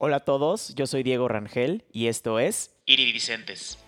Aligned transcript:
Hola 0.00 0.18
a 0.18 0.20
todos, 0.20 0.76
yo 0.76 0.86
soy 0.86 1.02
Diego 1.02 1.26
Rangel 1.26 1.82
y 1.90 2.06
esto 2.06 2.38
es 2.38 2.70
Iridicentes. 2.86 3.80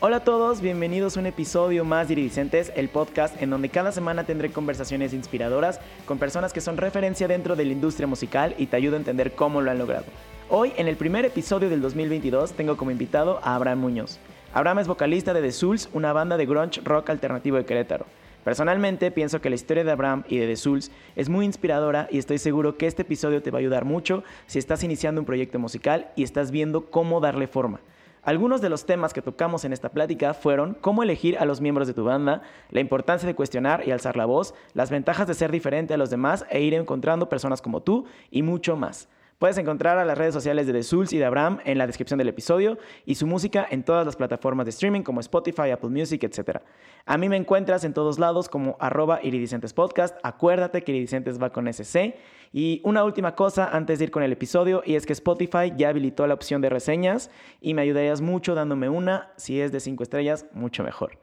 Hola 0.00 0.16
a 0.16 0.24
todos, 0.24 0.60
bienvenidos 0.60 1.16
a 1.16 1.20
un 1.20 1.26
episodio 1.26 1.84
más 1.84 2.08
de 2.08 2.14
Iridicentes, 2.14 2.72
el 2.74 2.88
podcast 2.88 3.40
en 3.40 3.50
donde 3.50 3.68
cada 3.68 3.92
semana 3.92 4.26
tendré 4.26 4.50
conversaciones 4.50 5.14
inspiradoras 5.14 5.78
con 6.04 6.18
personas 6.18 6.52
que 6.52 6.60
son 6.60 6.78
referencia 6.78 7.28
dentro 7.28 7.54
de 7.54 7.64
la 7.64 7.70
industria 7.74 8.08
musical 8.08 8.56
y 8.58 8.66
te 8.66 8.74
ayudo 8.74 8.96
a 8.96 8.98
entender 8.98 9.36
cómo 9.36 9.60
lo 9.60 9.70
han 9.70 9.78
logrado. 9.78 10.06
Hoy, 10.48 10.72
en 10.78 10.88
el 10.88 10.96
primer 10.96 11.24
episodio 11.24 11.70
del 11.70 11.80
2022, 11.80 12.54
tengo 12.54 12.76
como 12.76 12.90
invitado 12.90 13.38
a 13.44 13.54
Abraham 13.54 13.82
Muñoz. 13.82 14.18
Abraham 14.52 14.80
es 14.80 14.88
vocalista 14.88 15.32
de 15.32 15.42
The 15.42 15.52
Souls, 15.52 15.88
una 15.92 16.12
banda 16.12 16.36
de 16.36 16.46
grunge 16.46 16.80
rock 16.82 17.10
alternativo 17.10 17.56
de 17.56 17.66
Querétaro. 17.66 18.06
Personalmente 18.44 19.10
pienso 19.10 19.40
que 19.40 19.48
la 19.48 19.54
historia 19.54 19.84
de 19.84 19.90
Abraham 19.90 20.24
y 20.28 20.36
de 20.36 20.54
The 20.54 20.90
es 21.16 21.28
muy 21.30 21.46
inspiradora 21.46 22.08
y 22.10 22.18
estoy 22.18 22.36
seguro 22.36 22.76
que 22.76 22.86
este 22.86 23.02
episodio 23.02 23.42
te 23.42 23.50
va 23.50 23.58
a 23.58 23.60
ayudar 23.60 23.86
mucho 23.86 24.22
si 24.46 24.58
estás 24.58 24.84
iniciando 24.84 25.22
un 25.22 25.24
proyecto 25.24 25.58
musical 25.58 26.10
y 26.14 26.24
estás 26.24 26.50
viendo 26.50 26.90
cómo 26.90 27.20
darle 27.20 27.46
forma. 27.46 27.80
Algunos 28.22 28.60
de 28.60 28.68
los 28.68 28.84
temas 28.84 29.14
que 29.14 29.22
tocamos 29.22 29.64
en 29.64 29.72
esta 29.72 29.90
plática 29.90 30.34
fueron 30.34 30.74
cómo 30.80 31.02
elegir 31.02 31.38
a 31.38 31.46
los 31.46 31.62
miembros 31.62 31.88
de 31.88 31.94
tu 31.94 32.04
banda, 32.04 32.42
la 32.70 32.80
importancia 32.80 33.26
de 33.26 33.34
cuestionar 33.34 33.86
y 33.86 33.90
alzar 33.90 34.16
la 34.16 34.26
voz, 34.26 34.54
las 34.74 34.90
ventajas 34.90 35.26
de 35.26 35.34
ser 35.34 35.50
diferente 35.50 35.94
a 35.94 35.98
los 35.98 36.10
demás 36.10 36.44
e 36.50 36.60
ir 36.62 36.74
encontrando 36.74 37.28
personas 37.30 37.62
como 37.62 37.82
tú 37.82 38.04
y 38.30 38.42
mucho 38.42 38.76
más. 38.76 39.08
Puedes 39.44 39.58
encontrar 39.58 39.98
a 39.98 40.06
las 40.06 40.16
redes 40.16 40.32
sociales 40.32 40.66
de 40.66 40.72
The 40.72 40.82
Souls 40.82 41.12
y 41.12 41.18
de 41.18 41.26
Abraham 41.26 41.58
en 41.66 41.76
la 41.76 41.86
descripción 41.86 42.16
del 42.16 42.30
episodio 42.30 42.78
y 43.04 43.16
su 43.16 43.26
música 43.26 43.66
en 43.70 43.82
todas 43.82 44.06
las 44.06 44.16
plataformas 44.16 44.64
de 44.64 44.70
streaming 44.70 45.02
como 45.02 45.20
Spotify, 45.20 45.70
Apple 45.70 45.90
Music, 45.90 46.24
etc. 46.24 46.62
A 47.04 47.18
mí 47.18 47.28
me 47.28 47.36
encuentras 47.36 47.84
en 47.84 47.92
todos 47.92 48.18
lados 48.18 48.48
como 48.48 48.78
arroba 48.80 49.20
iridicentes 49.22 49.74
podcast. 49.74 50.16
Acuérdate 50.22 50.82
que 50.82 50.92
iridicentes 50.92 51.38
va 51.38 51.50
con 51.50 51.68
SC. 51.70 52.14
Y 52.54 52.80
una 52.84 53.04
última 53.04 53.34
cosa 53.34 53.68
antes 53.68 53.98
de 53.98 54.06
ir 54.06 54.10
con 54.10 54.22
el 54.22 54.32
episodio 54.32 54.82
y 54.82 54.94
es 54.94 55.04
que 55.04 55.12
Spotify 55.12 55.74
ya 55.76 55.90
habilitó 55.90 56.26
la 56.26 56.32
opción 56.32 56.62
de 56.62 56.70
reseñas 56.70 57.30
y 57.60 57.74
me 57.74 57.82
ayudarías 57.82 58.22
mucho 58.22 58.54
dándome 58.54 58.88
una. 58.88 59.30
Si 59.36 59.60
es 59.60 59.72
de 59.72 59.80
5 59.80 60.04
estrellas, 60.04 60.46
mucho 60.54 60.82
mejor. 60.82 61.18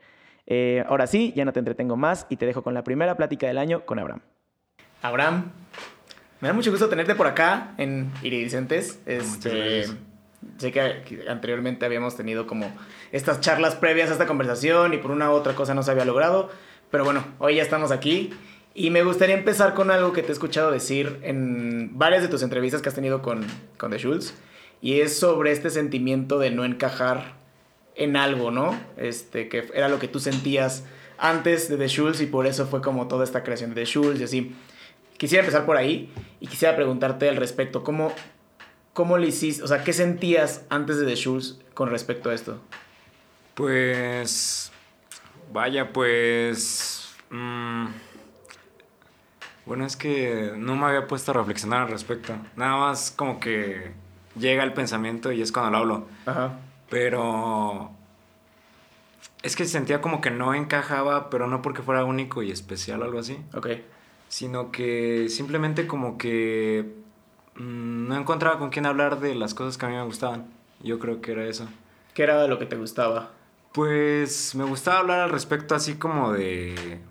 Eh, 0.46 0.86
ahora 0.88 1.08
sí, 1.08 1.34
ya 1.36 1.44
no 1.44 1.54
te 1.54 1.60
entretengo 1.60 1.98
más 1.98 2.28
y 2.30 2.36
te 2.36 2.46
dejo 2.46 2.62
con 2.62 2.76
la 2.76 2.84
primera 2.84 3.18
plática 3.18 3.48
del 3.48 3.58
año 3.58 3.84
con 3.84 3.98
Abraham. 3.98 4.22
Abraham, 5.02 5.52
me 6.42 6.48
da 6.48 6.54
mucho 6.54 6.72
gusto 6.72 6.90
tenerte 6.90 7.16
por 7.16 7.28
acá 7.28 7.74
en 7.78 8.12
Iridicentes. 8.24 9.00
Este, 9.06 9.86
sé 10.58 10.72
que 10.72 11.24
anteriormente 11.30 11.86
habíamos 11.86 12.18
tenido 12.18 12.48
como 12.48 12.72
estas 13.12 13.42
charlas 13.42 13.76
previas 13.76 14.10
a 14.10 14.14
esta 14.14 14.26
conversación 14.26 14.94
y 14.96 14.98
por 14.98 15.12
una 15.12 15.30
u 15.30 15.34
otra 15.34 15.54
cosa 15.54 15.76
no 15.76 15.84
se 15.84 15.92
había 15.92 16.04
logrado. 16.04 16.50
Pero 16.90 17.06
bueno, 17.06 17.24
hoy 17.38 17.56
ya 17.56 17.64
estamos 17.64 17.92
aquí. 17.92 18.32
Y 18.74 18.90
me 18.90 19.04
gustaría 19.04 19.36
empezar 19.36 19.76
con 19.76 19.92
algo 19.92 20.14
que 20.14 20.24
te 20.24 20.30
he 20.30 20.32
escuchado 20.32 20.72
decir 20.72 21.20
en 21.22 21.92
varias 21.98 22.24
de 22.24 22.28
tus 22.28 22.42
entrevistas 22.42 22.82
que 22.82 22.90
has 22.90 22.96
tenido 22.96 23.22
con, 23.22 23.46
con 23.78 23.92
The 23.92 24.00
Schultz. 24.00 24.34
Y 24.82 25.02
es 25.02 25.20
sobre 25.20 25.52
este 25.52 25.70
sentimiento 25.70 26.40
de 26.40 26.50
no 26.50 26.66
encajar 26.66 27.36
en 27.96 28.16
algo, 28.16 28.50
¿no? 28.50 28.80
Este, 28.98 29.48
que 29.48 29.70
era 29.76 29.90
lo 29.90 30.00
que 30.00 30.08
tú 30.08 30.20
sentías 30.20 30.86
antes 31.20 31.70
de 31.70 31.78
The 31.78 31.88
Schultz 31.88 32.22
y 32.22 32.26
por 32.26 32.48
eso 32.48 32.66
fue 32.66 32.82
como 32.82 33.08
toda 33.08 33.26
esta 33.26 33.44
creación 33.44 33.76
de 33.76 33.82
The 33.82 33.86
Schultz 33.86 34.20
y 34.22 34.24
así. 34.24 34.56
Quisiera 35.22 35.44
empezar 35.44 35.68
por 35.68 35.78
ahí 35.78 36.12
y 36.40 36.48
quisiera 36.48 36.76
preguntarte 36.76 37.30
al 37.30 37.36
respecto, 37.36 37.84
¿cómo, 37.84 38.12
cómo 38.94 39.20
le 39.20 39.28
hiciste, 39.28 39.62
o 39.62 39.68
sea, 39.68 39.84
qué 39.84 39.94
sentías 39.94 40.66
antes 40.72 40.98
de 40.98 41.06
The 41.06 41.16
Schultz 41.16 41.60
con 41.76 41.92
respecto 41.92 42.32
a 42.32 42.34
esto? 42.34 42.60
Pues, 43.54 44.72
vaya, 45.54 45.94
pues... 45.94 47.14
Mmm, 47.30 47.86
bueno, 49.68 49.86
es 49.86 49.96
que 49.96 50.54
no 50.58 50.76
me 50.76 50.88
había 50.88 51.06
puesto 51.06 51.30
a 51.30 51.34
reflexionar 51.36 51.84
al 51.84 51.90
respecto. 51.90 52.34
Nada 52.56 52.78
más 52.78 53.12
como 53.12 53.40
que 53.40 53.92
llega 54.36 54.64
el 54.64 54.74
pensamiento 54.74 55.32
y 55.32 55.44
es 55.44 55.52
cuando 55.52 55.70
lo 55.70 55.78
hablo. 55.78 56.08
Ajá. 56.26 56.58
Pero 56.90 57.92
es 59.44 59.56
que 59.56 59.66
sentía 59.66 60.02
como 60.02 60.20
que 60.20 60.32
no 60.32 60.56
encajaba, 60.56 61.30
pero 61.30 61.46
no 61.46 61.62
porque 61.62 61.84
fuera 61.84 62.06
único 62.06 62.42
y 62.42 62.50
especial 62.50 63.04
o 63.04 63.06
algo 63.06 63.20
así. 63.20 63.38
Ok. 63.54 63.68
Sino 64.32 64.72
que 64.72 65.28
simplemente 65.28 65.88
como 65.88 66.18
que 66.18 66.96
mmm, 67.56 68.08
no 68.08 68.16
encontraba 68.18 68.60
con 68.60 68.70
quién 68.70 68.86
hablar 68.86 69.20
de 69.20 69.36
las 69.36 69.54
cosas 69.54 69.78
que 69.78 69.86
a 69.86 69.90
mí 69.90 69.96
me 69.96 70.06
gustaban. 70.06 70.46
Yo 70.82 71.00
creo 71.00 71.20
que 71.20 71.34
era 71.34 71.46
eso. 71.46 71.68
¿Qué 72.14 72.24
era 72.24 72.48
lo 72.48 72.58
que 72.58 72.66
te 72.66 72.78
gustaba? 72.78 73.32
Pues 73.74 74.56
me 74.56 74.64
gustaba 74.64 75.00
hablar 75.00 75.20
al 75.20 75.32
respecto 75.32 75.76
así 75.76 75.96
como 75.96 76.32
de, 76.32 77.02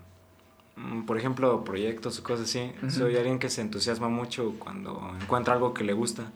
mm, 0.76 1.02
por 1.02 1.18
ejemplo, 1.18 1.62
proyectos 1.62 2.18
o 2.18 2.22
cosas 2.22 2.48
así. 2.48 2.72
Soy 2.88 3.14
alguien 3.18 3.38
que 3.38 3.50
se 3.50 3.60
entusiasma 3.60 4.08
mucho 4.08 4.54
cuando 4.58 5.14
encuentra 5.20 5.52
algo 5.52 5.74
que 5.74 5.84
le 5.84 5.92
gusta. 5.92 6.32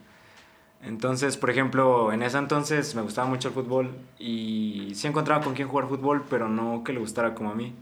Entonces, 0.82 1.38
por 1.38 1.48
ejemplo, 1.48 2.12
en 2.12 2.22
ese 2.22 2.36
entonces 2.36 2.94
me 2.94 3.00
gustaba 3.00 3.26
mucho 3.26 3.48
el 3.48 3.54
fútbol 3.54 3.90
y 4.18 4.92
sí 4.94 5.06
encontraba 5.06 5.42
con 5.42 5.54
quién 5.54 5.66
jugar 5.66 5.88
fútbol, 5.88 6.24
pero 6.28 6.50
no 6.50 6.84
que 6.84 6.92
le 6.92 7.00
gustara 7.00 7.34
como 7.34 7.50
a 7.52 7.54
mí. 7.54 7.74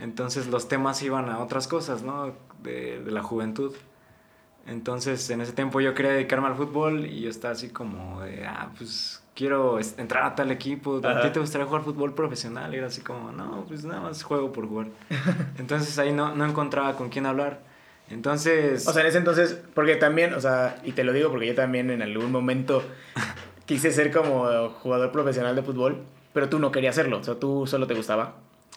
Entonces 0.00 0.48
los 0.48 0.68
temas 0.68 1.02
iban 1.02 1.28
a 1.28 1.38
otras 1.38 1.68
cosas, 1.68 2.02
¿no? 2.02 2.32
De, 2.62 3.00
de 3.02 3.10
la 3.10 3.22
juventud. 3.22 3.74
Entonces 4.66 5.28
en 5.30 5.40
ese 5.40 5.52
tiempo 5.52 5.80
yo 5.80 5.94
quería 5.94 6.12
dedicarme 6.12 6.48
al 6.48 6.54
fútbol 6.54 7.06
y 7.06 7.22
yo 7.22 7.30
estaba 7.30 7.52
así 7.52 7.70
como 7.70 8.20
de, 8.20 8.46
ah, 8.46 8.70
pues 8.76 9.22
quiero 9.34 9.78
entrar 9.96 10.24
a 10.24 10.34
tal 10.34 10.50
equipo. 10.50 11.00
¿A 11.02 11.22
ti 11.22 11.30
te 11.30 11.40
gustaría 11.40 11.66
jugar 11.66 11.82
fútbol 11.82 12.14
profesional? 12.14 12.74
Y 12.74 12.78
era 12.78 12.88
así 12.88 13.00
como, 13.00 13.32
no, 13.32 13.64
pues 13.66 13.84
nada 13.84 14.00
más 14.00 14.22
juego 14.22 14.52
por 14.52 14.68
jugar. 14.68 14.88
Entonces 15.58 15.98
ahí 15.98 16.12
no, 16.12 16.34
no 16.34 16.44
encontraba 16.44 16.96
con 16.96 17.08
quién 17.08 17.26
hablar. 17.26 17.60
Entonces... 18.10 18.86
O 18.86 18.92
sea, 18.92 19.02
en 19.02 19.08
ese 19.08 19.18
entonces, 19.18 19.58
porque 19.72 19.96
también, 19.96 20.34
o 20.34 20.40
sea, 20.40 20.80
y 20.84 20.92
te 20.92 21.04
lo 21.04 21.12
digo 21.12 21.30
porque 21.30 21.46
yo 21.46 21.54
también 21.54 21.90
en 21.90 22.02
algún 22.02 22.32
momento 22.32 22.82
quise 23.66 23.92
ser 23.92 24.12
como 24.12 24.68
jugador 24.82 25.12
profesional 25.12 25.54
de 25.54 25.62
fútbol, 25.62 26.02
pero 26.32 26.48
tú 26.48 26.58
no 26.58 26.72
querías 26.72 26.96
hacerlo, 26.96 27.18
o 27.18 27.24
sea, 27.24 27.36
tú 27.36 27.66
solo 27.66 27.86
te 27.86 27.94
gustaba. 27.94 28.34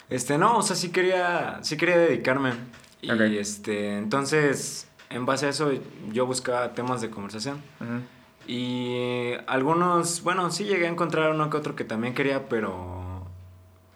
Este, 0.09 0.37
no, 0.37 0.57
o 0.57 0.61
sea, 0.61 0.75
sí 0.75 0.89
quería, 0.89 1.59
sí 1.61 1.77
quería 1.77 1.97
dedicarme. 1.97 2.53
Y 3.01 3.37
este, 3.37 3.97
entonces, 3.97 4.87
en 5.09 5.25
base 5.25 5.47
a 5.47 5.49
eso, 5.49 5.71
yo 6.11 6.25
buscaba 6.25 6.73
temas 6.73 7.01
de 7.01 7.09
conversación. 7.09 7.61
Y 8.47 9.33
algunos, 9.47 10.21
bueno, 10.23 10.51
sí 10.51 10.65
llegué 10.65 10.87
a 10.87 10.89
encontrar 10.89 11.31
uno 11.31 11.49
que 11.49 11.57
otro 11.57 11.75
que 11.75 11.83
también 11.83 12.13
quería, 12.13 12.49
pero, 12.49 13.25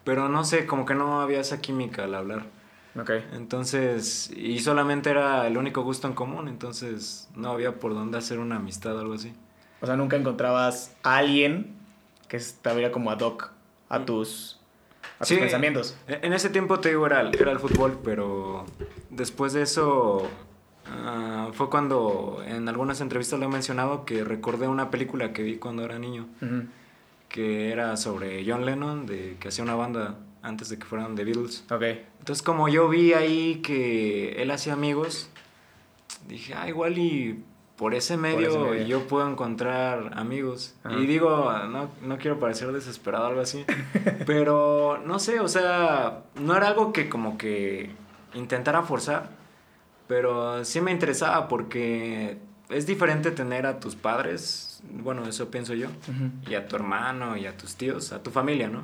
pero 0.04 0.28
no 0.28 0.44
sé, 0.44 0.66
como 0.66 0.86
que 0.86 0.94
no 0.94 1.20
había 1.20 1.40
esa 1.40 1.60
química 1.60 2.04
al 2.04 2.14
hablar. 2.14 2.46
Ok. 2.98 3.10
Entonces, 3.32 4.30
y 4.34 4.58
solamente 4.60 5.10
era 5.10 5.46
el 5.46 5.56
único 5.58 5.82
gusto 5.82 6.08
en 6.08 6.14
común, 6.14 6.48
entonces 6.48 7.28
no 7.34 7.50
había 7.50 7.78
por 7.78 7.94
dónde 7.94 8.18
hacer 8.18 8.38
una 8.38 8.56
amistad 8.56 8.96
o 8.96 9.00
algo 9.00 9.14
así. 9.14 9.34
O 9.80 9.86
sea, 9.86 9.96
nunca 9.96 10.16
encontrabas 10.16 10.96
a 11.02 11.18
alguien 11.18 11.76
que 12.28 12.38
estuviera 12.38 12.90
como 12.90 13.10
ad 13.10 13.20
hoc 13.20 13.50
a 13.88 14.04
tus, 14.04 14.57
a 15.16 15.18
tus 15.20 15.28
Sí. 15.28 15.36
pensamientos. 15.36 15.96
En 16.06 16.32
ese 16.32 16.50
tiempo 16.50 16.80
te 16.80 16.90
digo, 16.90 17.06
era, 17.06 17.20
el- 17.22 17.34
era 17.40 17.52
el 17.52 17.58
fútbol, 17.58 17.98
pero 18.04 18.64
después 19.10 19.52
de 19.52 19.62
eso 19.62 20.28
ah, 20.86 21.50
fue 21.52 21.68
cuando 21.70 22.42
en 22.46 22.68
algunas 22.68 23.00
entrevistas 23.00 23.38
lo 23.38 23.46
he 23.46 23.48
mencionado 23.48 24.04
que 24.04 24.24
recordé 24.24 24.68
una 24.68 24.90
película 24.90 25.32
que 25.32 25.42
vi 25.42 25.56
cuando 25.56 25.84
era 25.84 25.98
niño, 25.98 26.26
que 27.28 27.70
era 27.72 27.96
sobre 27.96 28.44
John 28.46 28.64
Lennon, 28.64 29.06
de, 29.06 29.36
que 29.38 29.48
hacía 29.48 29.64
una 29.64 29.74
banda 29.74 30.16
antes 30.42 30.68
de 30.70 30.78
que 30.78 30.84
fueran 30.86 31.14
The 31.14 31.24
Beatles. 31.24 31.64
Ok. 31.70 31.82
Entonces 32.20 32.42
como 32.42 32.68
yo 32.68 32.88
vi 32.88 33.12
ahí 33.12 33.56
que 33.62 34.40
él 34.40 34.50
hacía 34.50 34.72
amigos, 34.72 35.28
dije, 36.26 36.54
ah, 36.54 36.68
igual 36.68 36.96
y 36.98 37.42
por 37.78 37.94
ese 37.94 38.16
medio, 38.18 38.48
ese 38.50 38.58
medio. 38.58 38.86
yo 38.86 39.06
puedo 39.08 39.26
encontrar 39.30 40.10
amigos. 40.18 40.74
Ajá. 40.84 40.96
Y 40.98 41.06
digo, 41.06 41.50
no, 41.70 41.88
no 42.02 42.18
quiero 42.18 42.38
parecer 42.38 42.72
desesperado 42.72 43.24
o 43.24 43.28
algo 43.28 43.40
así, 43.40 43.64
pero 44.26 45.00
no 45.06 45.18
sé, 45.18 45.40
o 45.40 45.48
sea, 45.48 46.24
no 46.34 46.54
era 46.56 46.66
algo 46.68 46.92
que 46.92 47.08
como 47.08 47.38
que 47.38 47.90
intentara 48.34 48.82
forzar, 48.82 49.30
pero 50.06 50.64
sí 50.64 50.80
me 50.80 50.90
interesaba 50.90 51.48
porque 51.48 52.38
es 52.68 52.86
diferente 52.86 53.30
tener 53.30 53.64
a 53.66 53.78
tus 53.80 53.94
padres, 53.96 54.82
bueno, 54.90 55.26
eso 55.26 55.50
pienso 55.50 55.72
yo, 55.74 55.88
y 56.48 56.54
a 56.54 56.66
tu 56.68 56.76
hermano 56.76 57.36
y 57.36 57.46
a 57.46 57.56
tus 57.56 57.76
tíos, 57.76 58.12
a 58.12 58.22
tu 58.22 58.30
familia, 58.30 58.68
¿no? 58.68 58.82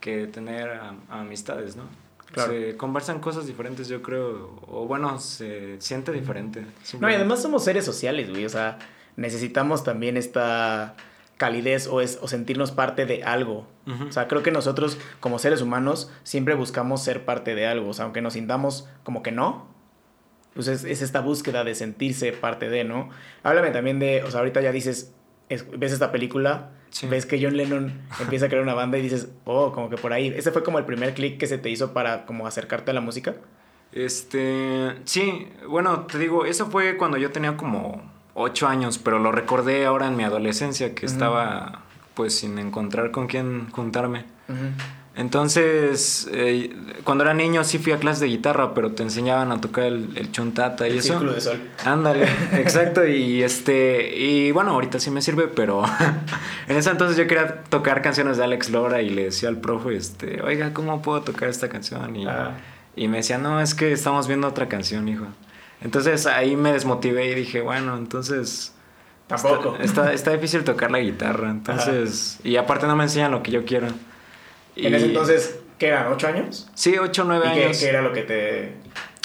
Que 0.00 0.26
tener 0.26 0.68
a- 0.70 0.94
a 1.08 1.20
amistades, 1.20 1.76
¿no? 1.76 1.84
Claro. 2.32 2.52
Se 2.52 2.76
conversan 2.76 3.20
cosas 3.20 3.46
diferentes, 3.46 3.88
yo 3.88 4.02
creo, 4.02 4.58
o 4.66 4.86
bueno, 4.86 5.18
se 5.20 5.80
siente 5.80 6.12
diferente. 6.12 6.64
No, 7.00 7.10
y 7.10 7.14
además 7.14 7.42
somos 7.42 7.62
seres 7.64 7.84
sociales, 7.84 8.30
güey. 8.30 8.44
O 8.44 8.48
sea, 8.48 8.78
necesitamos 9.16 9.84
también 9.84 10.16
esta 10.16 10.94
calidez 11.36 11.86
o, 11.88 12.00
es, 12.00 12.18
o 12.22 12.28
sentirnos 12.28 12.70
parte 12.72 13.04
de 13.06 13.24
algo. 13.24 13.66
O 14.08 14.12
sea, 14.12 14.28
creo 14.28 14.42
que 14.44 14.52
nosotros 14.52 14.96
como 15.20 15.38
seres 15.40 15.60
humanos 15.60 16.10
siempre 16.22 16.54
buscamos 16.54 17.02
ser 17.02 17.24
parte 17.24 17.54
de 17.56 17.66
algo. 17.66 17.88
O 17.90 17.92
sea, 17.94 18.04
aunque 18.04 18.22
nos 18.22 18.34
sintamos 18.34 18.88
como 19.02 19.22
que 19.24 19.32
no, 19.32 19.66
pues 20.54 20.68
es, 20.68 20.84
es 20.84 21.02
esta 21.02 21.20
búsqueda 21.20 21.64
de 21.64 21.74
sentirse 21.74 22.32
parte 22.32 22.68
de, 22.68 22.84
¿no? 22.84 23.08
Háblame 23.42 23.70
también 23.70 23.98
de, 23.98 24.22
o 24.22 24.30
sea, 24.30 24.40
ahorita 24.40 24.60
ya 24.60 24.70
dices, 24.70 25.12
es- 25.48 25.66
ves 25.78 25.92
esta 25.92 26.12
película, 26.12 26.70
Sí. 26.92 27.06
ves 27.06 27.26
que 27.26 27.42
John 27.42 27.56
Lennon 27.56 28.00
empieza 28.20 28.46
a 28.46 28.48
crear 28.48 28.62
una 28.62 28.74
banda 28.74 28.98
y 28.98 29.02
dices, 29.02 29.28
oh, 29.46 29.72
como 29.72 29.88
que 29.88 29.96
por 29.96 30.12
ahí. 30.12 30.28
¿Ese 30.28 30.52
fue 30.52 30.62
como 30.62 30.78
el 30.78 30.84
primer 30.84 31.14
clic 31.14 31.38
que 31.38 31.46
se 31.46 31.58
te 31.58 31.70
hizo 31.70 31.92
para 31.92 32.26
como 32.26 32.46
acercarte 32.46 32.90
a 32.90 32.94
la 32.94 33.00
música? 33.00 33.34
Este, 33.92 34.94
sí, 35.04 35.48
bueno, 35.68 36.00
te 36.02 36.18
digo, 36.18 36.44
eso 36.44 36.66
fue 36.70 36.96
cuando 36.96 37.16
yo 37.16 37.30
tenía 37.30 37.56
como 37.56 38.02
ocho 38.34 38.68
años, 38.68 38.98
pero 38.98 39.18
lo 39.18 39.32
recordé 39.32 39.84
ahora 39.86 40.06
en 40.06 40.16
mi 40.16 40.24
adolescencia 40.24 40.94
que 40.94 41.06
estaba 41.06 41.82
pues 42.14 42.38
sin 42.38 42.58
encontrar 42.58 43.10
con 43.10 43.26
quién 43.26 43.70
juntarme. 43.70 44.24
Entonces, 45.14 46.26
eh, 46.32 46.74
cuando 47.04 47.24
era 47.24 47.34
niño 47.34 47.64
sí 47.64 47.78
fui 47.78 47.92
a 47.92 47.98
clases 47.98 48.20
de 48.20 48.28
guitarra, 48.28 48.72
pero 48.74 48.92
te 48.92 49.02
enseñaban 49.02 49.52
a 49.52 49.60
tocar 49.60 49.84
el, 49.84 50.08
el 50.16 50.32
chontata 50.32 50.88
y 50.88 50.92
El 50.92 50.98
eso. 50.98 51.08
círculo 51.08 51.34
de 51.34 51.40
sol. 51.40 51.60
Ándale, 51.84 52.26
exacto. 52.54 53.06
Y 53.06 53.42
este, 53.42 54.16
y 54.16 54.52
bueno, 54.52 54.70
ahorita 54.70 54.98
sí 55.00 55.10
me 55.10 55.20
sirve, 55.20 55.48
pero 55.48 55.82
en 56.68 56.76
ese 56.76 56.90
entonces 56.90 57.16
yo 57.18 57.26
quería 57.26 57.62
tocar 57.64 58.00
canciones 58.00 58.38
de 58.38 58.44
Alex 58.44 58.70
Lora 58.70 59.02
y 59.02 59.10
le 59.10 59.24
decía 59.24 59.48
al 59.50 59.58
profe, 59.58 59.96
este, 59.96 60.40
oiga, 60.42 60.72
¿cómo 60.72 61.02
puedo 61.02 61.20
tocar 61.22 61.48
esta 61.48 61.68
canción? 61.68 62.16
Y, 62.16 62.26
Ah. 62.26 62.52
y 62.96 63.08
me 63.08 63.18
decía, 63.18 63.36
no, 63.38 63.60
es 63.60 63.74
que 63.74 63.92
estamos 63.92 64.28
viendo 64.28 64.48
otra 64.48 64.68
canción, 64.68 65.08
hijo. 65.08 65.26
Entonces 65.82 66.26
ahí 66.26 66.56
me 66.56 66.72
desmotivé 66.72 67.28
y 67.30 67.34
dije, 67.34 67.60
bueno, 67.60 67.96
entonces 67.96 68.72
Tampoco. 69.26 69.76
Está, 69.76 69.84
está, 69.84 70.12
está 70.12 70.30
difícil 70.32 70.62
tocar 70.62 70.90
la 70.90 70.98
guitarra, 70.98 71.48
entonces... 71.50 72.38
Y 72.44 72.56
aparte 72.56 72.86
no 72.86 72.94
me 72.96 73.04
enseñan 73.04 73.30
lo 73.30 73.42
que 73.42 73.50
yo 73.50 73.64
quiero. 73.64 73.86
En 74.76 74.92
Y- 74.92 74.96
ese 74.96 75.06
entonces, 75.06 75.58
¿qué 75.78 75.88
eran? 75.88 76.12
¿Ocho 76.12 76.28
años? 76.28 76.70
Sí, 76.74 76.96
8 76.98 77.22
o 77.22 77.24
9 77.26 77.46
¿Y 77.50 77.54
qué, 77.54 77.64
años. 77.64 77.78
qué 77.78 77.88
era 77.88 78.02
lo 78.02 78.12
que 78.12 78.22
te. 78.22 78.72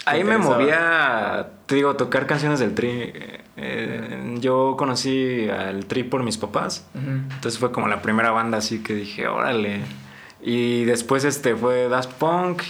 Ahí 0.06 0.24
me 0.24 0.38
movía, 0.38 1.50
te 1.66 1.76
digo, 1.76 1.96
tocar 1.96 2.28
canciones 2.28 2.60
del 2.60 2.74
Tri. 2.74 3.12
Eh, 3.58 4.36
yo 4.40 4.76
conocí 4.78 5.50
al 5.50 5.86
Tri 5.86 6.04
por 6.04 6.24
mis 6.24 6.38
papás. 6.38 6.88
Entonces 6.96 7.60
fue 7.60 7.72
como 7.72 7.88
la 7.88 8.02
primera 8.02 8.32
banda 8.32 8.58
así 8.60 8.82
que 8.84 8.94
dije, 8.94 9.28
órale. 9.28 9.82
Y 10.42 10.86
después 10.86 11.26
este 11.26 11.56
fue 11.56 11.90
Daft 11.90 12.12
Punk. 12.14 12.62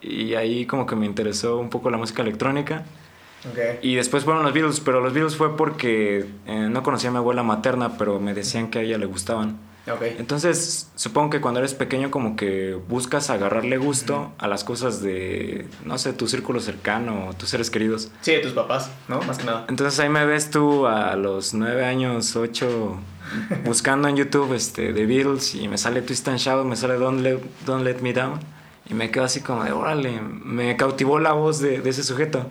Y 0.00 0.34
ahí 0.34 0.66
como 0.66 0.86
que 0.86 0.94
me 0.96 1.04
interesó 1.04 1.58
un 1.58 1.68
poco 1.68 1.90
la 1.90 1.96
música 1.98 2.22
electrónica. 2.22 2.84
Y 3.82 3.94
después 3.96 4.24
fueron 4.24 4.42
los 4.42 4.52
Beatles, 4.52 4.80
pero 4.80 5.00
los 5.00 5.12
Beatles 5.12 5.36
fue 5.36 5.56
porque 5.56 6.26
eh, 6.46 6.68
no 6.70 6.82
conocía 6.82 7.10
a 7.10 7.12
mi 7.12 7.18
abuela 7.18 7.42
materna, 7.42 7.96
pero 7.98 8.18
me 8.20 8.32
decían 8.34 8.70
que 8.70 8.78
a 8.78 8.82
ella 8.82 8.98
le 8.98 9.06
gustaban. 9.06 9.56
Ok. 9.90 10.02
Entonces, 10.18 10.90
supongo 10.96 11.30
que 11.30 11.40
cuando 11.40 11.60
eres 11.60 11.74
pequeño 11.74 12.10
como 12.10 12.36
que 12.36 12.74
buscas 12.88 13.30
agarrarle 13.30 13.78
gusto 13.78 14.32
a 14.38 14.48
las 14.48 14.64
cosas 14.64 15.00
de, 15.00 15.66
no 15.84 15.98
sé, 15.98 16.12
tu 16.12 16.26
círculo 16.26 16.60
cercano, 16.60 17.30
tus 17.38 17.50
seres 17.50 17.70
queridos. 17.70 18.10
Sí, 18.20 18.32
de 18.32 18.40
tus 18.40 18.52
papás, 18.52 18.90
¿no? 19.08 19.20
Más 19.22 19.38
que 19.38 19.44
nada. 19.44 19.66
Entonces 19.68 19.98
ahí 20.00 20.08
me 20.08 20.26
ves 20.26 20.50
tú 20.50 20.86
a 20.86 21.14
los 21.16 21.54
nueve 21.54 21.84
años, 21.84 22.34
ocho, 22.36 22.98
buscando 23.64 24.08
en 24.08 24.16
YouTube 24.16 24.54
este, 24.54 24.92
The 24.92 25.06
Beatles 25.06 25.54
y 25.54 25.68
me 25.68 25.78
sale 25.78 26.02
Twist 26.02 26.26
and 26.28 26.38
Shout, 26.38 26.66
me 26.66 26.76
sale 26.76 26.94
Don't 26.94 27.20
Let, 27.20 27.40
Don't 27.64 27.84
Let 27.84 28.00
Me 28.00 28.12
Down 28.12 28.40
y 28.88 28.94
me 28.94 29.10
quedo 29.10 29.24
así 29.24 29.40
como 29.40 29.64
de, 29.64 29.72
órale, 29.72 30.20
me 30.20 30.76
cautivó 30.76 31.18
la 31.18 31.32
voz 31.32 31.58
de, 31.60 31.80
de 31.80 31.90
ese 31.90 32.04
sujeto. 32.04 32.46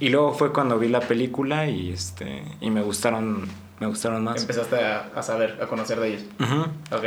Y 0.00 0.08
luego 0.08 0.34
fue 0.34 0.52
cuando 0.52 0.78
vi 0.78 0.88
la 0.88 1.00
película 1.00 1.68
y, 1.68 1.90
este, 1.92 2.42
y 2.60 2.70
me 2.70 2.82
gustaron, 2.82 3.46
me 3.80 3.86
gustaron 3.86 4.24
más. 4.24 4.40
Empezaste 4.40 4.76
a, 4.84 5.10
a 5.14 5.22
saber, 5.22 5.58
a 5.62 5.66
conocer 5.66 5.98
de 6.00 6.08
ellos. 6.08 6.22
Ujú. 6.40 6.62
Ok. 6.96 7.04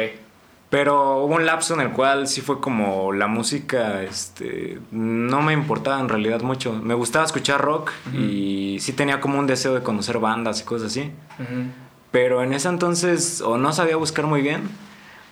Pero 0.70 1.18
hubo 1.26 1.36
un 1.36 1.46
lapso 1.46 1.74
en 1.74 1.82
el 1.82 1.92
cual 1.92 2.28
sí 2.30 2.40
fue 2.40 2.62
como 2.62 3.12
la 3.12 3.28
música, 3.28 4.04
este, 4.04 4.80
no 4.92 5.42
me 5.42 5.52
importaba 5.52 6.00
en 6.00 6.08
realidad 6.08 6.42
mucho. 6.44 6.72
Me 6.72 6.94
gustaba 6.94 7.26
escuchar 7.26 7.60
rock 7.60 7.92
y 8.14 8.78
sí 8.80 8.94
tenía 8.94 9.20
como 9.20 9.38
un 9.38 9.48
deseo 9.48 9.74
de 9.74 9.84
conocer 9.84 10.18
bandas 10.20 10.62
y 10.62 10.64
cosas 10.64 10.88
así. 10.92 11.12
Ujú. 11.40 11.64
Pero 12.12 12.42
en 12.42 12.54
ese 12.54 12.70
entonces 12.70 13.42
o 13.42 13.58
no 13.58 13.74
sabía 13.74 13.98
buscar 13.98 14.28
muy 14.28 14.42
bien 14.42 14.62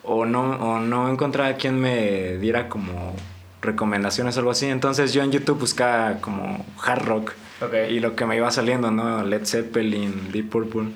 o 0.04 0.26
no, 0.26 0.42
o 0.42 0.80
no 0.80 1.10
encontraba 1.10 1.54
quien 1.54 1.80
me 1.80 2.38
diera 2.38 2.68
como 2.68 3.14
recomendaciones 3.62 4.36
o 4.36 4.40
algo 4.40 4.52
así. 4.52 4.66
Entonces 4.66 5.14
yo 5.14 5.24
en 5.24 5.32
YouTube 5.32 5.60
buscaba 5.60 6.16
como 6.20 6.66
hard 6.84 7.06
rock 7.06 7.32
Ok. 7.62 7.74
y 7.90 8.02
lo 8.02 8.14
que 8.16 8.26
me 8.26 8.36
iba 8.36 8.52
saliendo, 8.52 8.92
¿no? 8.92 9.24
Led 9.24 9.46
Zeppelin, 9.46 10.34
Deep 10.34 10.50
Purple. 10.50 10.90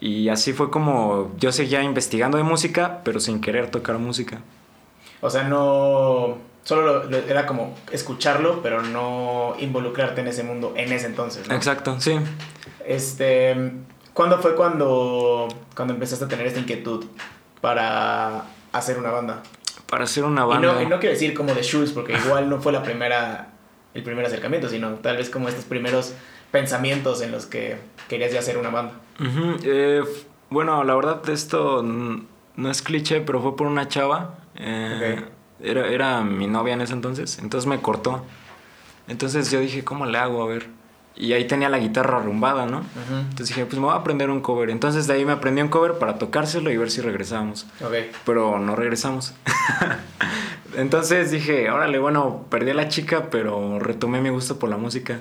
Y 0.00 0.28
así 0.30 0.52
fue 0.54 0.70
como 0.70 1.30
yo 1.38 1.52
seguía 1.52 1.82
investigando 1.82 2.38
de 2.38 2.44
música, 2.44 3.00
pero 3.04 3.20
sin 3.20 3.40
querer 3.40 3.70
tocar 3.70 3.98
música. 3.98 4.38
O 5.20 5.28
sea, 5.30 5.44
no. 5.44 6.38
Solo 6.62 7.04
lo- 7.04 7.16
era 7.18 7.46
como 7.46 7.74
escucharlo, 7.90 8.62
pero 8.62 8.82
no 8.82 9.54
involucrarte 9.58 10.20
en 10.20 10.28
ese 10.28 10.42
mundo 10.42 10.72
en 10.76 10.92
ese 10.92 11.06
entonces, 11.06 11.48
¿no? 11.48 11.54
Exacto, 11.54 12.00
sí. 12.00 12.18
Este. 12.86 13.72
¿Cuándo 14.14 14.38
fue 14.40 14.54
cuando, 14.56 15.48
cuando 15.76 15.94
empezaste 15.94 16.24
a 16.24 16.28
tener 16.28 16.46
esta 16.46 16.58
inquietud 16.60 17.04
para 17.60 18.44
hacer 18.72 18.98
una 18.98 19.10
banda? 19.10 19.42
Para 19.88 20.04
hacer 20.04 20.24
una 20.24 20.44
Y 20.44 20.46
banda. 20.48 20.72
no, 20.74 20.82
y 20.82 20.86
no 20.86 20.98
quiero 20.98 21.12
decir 21.14 21.32
como 21.34 21.54
de 21.54 21.62
Schultz, 21.62 21.92
porque 21.92 22.14
igual 22.14 22.48
no 22.50 22.60
fue 22.60 22.72
la 22.72 22.82
primera, 22.82 23.48
el 23.94 24.02
primer 24.02 24.24
acercamiento, 24.26 24.68
sino 24.68 24.90
tal 24.94 25.16
vez 25.16 25.30
como 25.30 25.48
estos 25.48 25.64
primeros 25.64 26.14
pensamientos 26.50 27.20
en 27.22 27.32
los 27.32 27.46
que 27.46 27.78
querías 28.08 28.32
ya 28.32 28.40
hacer 28.40 28.58
una 28.58 28.70
banda. 28.70 28.94
Eh, 29.62 30.02
bueno, 30.50 30.82
la 30.84 30.94
verdad 30.94 31.28
esto 31.28 31.82
no 31.82 32.70
es 32.70 32.82
cliché, 32.82 33.20
pero 33.20 33.40
fue 33.40 33.56
por 33.56 33.66
una 33.66 33.88
chava. 33.88 34.38
eh, 34.56 35.24
era, 35.62 35.88
era 35.88 36.22
mi 36.22 36.46
novia 36.46 36.72
en 36.72 36.80
ese 36.80 36.94
entonces, 36.94 37.38
entonces 37.38 37.68
me 37.68 37.80
cortó. 37.82 38.24
Entonces 39.08 39.50
yo 39.50 39.60
dije, 39.60 39.84
¿cómo 39.84 40.06
le 40.06 40.16
hago? 40.16 40.42
A 40.42 40.46
ver. 40.46 40.68
Y 41.22 41.34
ahí 41.34 41.46
tenía 41.46 41.68
la 41.68 41.78
guitarra 41.78 42.16
arrumbada, 42.16 42.64
¿no? 42.64 42.82
Entonces 43.10 43.48
dije, 43.48 43.66
pues 43.66 43.78
me 43.78 43.84
voy 43.86 43.92
a 43.94 43.98
aprender 43.98 44.30
un 44.30 44.40
cover. 44.40 44.70
Entonces 44.70 45.06
de 45.06 45.12
ahí 45.12 45.26
me 45.26 45.32
aprendí 45.32 45.60
un 45.60 45.68
cover 45.68 45.98
para 45.98 46.16
tocárselo 46.18 46.70
y 46.70 46.78
ver 46.78 46.90
si 46.90 47.02
regresábamos. 47.02 47.66
Ok. 47.84 47.92
Pero 48.24 48.58
no 48.58 48.74
regresamos. 48.74 49.34
Entonces 50.76 51.30
dije, 51.30 51.70
órale, 51.70 51.98
bueno, 51.98 52.44
perdí 52.48 52.70
a 52.70 52.74
la 52.74 52.88
chica, 52.88 53.28
pero 53.30 53.78
retomé 53.80 54.20
mi 54.20 54.28
gusto 54.30 54.58
por 54.58 54.70
la 54.70 54.76
música. 54.76 55.18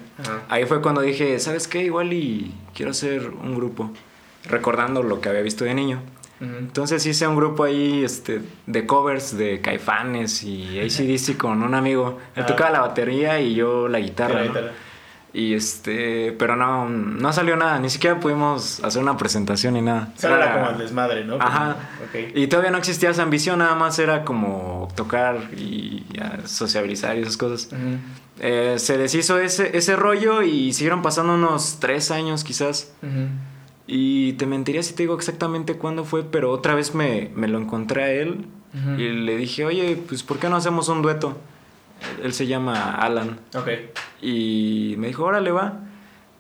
Ahí 0.48 0.66
fue 0.66 0.82
cuando 0.82 1.02
dije, 1.02 1.38
¿sabes 1.40 1.68
qué? 1.68 1.84
Igual 1.84 2.14
y 2.14 2.54
quiero 2.74 2.92
hacer 2.92 3.30
un 3.30 3.56
grupo. 3.56 3.92
Recordando 4.46 5.04
lo 5.04 5.20
que 5.20 5.30
había 5.30 5.42
visto 5.42 5.66
de 5.66 5.74
niño. 5.74 6.02
Entonces 6.40 7.06
hice 7.06 7.28
un 7.28 7.36
grupo 7.36 7.66
ahí 7.66 8.02
este, 8.06 8.42
de 8.66 8.86
covers 8.86 9.38
de 9.38 9.60
Caifanes 9.60 10.44
y 10.44 10.80
ACDC 10.80 11.36
con 11.36 11.62
un 11.64 11.76
amigo. 11.76 12.18
Él 12.36 12.44
Ah. 12.44 12.46
tocaba 12.46 12.70
la 12.70 12.80
batería 12.80 13.42
y 13.42 13.56
yo 13.56 13.90
la 13.90 14.00
guitarra. 14.00 14.44
¿no? 14.44 14.48
guitarra. 14.48 14.72
Y 15.32 15.54
este, 15.54 16.32
pero 16.40 16.56
no, 16.56 16.90
no 16.90 17.34
salió 17.34 17.56
nada. 17.56 17.80
Ni 17.80 17.90
siquiera 17.90 18.20
pudimos 18.20 18.84
hacer 18.84 19.02
una 19.02 19.16
presentación 19.18 19.76
ni 19.76 19.82
nada. 19.82 20.12
Solo 20.18 20.38
era 20.38 20.54
como 20.54 20.70
el 20.72 20.78
desmadre, 20.80 21.24
¿no? 21.24 21.36
Ajá. 21.36 21.76
Ok. 22.08 22.36
Y 22.36 22.48
todavía 22.48 22.72
no 22.72 22.78
existía 22.80 23.12
esa 23.12 23.24
ambición, 23.24 23.60
nada 23.60 23.76
más 23.76 24.00
era 24.00 24.26
como 24.26 24.88
tocar 24.96 25.38
y 25.56 26.04
sociabilizar 26.46 27.18
y 27.18 27.22
esas 27.22 27.38
cosas. 27.38 27.70
Eh, 28.40 28.76
se 28.78 28.98
deshizo 28.98 29.38
ese, 29.40 29.78
ese 29.78 29.96
rollo 29.96 30.42
y 30.42 30.74
siguieron 30.74 31.02
pasando 31.02 31.36
unos 31.36 31.78
tres 31.80 32.10
años 32.10 32.44
quizás. 32.44 32.94
Y 33.86 34.34
te 34.34 34.46
mentiría 34.46 34.84
si 34.84 34.94
te 34.94 35.04
digo 35.04 35.16
exactamente 35.16 35.76
cuándo 35.76 36.06
fue, 36.06 36.24
pero 36.24 36.52
otra 36.52 36.76
vez 36.76 36.94
me, 36.96 37.32
me 37.36 37.48
lo 37.48 37.60
encontré 37.60 38.04
a 38.04 38.12
él 38.12 38.46
y 38.98 39.10
le 39.10 39.36
dije, 39.36 39.66
oye, 39.66 40.00
pues 40.08 40.24
¿por 40.24 40.38
qué 40.40 40.48
no 40.50 40.56
hacemos 40.56 40.90
un 40.90 41.02
dueto? 41.02 41.38
Él 42.24 42.34
se 42.34 42.48
llama 42.48 42.96
Alan. 42.96 43.40
Ok. 43.56 43.70
Y 44.22 44.96
me 44.98 45.08
dijo, 45.08 45.24
órale, 45.26 45.52
va. 45.52 45.80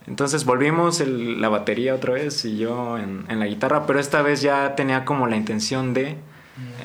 Entonces 0.07 0.45
volvimos 0.45 1.01
el- 1.01 1.39
la 1.41 1.49
batería 1.49 1.93
otra 1.93 2.13
vez 2.13 2.43
y 2.45 2.57
yo 2.57 2.97
en, 2.97 3.25
en 3.29 3.39
la 3.39 3.45
guitarra, 3.45 3.85
pero 3.85 3.99
esta 3.99 4.21
vez 4.21 4.41
ya 4.41 4.75
tenía 4.75 5.05
como 5.05 5.27
la 5.27 5.35
intención 5.35 5.93
de 5.93 6.17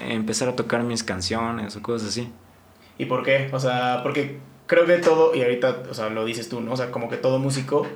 empezar 0.09 0.49
a 0.49 0.57
tocar 0.57 0.83
mis 0.83 1.02
canciones 1.02 1.75
o 1.76 1.83
cosas 1.83 2.09
así. 2.11 2.31
¿Y 2.99 3.07
por 3.07 3.23
qué? 3.25 3.49
O 3.52 3.59
sea, 3.59 4.00
porque 4.02 4.38
creo 4.66 4.85
que 4.87 4.99
todo, 4.99 5.35
y 5.35 5.43
ahorita, 5.43 5.85
o 5.90 5.95
sea, 5.95 6.11
lo 6.11 6.25
dices 6.25 6.49
tú, 6.49 6.61
¿no? 6.61 6.73
O 6.73 6.76
sea, 6.76 6.90
como 6.90 7.09
que 7.09 7.16
todo 7.16 7.38
músico 7.38 7.87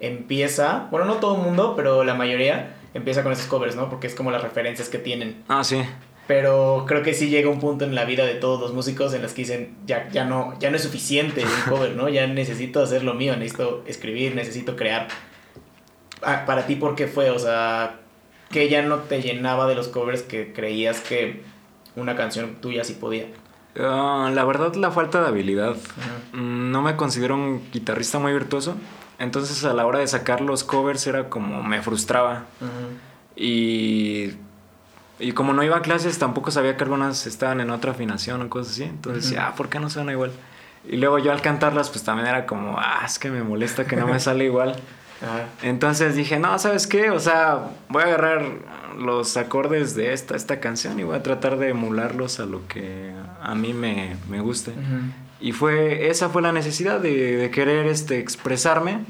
empieza, 0.00 0.88
bueno, 0.90 1.06
no 1.06 1.14
todo 1.14 1.36
el 1.36 1.42
mundo, 1.42 1.74
pero 1.76 2.04
la 2.04 2.14
mayoría 2.14 2.76
empieza 2.94 3.22
con 3.22 3.32
esos 3.32 3.46
covers, 3.46 3.76
¿no? 3.76 3.88
Porque 3.88 4.06
es 4.06 4.14
como 4.14 4.30
las 4.30 4.42
referencias 4.42 4.88
que 4.88 4.98
tienen. 4.98 5.42
Ah, 5.48 5.64
sí. 5.64 5.82
Pero 6.26 6.84
creo 6.88 7.02
que 7.02 7.14
sí 7.14 7.28
llega 7.28 7.48
un 7.48 7.60
punto 7.60 7.84
en 7.84 7.94
la 7.94 8.04
vida 8.04 8.24
de 8.26 8.34
todos 8.34 8.60
los 8.60 8.72
músicos 8.72 9.14
en 9.14 9.22
los 9.22 9.32
que 9.32 9.42
dicen, 9.42 9.76
ya, 9.86 10.08
ya, 10.10 10.24
no, 10.24 10.58
ya 10.58 10.70
no 10.70 10.76
es 10.76 10.82
suficiente 10.82 11.44
un 11.44 11.50
cover, 11.72 11.92
¿no? 11.94 12.08
Ya 12.08 12.26
necesito 12.26 12.82
hacer 12.82 13.04
lo 13.04 13.14
mío, 13.14 13.36
necesito 13.36 13.84
escribir, 13.86 14.34
necesito 14.34 14.74
crear. 14.74 15.06
Ah, 16.22 16.44
Para 16.46 16.66
ti, 16.66 16.74
¿por 16.76 16.96
qué 16.96 17.06
fue? 17.06 17.30
O 17.30 17.38
sea, 17.38 18.00
que 18.50 18.68
ya 18.68 18.82
no 18.82 18.96
te 19.00 19.22
llenaba 19.22 19.66
de 19.68 19.74
los 19.76 19.88
covers 19.88 20.22
que 20.22 20.52
creías 20.52 21.00
que 21.00 21.42
una 21.94 22.16
canción 22.16 22.56
tuya 22.56 22.82
sí 22.82 22.94
podía. 22.94 23.26
Ah, 23.78 24.30
la 24.34 24.44
verdad, 24.44 24.74
la 24.74 24.90
falta 24.90 25.20
de 25.20 25.28
habilidad. 25.28 25.76
Mm, 26.32 26.70
No 26.72 26.82
me 26.82 26.96
considero 26.96 27.34
un 27.34 27.62
guitarrista 27.70 28.18
muy 28.18 28.32
virtuoso. 28.32 28.74
Entonces 29.18 29.64
a 29.64 29.72
la 29.74 29.86
hora 29.86 30.00
de 30.00 30.06
sacar 30.08 30.40
los 30.40 30.64
covers 30.64 31.06
era 31.06 31.28
como 31.28 31.62
me 31.62 31.80
frustraba. 31.82 32.46
Y, 33.36 34.32
y 35.18 35.32
como 35.32 35.52
no 35.52 35.62
iba 35.62 35.76
a 35.76 35.82
clases, 35.82 36.18
tampoco 36.18 36.50
sabía 36.50 36.76
que 36.76 36.84
algunas 36.84 37.26
estaban 37.26 37.60
en 37.60 37.70
otra 37.70 37.92
afinación 37.92 38.42
o 38.42 38.48
cosas 38.50 38.74
así. 38.74 38.84
Entonces 38.84 39.24
decía, 39.24 39.48
ah, 39.48 39.54
¿por 39.54 39.68
qué 39.68 39.80
no 39.80 39.88
suena 39.90 40.12
igual? 40.12 40.32
Y 40.88 40.98
luego 40.98 41.18
yo 41.18 41.32
al 41.32 41.40
cantarlas, 41.40 41.90
pues 41.90 42.04
también 42.04 42.28
era 42.28 42.46
como, 42.46 42.76
ah, 42.78 43.02
es 43.04 43.18
que 43.18 43.30
me 43.30 43.42
molesta 43.42 43.86
que 43.86 43.96
no 43.96 44.06
me 44.06 44.20
sale 44.20 44.44
igual. 44.44 44.76
Ajá. 45.22 45.46
Entonces 45.62 46.14
dije, 46.14 46.38
no, 46.38 46.58
¿sabes 46.58 46.86
qué? 46.86 47.10
O 47.10 47.18
sea, 47.18 47.70
voy 47.88 48.02
a 48.02 48.06
agarrar 48.06 48.42
los 48.98 49.36
acordes 49.36 49.94
de 49.94 50.12
esta, 50.12 50.36
esta 50.36 50.60
canción 50.60 51.00
y 51.00 51.02
voy 51.02 51.16
a 51.16 51.22
tratar 51.22 51.56
de 51.58 51.70
emularlos 51.70 52.38
a 52.38 52.46
lo 52.46 52.66
que 52.68 53.12
a 53.42 53.54
mí 53.54 53.72
me, 53.72 54.16
me 54.28 54.40
guste. 54.40 54.72
Y 55.40 55.52
fue, 55.52 56.08
esa 56.08 56.28
fue 56.28 56.42
la 56.42 56.52
necesidad 56.52 57.00
de, 57.00 57.36
de 57.36 57.50
querer 57.50 57.86
este, 57.86 58.18
expresarme. 58.18 59.04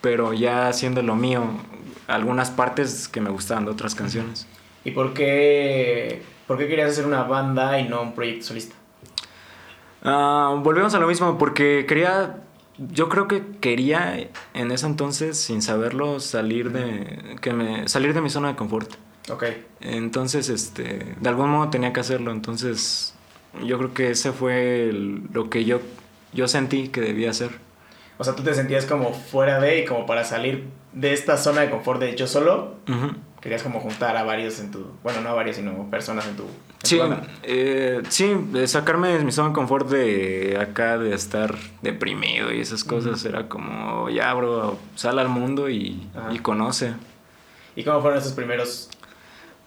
pero 0.00 0.34
ya 0.34 0.68
haciendo 0.68 1.00
lo 1.02 1.16
mío, 1.16 1.44
algunas 2.08 2.50
partes 2.50 3.08
que 3.08 3.22
me 3.22 3.30
gustaban 3.30 3.64
de 3.64 3.70
otras 3.70 3.94
canciones. 3.94 4.46
¿Y 4.84 4.90
por 4.90 5.14
qué, 5.14 6.22
por 6.46 6.58
qué 6.58 6.68
querías 6.68 6.90
hacer 6.90 7.06
una 7.06 7.22
banda 7.24 7.78
y 7.80 7.88
no 7.88 8.02
un 8.02 8.14
proyecto 8.14 8.46
solista? 8.46 8.74
Ah, 10.02 10.58
volvemos 10.62 10.94
a 10.94 10.98
lo 10.98 11.06
mismo, 11.06 11.38
porque 11.38 11.86
quería, 11.88 12.36
yo 12.78 13.08
creo 13.08 13.26
que 13.26 13.42
quería 13.60 14.28
en 14.52 14.70
ese 14.70 14.86
entonces, 14.86 15.38
sin 15.40 15.62
saberlo, 15.62 16.20
salir 16.20 16.72
de, 16.72 17.36
que 17.40 17.52
me, 17.52 17.88
salir 17.88 18.12
de 18.12 18.20
mi 18.20 18.28
zona 18.28 18.48
de 18.48 18.56
confort. 18.56 18.92
Ok. 19.30 19.44
Entonces, 19.80 20.50
este, 20.50 21.14
de 21.18 21.28
algún 21.28 21.48
modo 21.48 21.70
tenía 21.70 21.92
que 21.94 22.00
hacerlo, 22.00 22.30
entonces 22.32 23.14
yo 23.64 23.78
creo 23.78 23.94
que 23.94 24.10
ese 24.10 24.32
fue 24.32 24.88
el- 24.90 25.22
lo 25.32 25.48
que 25.48 25.64
yo, 25.64 25.80
yo 26.34 26.46
sentí 26.48 26.88
que 26.88 27.00
debía 27.00 27.30
hacer. 27.30 27.50
O 28.18 28.24
sea, 28.24 28.34
tú 28.36 28.42
te 28.42 28.54
sentías 28.54 28.84
como 28.84 29.12
fuera 29.14 29.58
de 29.60 29.80
y 29.80 29.84
como 29.86 30.04
para 30.04 30.24
salir 30.24 30.64
de 30.92 31.14
esta 31.14 31.38
zona 31.38 31.62
de 31.62 31.70
confort 31.70 32.00
de 32.00 32.14
yo 32.14 32.26
solo, 32.26 32.74
Ujú. 32.88 33.12
Querías 33.44 33.62
como 33.62 33.78
juntar 33.78 34.16
a 34.16 34.24
varios 34.24 34.58
en 34.58 34.70
tu, 34.72 34.86
bueno, 35.02 35.20
no 35.20 35.28
a 35.28 35.34
varios, 35.34 35.56
sino 35.56 35.88
personas 35.90 36.26
en 36.26 36.34
tu, 36.36 36.42
en 36.44 36.48
Sí, 36.82 36.98
eh, 37.44 38.02
sí, 38.08 38.34
de 38.52 38.66
sacarme 38.66 39.08
de 39.16 39.24
mi 39.24 39.30
zona 39.32 39.48
de 39.50 39.54
confort 39.54 39.88
de 39.88 40.58
acá, 40.60 40.98
de 40.98 41.14
estar 41.14 41.54
deprimido 41.82 42.52
y 42.52 42.60
esas 42.60 42.84
cosas, 42.84 43.24
era 43.24 43.46
como, 43.48 44.08
ya, 44.10 44.32
bro, 44.34 44.78
sal 44.96 45.18
al 45.18 45.28
mundo 45.28 45.68
y, 45.70 46.08
y 46.32 46.38
conoce. 46.40 46.94
¿Y 47.76 47.84
cómo 47.84 48.00
fueron 48.00 48.18
esos 48.18 48.32
primeros 48.32 48.88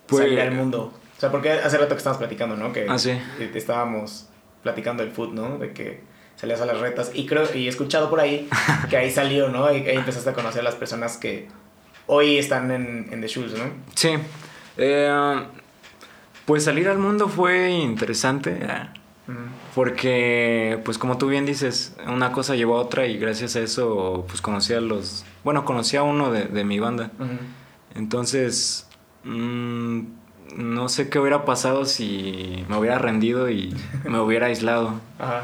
Pues- 0.07 0.24
salir 0.24 0.41
al 0.41 0.51
mundo? 0.51 0.91
O 1.15 1.19
sea, 1.19 1.31
porque 1.31 1.51
hace 1.51 1.77
rato 1.77 1.89
que 1.89 1.98
estábamos 1.98 2.19
platicando, 2.19 2.55
¿no? 2.55 2.72
Que 2.74 2.86
Ah, 2.89 2.98
sí. 3.00 3.12
estábamos 3.53 4.27
platicando 4.63 5.01
del 5.03 5.12
food, 5.12 5.34
¿no? 5.34 5.57
De 5.60 5.72
que 5.74 6.01
salías 6.36 6.62
a 6.62 6.65
las 6.65 6.79
retas. 6.79 7.12
Y 7.13 7.25
creo, 7.25 7.43
y 7.55 7.65
he 7.65 7.69
escuchado 7.69 8.10
por 8.10 8.19
ahí 8.19 8.48
que 8.89 8.98
ahí 8.98 9.10
salió, 9.12 9.50
¿no? 9.50 9.72
Y 9.72 9.77
ahí 9.88 9.98
empezaste 9.98 10.29
a 10.29 10.34
conocer 10.34 10.62
a 10.62 10.63
las 10.63 10.75
personas 10.75 11.17
que 11.17 11.48
hoy 12.08 12.38
están 12.38 12.72
en, 12.72 13.08
en 13.12 13.22
The 13.22 13.28
Shoes, 13.28 13.54
¿no? 13.58 13.66
Sí, 13.96 14.10
eh, 14.78 15.44
pues 16.46 16.64
salir 16.64 16.88
al 16.90 16.98
mundo 16.98 17.28
fue 17.30 17.70
interesante, 17.72 18.58
eh, 18.62 19.34
porque, 19.76 20.80
pues 20.86 20.98
como 20.98 21.18
tú 21.18 21.28
bien 21.28 21.46
dices, 21.46 21.96
una 22.08 22.32
cosa 22.32 22.56
llevó 22.56 22.78
a 22.78 22.82
otra 22.82 23.06
y 23.08 23.18
gracias 23.18 23.56
a 23.56 23.60
eso, 23.60 24.26
pues 24.28 24.42
conocí 24.42 24.74
a 24.74 24.82
los, 24.82 25.26
bueno, 25.44 25.66
conocí 25.66 25.98
a 25.98 26.04
uno 26.04 26.32
de, 26.32 26.46
de 26.46 26.64
mi 26.64 26.80
banda. 26.80 27.12
Entonces, 27.96 28.88
mm, 29.24 30.00
no 30.56 30.90
sé 30.90 31.10
qué 31.10 31.20
hubiera 31.20 31.46
pasado 31.46 31.86
si 31.86 32.66
me 32.70 32.78
hubiera 32.78 32.98
rendido 33.00 33.50
y 33.50 33.76
me 34.06 34.20
hubiera 34.20 34.48
aislado. 34.48 35.00
Ajá. 35.20 35.44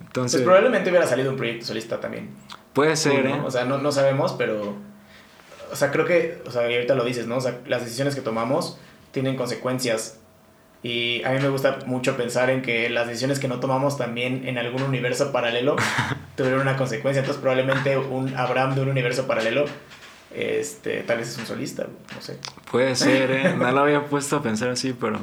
Entonces, 0.00 0.40
Pues 0.40 0.44
probablemente 0.44 0.90
hubiera 0.90 1.06
salido 1.06 1.30
un 1.30 1.36
proyecto 1.36 1.66
solista 1.66 1.98
también. 2.00 2.28
puede 2.72 2.94
ser, 2.96 3.24
¿no? 3.24 3.36
¿eh? 3.36 3.40
O 3.44 3.50
sea, 3.50 3.64
no, 3.64 3.78
no 3.78 3.90
sabemos, 3.92 4.34
pero. 4.34 4.74
O 5.72 5.76
sea, 5.76 5.90
creo 5.90 6.04
que. 6.04 6.42
O 6.46 6.50
sea, 6.50 6.70
y 6.70 6.74
ahorita 6.74 6.94
lo 6.94 7.04
dices, 7.04 7.26
¿no? 7.26 7.36
O 7.36 7.40
sea, 7.40 7.58
las 7.66 7.82
decisiones 7.82 8.14
que 8.14 8.20
tomamos 8.20 8.78
tienen 9.12 9.36
consecuencias. 9.36 10.18
Y 10.82 11.24
a 11.24 11.30
mí 11.30 11.40
me 11.40 11.48
gusta 11.48 11.78
mucho 11.86 12.14
pensar 12.14 12.50
en 12.50 12.60
que 12.60 12.90
las 12.90 13.06
decisiones 13.06 13.38
que 13.38 13.48
no 13.48 13.58
tomamos 13.58 13.96
también 13.96 14.46
en 14.46 14.58
algún 14.58 14.82
universo 14.82 15.32
paralelo 15.32 15.76
tuvieron 16.36 16.60
una 16.60 16.76
consecuencia. 16.76 17.20
Entonces, 17.20 17.40
probablemente 17.40 17.96
un 17.96 18.36
Abraham 18.36 18.74
de 18.74 18.82
un 18.82 18.90
universo 18.90 19.26
paralelo, 19.26 19.64
este, 20.34 21.02
tal 21.02 21.18
vez 21.18 21.30
es 21.30 21.38
un 21.38 21.46
solista, 21.46 21.86
no 22.14 22.20
sé. 22.20 22.38
Puede 22.70 22.96
ser, 22.96 23.30
¿eh? 23.30 23.54
No 23.58 23.70
lo 23.72 23.80
había 23.80 24.04
puesto 24.04 24.36
a 24.36 24.42
pensar 24.42 24.68
así, 24.68 24.92
pero 24.92 25.18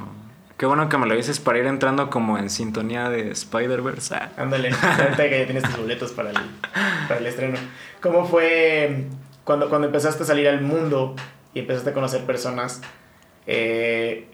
qué 0.58 0.66
bueno 0.66 0.90
que 0.90 0.98
me 0.98 1.06
lo 1.06 1.16
dices 1.16 1.40
para 1.40 1.60
ir 1.60 1.68
entrando 1.68 2.10
como 2.10 2.40
en 2.40 2.50
sintonía 2.50 3.10
de 3.10 3.30
Spider-Verse. 3.30 4.16
Ándale, 4.38 4.72
ahorita 4.72 5.30
que 5.30 5.40
ya 5.40 5.46
tienes 5.46 5.64
tus 5.64 5.78
boletos 5.78 6.12
para 6.12 6.32
el, 6.32 6.38
para 7.08 7.20
el 7.20 7.28
estreno. 7.28 7.60
¿Cómo 8.02 8.26
fue 8.26 9.06
cuando, 9.44 9.70
cuando 9.70 9.88
empezaste 9.88 10.24
a 10.24 10.26
salir 10.26 10.48
al 10.48 10.62
mundo 10.62 11.16
y 11.54 11.60
empezaste 11.60 11.90
a 11.92 11.94
conocer 11.94 12.26
personas? 12.26 12.82
Eh, 13.48 14.28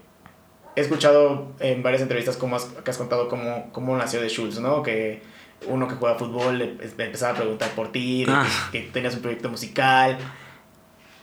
he 0.75 0.81
escuchado 0.81 1.53
en 1.59 1.81
varias 1.81 2.01
entrevistas 2.01 2.37
cómo 2.37 2.55
has, 2.55 2.65
que 2.65 2.91
has 2.91 2.97
contado 2.97 3.29
cómo, 3.29 3.69
cómo 3.71 3.97
nació 3.97 4.19
The 4.19 4.29
Schultz, 4.29 4.59
¿no? 4.59 4.83
Que 4.83 5.21
uno 5.67 5.87
que 5.87 5.95
juega 5.95 6.15
fútbol 6.15 6.59
le, 6.59 6.77
empezaba 7.03 7.33
a 7.33 7.35
preguntar 7.35 7.69
por 7.71 7.91
ti, 7.91 8.25
de 8.25 8.31
Ah. 8.31 8.45
que, 8.71 8.85
que 8.85 8.91
tenías 8.91 9.15
un 9.15 9.21
proyecto 9.21 9.49
musical. 9.49 10.17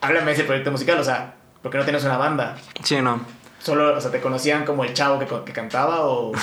Háblame 0.01 0.27
de 0.27 0.33
ese 0.33 0.45
proyecto 0.45 0.71
musical, 0.73 0.99
o 0.99 1.05
sea, 1.05 1.35
¿por 1.63 1.71
qué 1.71 1.79
no 1.79 1.85
tienes 1.85 2.05
una 2.05 2.17
banda? 2.17 2.57
Sí, 2.83 3.01
no. 3.01 3.21
Solo, 3.61 3.97
o 3.97 4.01
sea, 4.01 4.11
¿te 4.11 4.21
conocían 4.21 4.65
como 4.65 4.85
el 4.85 4.93
chavo 4.93 5.19
que, 5.19 5.27
que 5.45 5.53
cantaba 5.53 6.03
o...? 6.03 6.33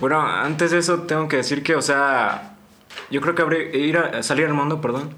Bueno, 0.00 0.20
antes 0.20 0.72
de 0.72 0.78
eso 0.78 1.02
tengo 1.02 1.28
que 1.28 1.36
decir 1.36 1.62
que, 1.62 1.76
o 1.76 1.82
sea, 1.82 2.51
yo 3.10 3.20
creo 3.20 3.34
que 3.34 3.42
abrir- 3.42 3.74
ir 3.74 3.98
a 3.98 4.22
salir 4.22 4.46
al 4.46 4.54
mundo, 4.54 4.80
perdón, 4.80 5.10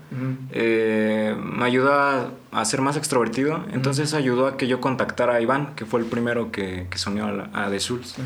eh, 0.53 1.37
me 1.41 1.65
ayudó 1.65 1.93
a, 1.95 2.29
a 2.53 2.65
ser 2.65 2.81
más 2.81 2.97
extrovertido. 2.97 3.65
Entonces 3.73 4.15
ayudó 4.15 4.47
a 4.47 4.57
que 4.57 4.67
yo 4.67 4.81
contactara 4.81 5.35
a 5.35 5.41
Iván, 5.41 5.75
que 5.77 5.85
fue 5.87 6.01
el 6.01 6.07
primero 6.07 6.51
que, 6.53 6.87
que 6.91 6.99
se 6.99 7.09
unió 7.11 7.27
a, 7.27 7.33
la- 7.33 7.51
a 7.53 7.71
The 7.71 7.81
Souls. 7.81 8.17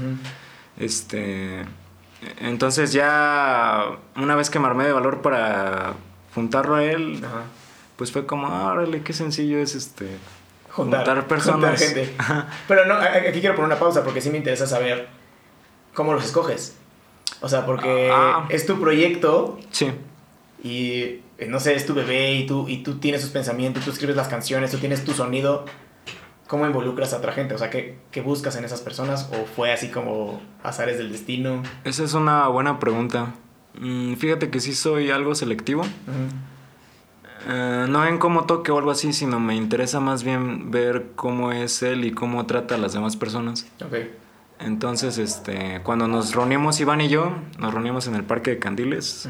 Este, 0.79 1.65
entonces 2.41 2.93
ya 2.93 3.85
una 4.17 4.37
vez 4.37 4.51
que 4.51 4.59
me 4.59 4.67
armé 4.67 4.85
de 4.85 4.93
valor 4.93 5.23
para 5.23 5.95
juntarlo 6.35 6.77
a 6.77 6.85
él, 6.85 7.21
pues 7.97 8.13
fue 8.13 8.27
como, 8.27 8.47
"Ah, 8.47 8.73
órale, 8.73 9.03
qué 9.03 9.13
sencillo 9.13 9.59
es 9.59 9.75
este 9.75 10.07
juntar, 10.71 11.05
juntar 11.05 11.27
personas. 11.27 11.61
juntar 11.61 11.77
gente. 11.79 12.15
Pero 12.69 12.87
no, 12.87 12.95
aquí 12.95 13.41
quiero 13.41 13.57
poner 13.57 13.67
una 13.73 13.79
pausa 13.81 14.05
porque 14.05 14.21
sí 14.21 14.31
me 14.31 14.39
interesa 14.39 14.67
saber 14.67 15.09
cómo 15.95 16.13
los 16.15 16.25
escoges. 16.25 16.77
O 17.41 17.49
sea, 17.49 17.65
porque 17.67 18.11
Ah. 18.13 18.47
es 18.51 18.67
tu 18.67 18.81
proyecto 18.81 19.59
Sí, 19.71 19.91
y 20.63 21.21
eh, 21.39 21.47
no 21.49 21.61
sé, 21.61 21.75
es 21.75 21.87
tu 21.87 21.95
bebé 21.95 22.33
y 22.35 22.47
tú, 22.47 22.67
y 22.69 22.79
tú 22.79 22.99
tienes 22.99 23.21
sus 23.23 23.31
pensamientos, 23.31 23.85
tú 23.85 23.91
escribes 23.93 24.17
las 24.17 24.29
canciones, 24.29 24.71
tú 24.73 24.79
tienes 24.79 25.05
tu 25.05 25.13
sonido. 25.13 25.65
¿Cómo 26.49 26.67
involucras 26.67 27.13
a 27.13 27.19
otra 27.19 27.33
gente? 27.33 27.55
O 27.55 27.59
sea, 27.59 27.69
¿qué, 27.71 27.99
qué 28.11 28.23
buscas 28.23 28.57
en 28.57 28.65
esas 28.65 28.81
personas? 28.81 29.31
¿O 29.33 29.45
fue 29.45 29.71
así 29.73 29.89
como 29.89 30.41
azares 30.63 30.97
del 30.99 31.13
destino? 31.13 31.63
esa 31.85 32.03
es 32.05 32.15
una 32.15 32.49
buena 32.49 32.79
pregunta. 32.81 33.35
Mm, 33.79 34.15
fíjate 34.15 34.49
que 34.51 34.59
sí 34.61 34.75
soy 34.75 35.11
algo 35.11 35.35
selectivo. 35.35 35.85
Eh, 37.49 37.87
no 37.89 38.05
en 38.07 38.19
cómo 38.19 38.45
toque 38.47 38.73
o 38.73 38.79
algo 38.79 38.91
así, 38.91 39.13
sino 39.13 39.39
me 39.41 39.55
interesa 39.55 40.01
más 40.01 40.25
bien 40.25 40.71
ver 40.71 41.09
cómo 41.15 41.53
es 41.53 41.83
él 41.83 42.05
y 42.05 42.11
cómo 42.13 42.47
trata 42.47 42.75
a 42.75 42.79
las 42.79 42.95
demás 42.95 43.17
personas. 43.17 43.67
Ok. 43.85 43.95
Entonces, 44.61 45.19
este, 45.19 45.81
cuando 45.85 46.09
nos 46.09 46.35
reunimos 46.35 46.81
Iván 46.81 47.01
y 47.01 47.09
yo, 47.09 47.33
nos 47.59 47.73
reunimos 47.73 48.07
en 48.09 48.15
el 48.17 48.25
Parque 48.25 48.51
de 48.53 48.59
Candiles, 48.59 49.29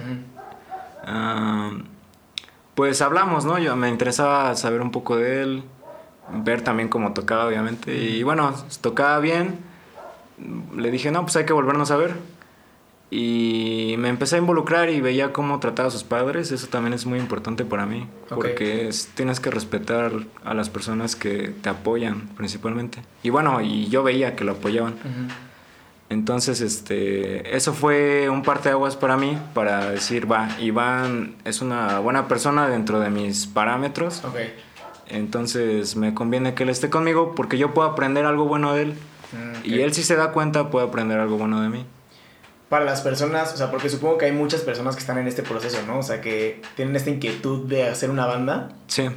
ah, 1.04 1.70
pues 2.74 3.02
hablamos, 3.02 3.44
¿no? 3.44 3.58
Yo 3.58 3.76
me 3.76 3.88
interesaba 3.88 4.54
saber 4.54 4.80
un 4.80 4.90
poco 4.90 5.16
de 5.16 5.42
él, 5.42 5.64
ver 6.32 6.62
también 6.62 6.88
cómo 6.88 7.12
tocaba, 7.12 7.46
obviamente. 7.46 7.94
Y 7.94 8.22
bueno, 8.22 8.54
tocaba 8.80 9.18
bien. 9.18 9.58
Le 10.76 10.90
dije, 10.90 11.10
no, 11.10 11.22
pues 11.22 11.36
hay 11.36 11.44
que 11.44 11.52
volvernos 11.52 11.90
a 11.90 11.96
ver. 11.96 12.14
Y 13.10 13.94
me 13.98 14.10
empecé 14.10 14.36
a 14.36 14.38
involucrar 14.38 14.90
y 14.90 15.00
veía 15.00 15.32
cómo 15.32 15.58
trataba 15.60 15.88
a 15.88 15.90
sus 15.90 16.04
padres. 16.04 16.52
Eso 16.52 16.66
también 16.66 16.92
es 16.92 17.06
muy 17.06 17.18
importante 17.18 17.64
para 17.64 17.86
mí. 17.86 18.06
Porque 18.28 18.86
es- 18.88 19.08
tienes 19.14 19.40
que 19.40 19.50
respetar 19.50 20.12
a 20.44 20.52
las 20.54 20.68
personas 20.68 21.16
que 21.16 21.54
te 21.62 21.70
apoyan, 21.70 22.28
principalmente. 22.36 23.00
Y 23.22 23.30
bueno, 23.30 23.62
y 23.62 23.88
yo 23.88 24.02
veía 24.02 24.36
que 24.36 24.44
lo 24.44 24.52
apoyaban. 24.52 24.94
Entonces, 26.10 26.60
este, 26.62 27.54
eso 27.56 27.74
fue 27.74 28.30
un 28.30 28.42
parteaguas 28.42 28.96
para 28.96 29.16
mí, 29.18 29.36
para 29.52 29.90
decir, 29.90 30.30
va, 30.30 30.48
Iván 30.58 31.34
es 31.44 31.60
una 31.60 31.98
buena 31.98 32.28
persona 32.28 32.66
dentro 32.68 32.98
de 33.00 33.10
mis 33.10 33.46
parámetros. 33.46 34.22
Ok. 34.24 34.36
Entonces 35.08 35.96
me 35.96 36.14
conviene 36.14 36.54
que 36.54 36.62
él 36.64 36.68
esté 36.70 36.90
conmigo 36.90 37.34
porque 37.34 37.56
yo 37.58 37.72
puedo 37.74 37.88
aprender 37.88 38.24
algo 38.26 38.44
bueno 38.46 38.74
de 38.74 38.82
él. 38.82 38.94
Mm, 39.32 39.66
Y 39.66 39.80
él 39.80 39.92
si 39.94 40.02
se 40.02 40.16
da 40.16 40.32
cuenta 40.32 40.70
puede 40.70 40.86
aprender 40.86 41.18
algo 41.18 41.36
bueno 41.38 41.60
de 41.60 41.68
mí. 41.70 41.84
Para 42.68 42.84
las 42.84 43.00
personas, 43.00 43.52
o 43.54 43.56
sea, 43.56 43.70
porque 43.70 43.88
supongo 43.88 44.18
que 44.18 44.26
hay 44.26 44.32
muchas 44.32 44.60
personas 44.60 44.94
que 44.94 45.00
están 45.00 45.16
en 45.18 45.26
este 45.26 45.42
proceso, 45.42 45.78
¿no? 45.86 45.98
O 46.00 46.02
sea, 46.02 46.20
que 46.20 46.60
tienen 46.76 46.94
esta 46.96 47.10
inquietud 47.10 47.66
de 47.66 47.88
hacer 47.88 48.10
una 48.10 48.26
banda, 48.26 48.68
Sí. 48.88 49.08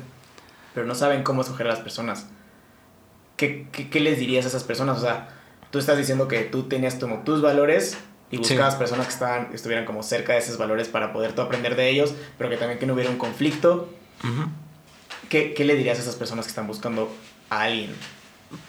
pero 0.74 0.86
no 0.86 0.96
saben 0.96 1.24
cómo 1.24 1.42
escoger 1.42 1.68
a 1.68 1.72
las 1.72 1.80
personas. 1.80 2.28
¿Qué, 3.38 3.68
qué, 3.72 3.90
qué 3.90 4.00
les 4.00 4.20
dirías 4.20 4.46
a 4.46 4.48
esas 4.50 4.64
personas? 4.64 5.00
O 5.00 5.02
sea, 5.02 5.28
tú 5.70 5.80
estás 5.80 5.98
diciendo 5.98 6.28
que 6.28 6.42
tú 6.42 6.64
tenías 6.64 6.96
como 6.96 7.20
tus 7.24 7.42
valores 7.42 7.98
y 8.30 8.38
Sí. 8.38 8.44
buscabas 8.44 8.76
personas 8.76 9.08
que 9.08 9.14
estaban, 9.14 9.50
estuvieran 9.54 9.84
como 9.86 10.02
cerca 10.04 10.32
de 10.34 10.40
esos 10.40 10.58
valores 10.58 10.88
para 10.88 11.12
poder 11.12 11.34
tú 11.34 11.42
aprender 11.42 11.76
de 11.76 11.90
ellos, 11.90 12.14
pero 12.38 12.50
que 12.50 12.56
también 12.58 12.80
que 12.80 12.86
no 12.86 12.94
hubiera 12.94 13.10
un 13.10 13.18
conflicto. 13.18 13.90
¿Qué, 15.30 15.54
qué 15.54 15.66
le 15.66 15.76
dirías 15.76 15.98
a 15.98 16.02
esas 16.04 16.16
personas 16.16 16.46
que 16.46 16.50
están 16.50 16.68
buscando 16.68 17.14
a 17.50 17.64
alguien? 17.64 17.92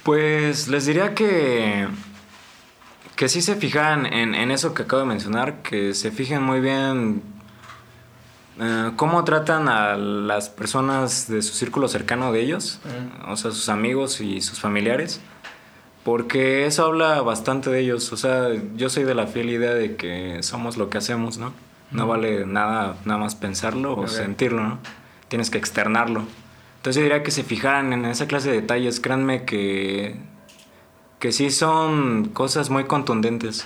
Pues 0.02 0.66
les 0.68 0.86
diría 0.86 1.14
que, 1.14 1.86
que 3.22 3.28
sí 3.28 3.40
se 3.40 3.54
fijan 3.54 4.04
en, 4.04 4.34
en 4.34 4.50
eso 4.50 4.74
que 4.74 4.82
acabo 4.82 5.02
de 5.02 5.06
mencionar, 5.06 5.62
que 5.62 5.94
se 5.94 6.10
fijen 6.10 6.42
muy 6.42 6.58
bien 6.58 7.22
eh, 8.58 8.90
cómo 8.96 9.22
tratan 9.22 9.68
a 9.68 9.94
las 9.96 10.48
personas 10.48 11.28
de 11.28 11.40
su 11.42 11.54
círculo 11.54 11.86
cercano 11.86 12.32
de 12.32 12.40
ellos, 12.40 12.80
Ujú. 12.84 13.30
o 13.30 13.36
sea, 13.36 13.52
sus 13.52 13.68
amigos 13.68 14.20
y 14.20 14.40
sus 14.40 14.58
familiares, 14.58 15.20
porque 16.02 16.66
eso 16.66 16.84
habla 16.84 17.22
bastante 17.22 17.70
de 17.70 17.78
ellos. 17.78 18.12
O 18.12 18.16
sea, 18.16 18.48
yo 18.74 18.90
soy 18.90 19.04
de 19.04 19.14
la 19.14 19.28
fiel 19.28 19.50
idea 19.50 19.72
de 19.72 19.94
que 19.94 20.42
somos 20.42 20.76
lo 20.76 20.90
que 20.90 20.98
hacemos, 20.98 21.38
¿no? 21.38 21.52
No 21.92 22.08
vale 22.08 22.44
nada 22.44 22.96
nada 23.04 23.20
más 23.20 23.36
pensarlo 23.36 23.92
o 23.92 24.00
Ok. 24.00 24.08
sentirlo, 24.08 24.64
¿no? 24.64 24.78
tienes 25.28 25.48
que 25.48 25.58
externarlo. 25.58 26.24
Entonces 26.78 26.96
yo 26.96 27.02
diría 27.04 27.22
que 27.22 27.30
se 27.30 27.44
fijaran 27.44 27.92
en 27.92 28.04
esa 28.04 28.26
clase 28.26 28.50
de 28.50 28.62
detalles, 28.62 28.98
créanme 28.98 29.44
que, 29.44 30.16
que 31.22 31.30
sí 31.30 31.52
son 31.52 32.30
cosas 32.30 32.68
muy 32.68 32.86
contundentes. 32.86 33.64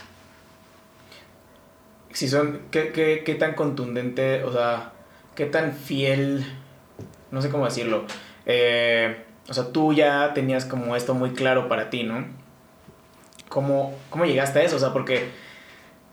Si 2.12 2.28
son, 2.28 2.60
¿qué, 2.70 2.92
qué, 2.92 3.22
qué 3.24 3.34
tan 3.34 3.54
contundente, 3.54 4.44
o 4.44 4.52
sea, 4.52 4.92
qué 5.34 5.46
tan 5.46 5.72
fiel, 5.72 6.44
no 7.30 7.40
sé 7.40 7.48
cómo 7.48 7.64
decirlo, 7.64 8.04
eh, 8.44 9.24
o 9.48 9.54
sea, 9.54 9.72
tú 9.72 9.94
ya 9.94 10.34
tenías 10.34 10.66
como 10.66 10.96
esto 10.96 11.14
muy 11.14 11.30
claro 11.30 11.66
para 11.66 11.88
ti, 11.88 12.02
¿no? 12.02 12.26
¿Cómo, 13.48 13.94
¿Cómo 14.10 14.26
llegaste 14.26 14.58
a 14.58 14.62
eso? 14.62 14.76
O 14.76 14.78
sea, 14.78 14.92
porque 14.92 15.30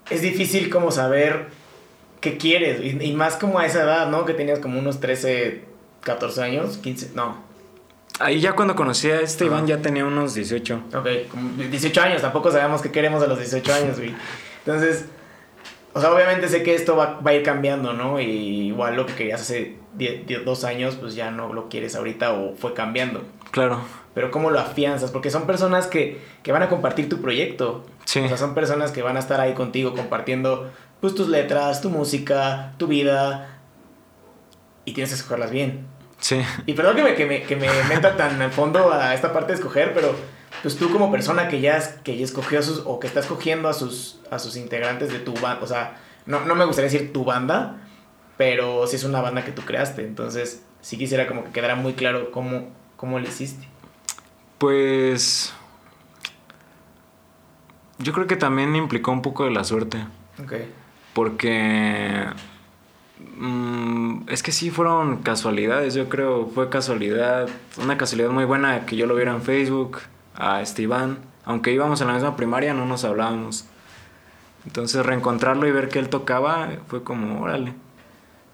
es 0.10 0.22
difícil 0.22 0.70
como 0.70 0.92
saber 0.92 1.48
qué 2.22 2.38
quieres, 2.38 2.80
y, 2.80 3.04
y 3.04 3.14
más 3.16 3.36
como 3.36 3.60
a 3.60 3.66
esa 3.66 3.84
edad, 3.84 4.10
¿no? 4.10 4.24
Que 4.24 4.34
tenías 4.34 4.60
como 4.60 4.80
unos 4.80 5.02
13, 5.02 5.66
14 6.04 6.42
años, 6.42 6.78
15, 6.78 7.12
no. 7.16 7.53
Ahí 8.20 8.40
ya 8.40 8.54
cuando 8.54 8.76
conocí 8.76 9.10
a 9.10 9.22
este 9.22 9.46
Iván 9.46 9.66
ya 9.66 9.82
tenía 9.82 10.06
unos 10.06 10.34
18. 10.36 10.84
Ok, 10.96 11.08
como 11.30 11.50
18 11.58 12.02
años, 12.02 12.22
tampoco 12.22 12.52
sabemos 12.52 12.82
qué 12.82 12.92
queremos 12.92 13.24
a 13.24 13.28
los 13.28 13.40
18 13.40 13.74
años, 13.74 13.98
güey. 13.98 14.14
Entonces, 14.66 15.06
o 15.94 16.02
sea, 16.02 16.12
obviamente 16.12 16.48
sé 16.48 16.64
que 16.64 16.76
esto 16.76 16.96
va, 16.96 17.20
va 17.20 17.32
a 17.32 17.34
ir 17.34 17.44
cambiando, 17.44 17.94
¿no? 17.94 18.20
Y 18.20 18.68
igual 18.68 18.96
lo 18.96 19.06
que 19.06 19.14
querías 19.14 19.42
hace 19.42 19.78
10, 19.96 20.28
10, 20.28 20.46
dos 20.46 20.64
años, 20.64 20.96
pues 20.96 21.16
ya 21.16 21.32
no 21.32 21.54
lo 21.54 21.70
quieres 21.70 21.96
ahorita 21.96 22.34
o 22.34 22.56
fue 22.56 22.74
cambiando. 22.74 23.24
Claro. 23.52 23.82
Pero 24.14 24.32
¿cómo 24.32 24.52
lo 24.52 24.60
afianzas? 24.60 25.12
Porque 25.12 25.30
son 25.30 25.46
personas 25.46 25.88
que, 25.88 26.20
que 26.44 26.52
van 26.52 26.64
a 26.64 26.70
compartir 26.70 27.10
tu 27.10 27.22
proyecto. 27.22 27.86
Sí. 28.06 28.20
O 28.20 28.28
sea, 28.28 28.38
son 28.38 28.54
personas 28.54 28.92
que 28.92 29.02
van 29.02 29.18
a 29.18 29.20
estar 29.20 29.40
ahí 29.42 29.54
contigo 29.54 29.94
compartiendo 29.94 30.72
pues 31.02 31.16
tus 31.16 31.30
letras, 31.30 31.82
tu 31.82 31.90
música, 31.90 32.74
tu 32.78 32.88
vida. 32.88 33.60
Y 34.86 34.94
tienes 34.94 35.12
que 35.12 35.16
escogerlas 35.16 35.52
bien. 35.52 35.86
Sí. 36.24 36.42
Y 36.66 36.74
perdón 36.74 36.96
que 36.96 37.04
me, 37.04 37.16
que 37.16 37.26
me, 37.26 37.44
que 37.44 37.58
me 37.58 37.68
meta 37.90 38.16
tan 38.16 38.42
al 38.42 38.52
fondo 38.52 38.94
a 38.94 39.14
esta 39.14 39.34
parte 39.34 39.52
de 39.52 39.56
escoger, 39.56 39.94
pero 39.94 40.16
pues 40.62 40.78
tú 40.78 40.90
como 40.90 41.12
persona 41.12 41.50
que 41.50 41.60
ya, 41.60 42.02
que 42.02 42.16
ya 42.16 42.24
escogió 42.24 42.60
a 42.60 42.62
sus, 42.62 42.84
o 42.86 42.98
que 42.98 43.08
está 43.08 43.20
escogiendo 43.20 43.68
a 43.68 43.74
sus, 43.74 44.22
a 44.32 44.40
sus 44.40 44.56
integrantes 44.56 45.12
de 45.12 45.20
tu 45.20 45.34
banda, 45.34 45.60
o 45.62 45.68
sea, 45.68 45.98
no, 46.26 46.46
no 46.46 46.56
me 46.56 46.64
gustaría 46.64 46.90
decir 46.90 47.12
tu 47.12 47.26
banda, 47.26 47.82
pero 48.38 48.88
sí 48.88 48.96
es 48.96 49.04
una 49.04 49.20
banda 49.20 49.44
que 49.44 49.52
tú 49.52 49.64
creaste, 49.64 50.06
entonces 50.06 50.64
sí 50.80 50.98
quisiera 50.98 51.28
como 51.28 51.44
que 51.44 51.52
quedara 51.52 51.76
muy 51.76 51.92
claro 51.92 52.32
cómo, 52.32 52.70
cómo 52.96 53.20
le 53.20 53.28
hiciste. 53.28 53.68
Pues 54.60 55.54
yo 57.98 58.14
creo 58.14 58.28
que 58.28 58.38
también 58.38 58.78
implicó 58.78 59.12
un 59.12 59.22
poco 59.22 59.44
de 59.44 59.52
la 59.52 59.66
suerte. 59.66 60.06
Ok. 60.42 60.54
Porque 61.14 62.28
mm, 63.20 64.30
es 64.30 64.44
que 64.44 64.52
sí 64.52 64.70
fueron 64.70 65.24
casualidades, 65.24 65.94
yo 65.94 66.10
creo, 66.10 66.48
fue 66.48 66.70
casualidad, 66.70 67.50
una 67.82 67.98
casualidad 67.98 68.30
muy 68.30 68.46
buena 68.46 68.86
que 68.86 68.96
yo 68.96 69.06
lo 69.06 69.16
viera 69.16 69.32
en 69.32 69.42
Facebook 69.42 70.00
a 70.36 70.62
este 70.62 70.84
Iván, 70.84 71.20
aunque 71.46 71.72
íbamos 71.72 72.02
en 72.02 72.08
la 72.08 72.14
misma 72.14 72.36
primaria 72.36 72.74
no 72.74 72.86
nos 72.86 73.04
hablábamos. 73.04 73.66
Entonces 74.66 75.06
reencontrarlo 75.06 75.68
y 75.68 75.72
ver 75.72 75.90
que 75.90 76.00
él 76.00 76.10
tocaba 76.10 76.70
fue 76.88 77.04
como, 77.04 77.42
órale. 77.42 77.74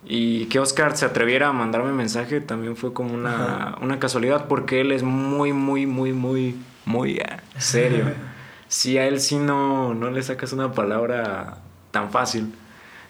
Y 0.05 0.45
que 0.45 0.59
Oscar 0.59 0.95
se 0.95 1.05
atreviera 1.05 1.49
a 1.49 1.53
mandarme 1.53 1.91
mensaje 1.91 2.41
también 2.41 2.75
fue 2.75 2.93
como 2.93 3.13
una, 3.13 3.77
una 3.81 3.99
casualidad 3.99 4.47
porque 4.47 4.81
él 4.81 4.91
es 4.91 5.03
muy, 5.03 5.53
muy, 5.53 5.85
muy, 5.85 6.13
muy, 6.13 6.55
muy 6.85 7.21
serio. 7.57 8.05
Sí, 8.69 8.99
a 8.99 9.07
él 9.07 9.19
sí 9.19 9.37
no, 9.39 9.95
no 9.95 10.11
le 10.11 10.21
sacas 10.21 10.53
una 10.53 10.73
palabra 10.73 11.57
tan 11.89 12.11
fácil. 12.11 12.53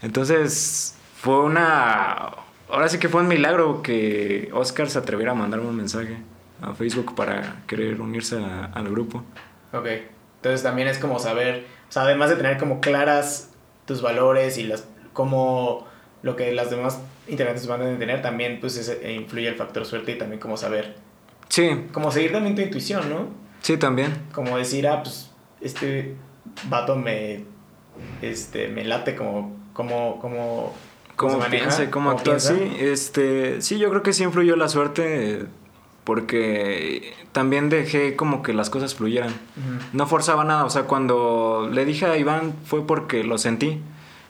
Entonces 0.01 0.95
fue 1.21 1.39
una... 1.39 2.29
Ahora 2.71 2.87
sí 2.87 2.99
que 2.99 3.09
fue 3.09 3.21
un 3.21 3.27
milagro 3.27 3.81
que 3.81 4.49
Oscar 4.53 4.89
se 4.89 4.99
atreviera 4.99 5.31
a 5.31 5.35
mandarme 5.35 5.67
un 5.67 5.75
mensaje 5.75 6.17
a 6.61 6.73
Facebook 6.73 7.15
para 7.15 7.61
querer 7.67 7.99
unirse 7.99 8.37
a- 8.37 8.65
al 8.65 8.89
grupo. 8.89 9.23
Ok. 9.73 9.87
Entonces 10.37 10.61
también 10.63 10.87
es 10.87 10.99
como 10.99 11.19
saber, 11.19 11.65
o 11.89 11.91
sea, 11.91 12.03
además 12.03 12.29
de 12.29 12.35
tener 12.35 12.57
como 12.57 12.79
claras 12.79 13.51
tus 13.85 14.01
valores 14.01 14.57
y 14.57 14.63
las 14.63 14.85
como 15.13 15.87
lo 16.21 16.35
que 16.35 16.51
las 16.53 16.69
demás 16.69 16.99
integrantes 17.27 17.65
van 17.67 17.81
a 17.81 17.97
tener, 17.97 18.21
también 18.21 18.59
pues 18.61 18.77
ese- 18.77 19.11
influye 19.13 19.47
el 19.47 19.55
factor 19.55 19.85
suerte 19.85 20.11
y 20.13 20.17
también 20.17 20.39
como 20.39 20.55
saber, 20.57 20.95
Sí, 21.49 21.87
como 21.91 22.11
seguir 22.11 22.31
también 22.31 22.55
tu 22.55 22.61
intuición, 22.61 23.09
¿no? 23.09 23.27
sí, 23.61 23.77
también. 23.77 24.13
Como 24.31 24.57
decir, 24.57 24.87
ah, 24.87 25.01
pues 25.03 25.31
este 25.61 26.15
vato 26.69 26.95
me, 26.95 27.43
este, 28.21 28.67
me 28.67 28.83
late 28.85 29.15
como, 29.15 29.57
como, 29.73 30.19
como, 30.19 30.73
¿Cómo 31.19 31.39
piensa 31.49 31.91
cómo 31.91 32.11
actúa? 32.11 32.37
piensa. 32.37 32.55
Sí, 32.55 32.77
este, 32.79 33.61
sí, 33.61 33.77
yo 33.77 33.89
creo 33.89 34.03
que 34.03 34.13
sí 34.13 34.23
influyó 34.23 34.55
la 34.55 34.69
suerte 34.69 35.45
porque 36.05 37.13
también 37.33 37.69
dejé 37.69 38.15
como 38.15 38.41
que 38.41 38.53
las 38.53 38.69
cosas 38.69 38.95
fluyeran. 38.95 39.33
No 39.91 40.07
forzaba 40.07 40.45
nada, 40.45 40.63
o 40.63 40.69
sea, 40.69 40.83
cuando 40.83 41.69
le 41.71 41.83
dije 41.83 42.05
a 42.05 42.17
Iván 42.17 42.53
fue 42.65 42.87
porque 42.87 43.23
lo 43.23 43.37
sentí. 43.37 43.79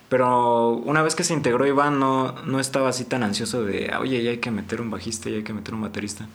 Pero 0.10 0.70
una 0.72 1.04
vez 1.04 1.14
que 1.14 1.24
se 1.24 1.36
integró 1.36 1.68
Iván 1.68 2.00
no, 2.00 2.34
no 2.44 2.60
estaba 2.60 2.90
así 2.90 3.06
tan 3.06 3.22
ansioso 3.22 3.64
de, 3.64 3.94
oye, 4.00 4.24
ya 4.24 4.32
hay 4.32 4.40
que 4.40 4.50
meter 4.50 4.82
un 4.82 4.90
bajista, 4.90 5.30
ya 5.30 5.36
hay 5.36 5.44
que 5.44 5.54
meter 5.54 5.76
un 5.76 5.82
baterista. 5.82 6.28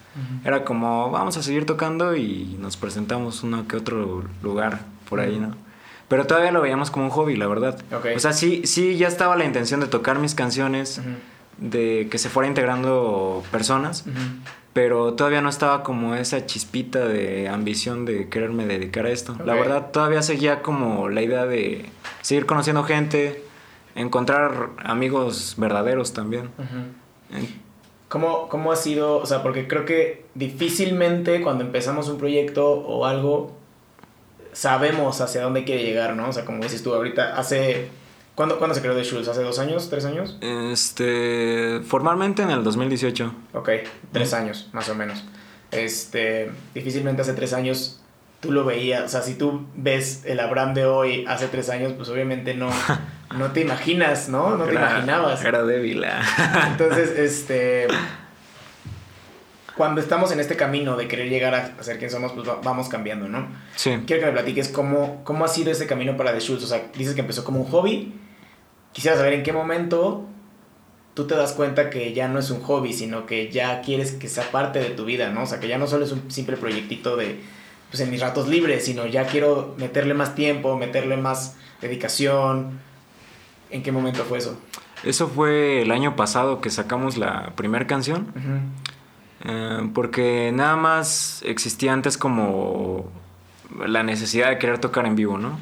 Era 0.45 0.65
como, 0.65 1.11
vamos 1.11 1.37
a 1.37 1.43
seguir 1.43 1.67
tocando 1.67 2.15
y 2.15 2.57
nos 2.61 2.77
presentamos 2.77 3.43
uno 3.43 3.67
que 3.67 3.77
otro 3.77 4.23
lugar 4.45 4.83
por 5.11 5.19
ahí, 5.19 5.41
¿no? 5.41 5.57
Pero 6.09 6.27
todavía 6.27 6.53
lo 6.53 6.61
veíamos 6.61 6.91
como 6.91 7.07
un 7.07 7.11
hobby, 7.11 7.37
la 7.37 7.47
verdad. 7.47 7.79
Ok. 7.93 8.09
O 8.17 8.19
sea, 8.19 8.33
sí, 8.33 8.63
sí, 8.67 8.97
ya 8.97 9.09
estaba 9.09 9.37
la 9.37 9.45
intención 9.45 9.81
de 9.81 9.87
tocar 9.87 10.19
mis 10.19 10.35
canciones, 10.35 11.01
de 11.59 12.09
que 12.11 12.19
se 12.19 12.29
fuera 12.29 12.49
integrando 12.49 13.43
personas, 13.51 14.05
pero 14.73 15.15
todavía 15.15 15.41
no 15.41 15.49
estaba 15.49 15.83
como 15.83 16.15
esa 16.15 16.47
chispita 16.47 17.07
de 17.07 17.49
ambición 17.49 18.05
de 18.05 18.29
quererme 18.29 18.67
dedicar 18.67 19.07
a 19.07 19.11
esto. 19.11 19.37
La 19.45 19.55
verdad, 19.55 19.91
todavía 19.93 20.23
seguía 20.23 20.63
como 20.63 21.09
la 21.09 21.23
idea 21.23 21.47
de 21.47 21.87
seguir 22.23 22.47
conociendo 22.47 22.83
gente, 22.85 23.43
encontrar 23.95 24.71
amigos 24.85 25.55
verdaderos 25.57 26.13
también. 26.13 26.51
¿Cómo, 28.09 28.49
¿Cómo 28.49 28.73
ha 28.73 28.77
sido? 28.77 29.17
O 29.17 29.27
sea, 29.27 29.43
porque 29.43 29.67
creo 29.67 29.85
que 29.85 30.27
difícilmente 30.35 31.43
cuando 31.43 31.65
empezamos 31.65 32.09
un 32.09 32.19
proyecto 32.19 32.69
o 32.71 33.07
algo 33.07 33.53
sabemos 34.55 35.21
hacia 35.21 35.43
dónde 35.43 35.65
quiere 35.65 35.83
llegar, 35.83 36.17
¿no? 36.17 36.31
O 36.31 36.33
sea, 36.33 36.47
como 36.47 36.63
dices 36.63 36.83
tú 36.83 36.95
ahorita, 36.95 37.37
hace... 37.37 37.89
¿Cuándo, 38.35 38.59
¿cuándo 38.59 38.75
se 38.75 38.81
creó 38.81 38.97
The 38.97 39.05
Schultz? 39.05 39.29
¿Hace 39.29 39.43
dos 39.43 39.59
años? 39.59 39.91
¿Tres 39.91 40.05
años? 40.07 40.39
Este, 40.41 41.81
formalmente 41.87 42.43
en 42.43 42.51
el 42.51 42.65
2018. 42.65 43.33
Ok, 43.53 43.69
tres 44.11 44.33
años, 44.33 44.71
más 44.73 44.89
o 44.89 44.95
menos. 44.97 45.23
Este, 45.71 46.51
difícilmente 46.75 47.23
hace 47.23 47.35
tres 47.35 47.53
años 47.53 48.01
tú 48.45 48.53
lo 48.53 48.65
veías, 48.65 49.05
o 49.05 49.09
sea, 49.09 49.23
si 49.23 49.35
tú 49.35 49.67
ves 49.75 50.23
el 50.27 50.39
Abraham 50.39 50.75
de 50.75 50.85
hoy 50.85 51.25
hace 51.27 51.49
tres 51.49 51.71
años, 51.71 51.95
pues 51.97 52.11
obviamente 52.11 52.53
no, 52.55 52.69
no 53.39 53.53
te 53.53 53.61
imaginas, 53.63 54.29
¿no? 54.29 54.57
No 54.57 54.65
te 54.65 54.75
imaginabas. 54.75 55.43
Era 55.43 55.65
débil. 55.65 56.05
ah. 56.05 56.69
Entonces, 56.71 57.11
este. 57.19 57.87
Cuando 59.77 60.01
estamos 60.01 60.31
en 60.31 60.39
este 60.41 60.57
camino 60.57 60.97
de 60.97 61.09
querer 61.09 61.29
llegar 61.29 61.55
a 61.55 61.83
ser 61.83 61.99
quien 61.99 62.11
somos, 62.11 62.33
pues 62.33 62.49
va- 62.49 62.61
vamos 62.63 62.89
cambiando, 62.89 63.29
¿no? 63.29 63.47
Sí. 63.75 63.91
Quiero 64.07 64.21
que 64.21 64.27
me 64.27 64.33
platiques 64.33 64.69
cómo, 64.69 65.23
cómo 65.25 65.45
ha 65.45 65.49
sido 65.49 65.73
ese 65.73 65.87
camino 65.87 66.17
para 66.17 66.33
The 66.33 66.41
Schultz. 66.41 66.65
O 66.65 66.67
sea, 66.69 66.87
dices 66.97 67.15
que 67.15 67.23
empezó 67.23 67.43
como 67.45 67.61
un 67.61 67.67
hobby. 67.71 68.15
Quisiera 68.93 69.17
saber 69.17 69.33
en 69.33 69.43
qué 69.43 69.53
momento 69.53 70.25
tú 71.15 71.27
te 71.27 71.35
das 71.35 71.53
cuenta 71.53 71.91
que 71.91 72.13
ya 72.13 72.29
no 72.29 72.39
es 72.39 72.51
un 72.51 72.61
hobby, 72.63 72.93
sino 72.93 73.27
que 73.27 73.51
ya 73.51 73.81
quieres 73.81 74.13
que 74.13 74.29
sea 74.29 74.51
parte 74.53 74.79
de 74.79 74.91
tu 74.91 75.05
vida, 75.05 75.31
¿no? 75.31 75.43
O 75.43 75.47
sea, 75.47 75.59
que 75.61 75.67
ya 75.69 75.79
no 75.79 75.87
solo 75.89 76.05
es 76.05 76.13
un 76.13 76.31
simple 76.31 76.57
proyectito 76.57 77.17
de, 77.17 77.41
pues 77.91 78.01
en 78.01 78.11
mis 78.11 78.21
ratos 78.21 78.47
libres, 78.49 78.85
sino 78.85 79.07
ya 79.07 79.27
quiero 79.27 79.75
meterle 79.79 80.15
más 80.15 80.35
tiempo, 80.37 80.77
meterle 80.77 81.17
más 81.17 81.57
dedicación. 81.81 82.79
¿En 83.71 83.83
qué 83.83 83.91
momento 83.93 84.25
fue 84.25 84.39
eso? 84.39 84.57
Eso 85.03 85.27
fue 85.29 85.83
el 85.83 85.91
año 85.91 86.15
pasado 86.17 86.61
que 86.61 86.71
sacamos 86.71 87.17
la 87.17 87.53
primera 87.57 87.87
canción. 87.89 88.29
Ujú. 88.37 89.04
Eh, 89.45 89.91
porque 89.93 90.51
nada 90.53 90.77
más 90.77 91.43
existía 91.45 91.93
antes 91.93 92.17
como 92.17 93.11
la 93.87 94.03
necesidad 94.03 94.49
de 94.49 94.59
querer 94.59 94.79
tocar 94.79 95.07
en 95.07 95.17
vivo, 95.17 95.39
¿no? 95.39 95.59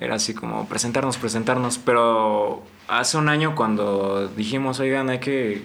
Era 0.00 0.16
así 0.16 0.34
como 0.34 0.66
presentarnos, 0.68 1.18
presentarnos. 1.18 1.78
Pero 1.78 2.62
hace 2.88 3.16
un 3.16 3.28
año 3.28 3.54
cuando 3.54 4.28
dijimos, 4.28 4.80
oigan, 4.80 5.10
hay 5.10 5.18
que, 5.18 5.64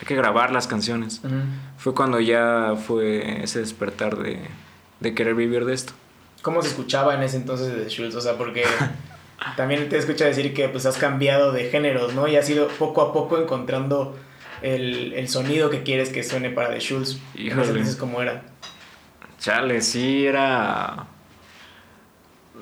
hay 0.00 0.06
que 0.06 0.14
grabar 0.14 0.52
las 0.52 0.66
canciones. 0.66 1.20
Fue 1.76 1.94
cuando 1.94 2.20
ya 2.20 2.74
fue 2.76 3.42
ese 3.42 3.60
despertar 3.60 4.16
de, 4.18 4.40
de 5.00 5.14
querer 5.14 5.34
vivir 5.34 5.64
de 5.64 5.74
esto. 5.74 5.92
¿Cómo 6.42 6.62
se 6.62 6.68
escuchaba 6.68 7.14
en 7.14 7.22
ese 7.22 7.36
entonces 7.36 7.74
de 7.76 7.88
Schultz? 7.90 8.14
O 8.14 8.20
sea, 8.20 8.38
porque 8.38 8.64
también 9.56 9.88
te 9.88 9.98
escucha 9.98 10.24
decir 10.24 10.54
que 10.54 10.68
pues 10.68 10.86
has 10.86 10.96
cambiado 10.96 11.52
de 11.52 11.68
géneros, 11.70 12.14
¿no? 12.14 12.28
Y 12.28 12.36
has 12.36 12.48
ido 12.48 12.68
poco 12.68 13.02
a 13.02 13.12
poco 13.12 13.38
encontrando 13.38 14.16
el, 14.62 15.12
el 15.14 15.28
sonido 15.28 15.70
que 15.70 15.82
quieres 15.82 16.10
que 16.10 16.22
suene 16.22 16.50
para 16.50 16.70
The 16.70 16.80
Schultz. 16.80 17.18
Híjole. 17.34 17.68
entonces, 17.68 17.96
¿cómo 17.96 18.20
era? 18.22 18.42
Chale, 19.38 19.80
sí, 19.80 20.26
era... 20.26 21.06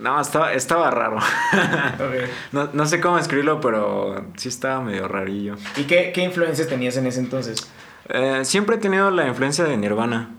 No, 0.01 0.21
estaba, 0.21 0.53
estaba 0.53 0.91
raro. 0.91 1.19
No, 2.53 2.71
no 2.73 2.87
sé 2.87 3.01
cómo 3.01 3.19
escribirlo, 3.19 3.61
pero 3.61 4.27
sí 4.37 4.49
estaba 4.49 4.81
medio 4.81 5.09
rarillo. 5.09 5.57
¿Y 5.77 5.85
qué, 5.85 6.13
qué 6.15 6.23
influencias 6.23 6.69
tenías 6.69 6.97
en 6.97 7.07
ese 7.07 7.21
entonces? 7.21 7.69
Eh, 8.09 8.45
siempre 8.45 8.77
he 8.77 8.79
tenido 8.79 9.11
la 9.11 9.27
influencia 9.27 9.65
de 9.65 9.77
Nirvana. 9.77 10.31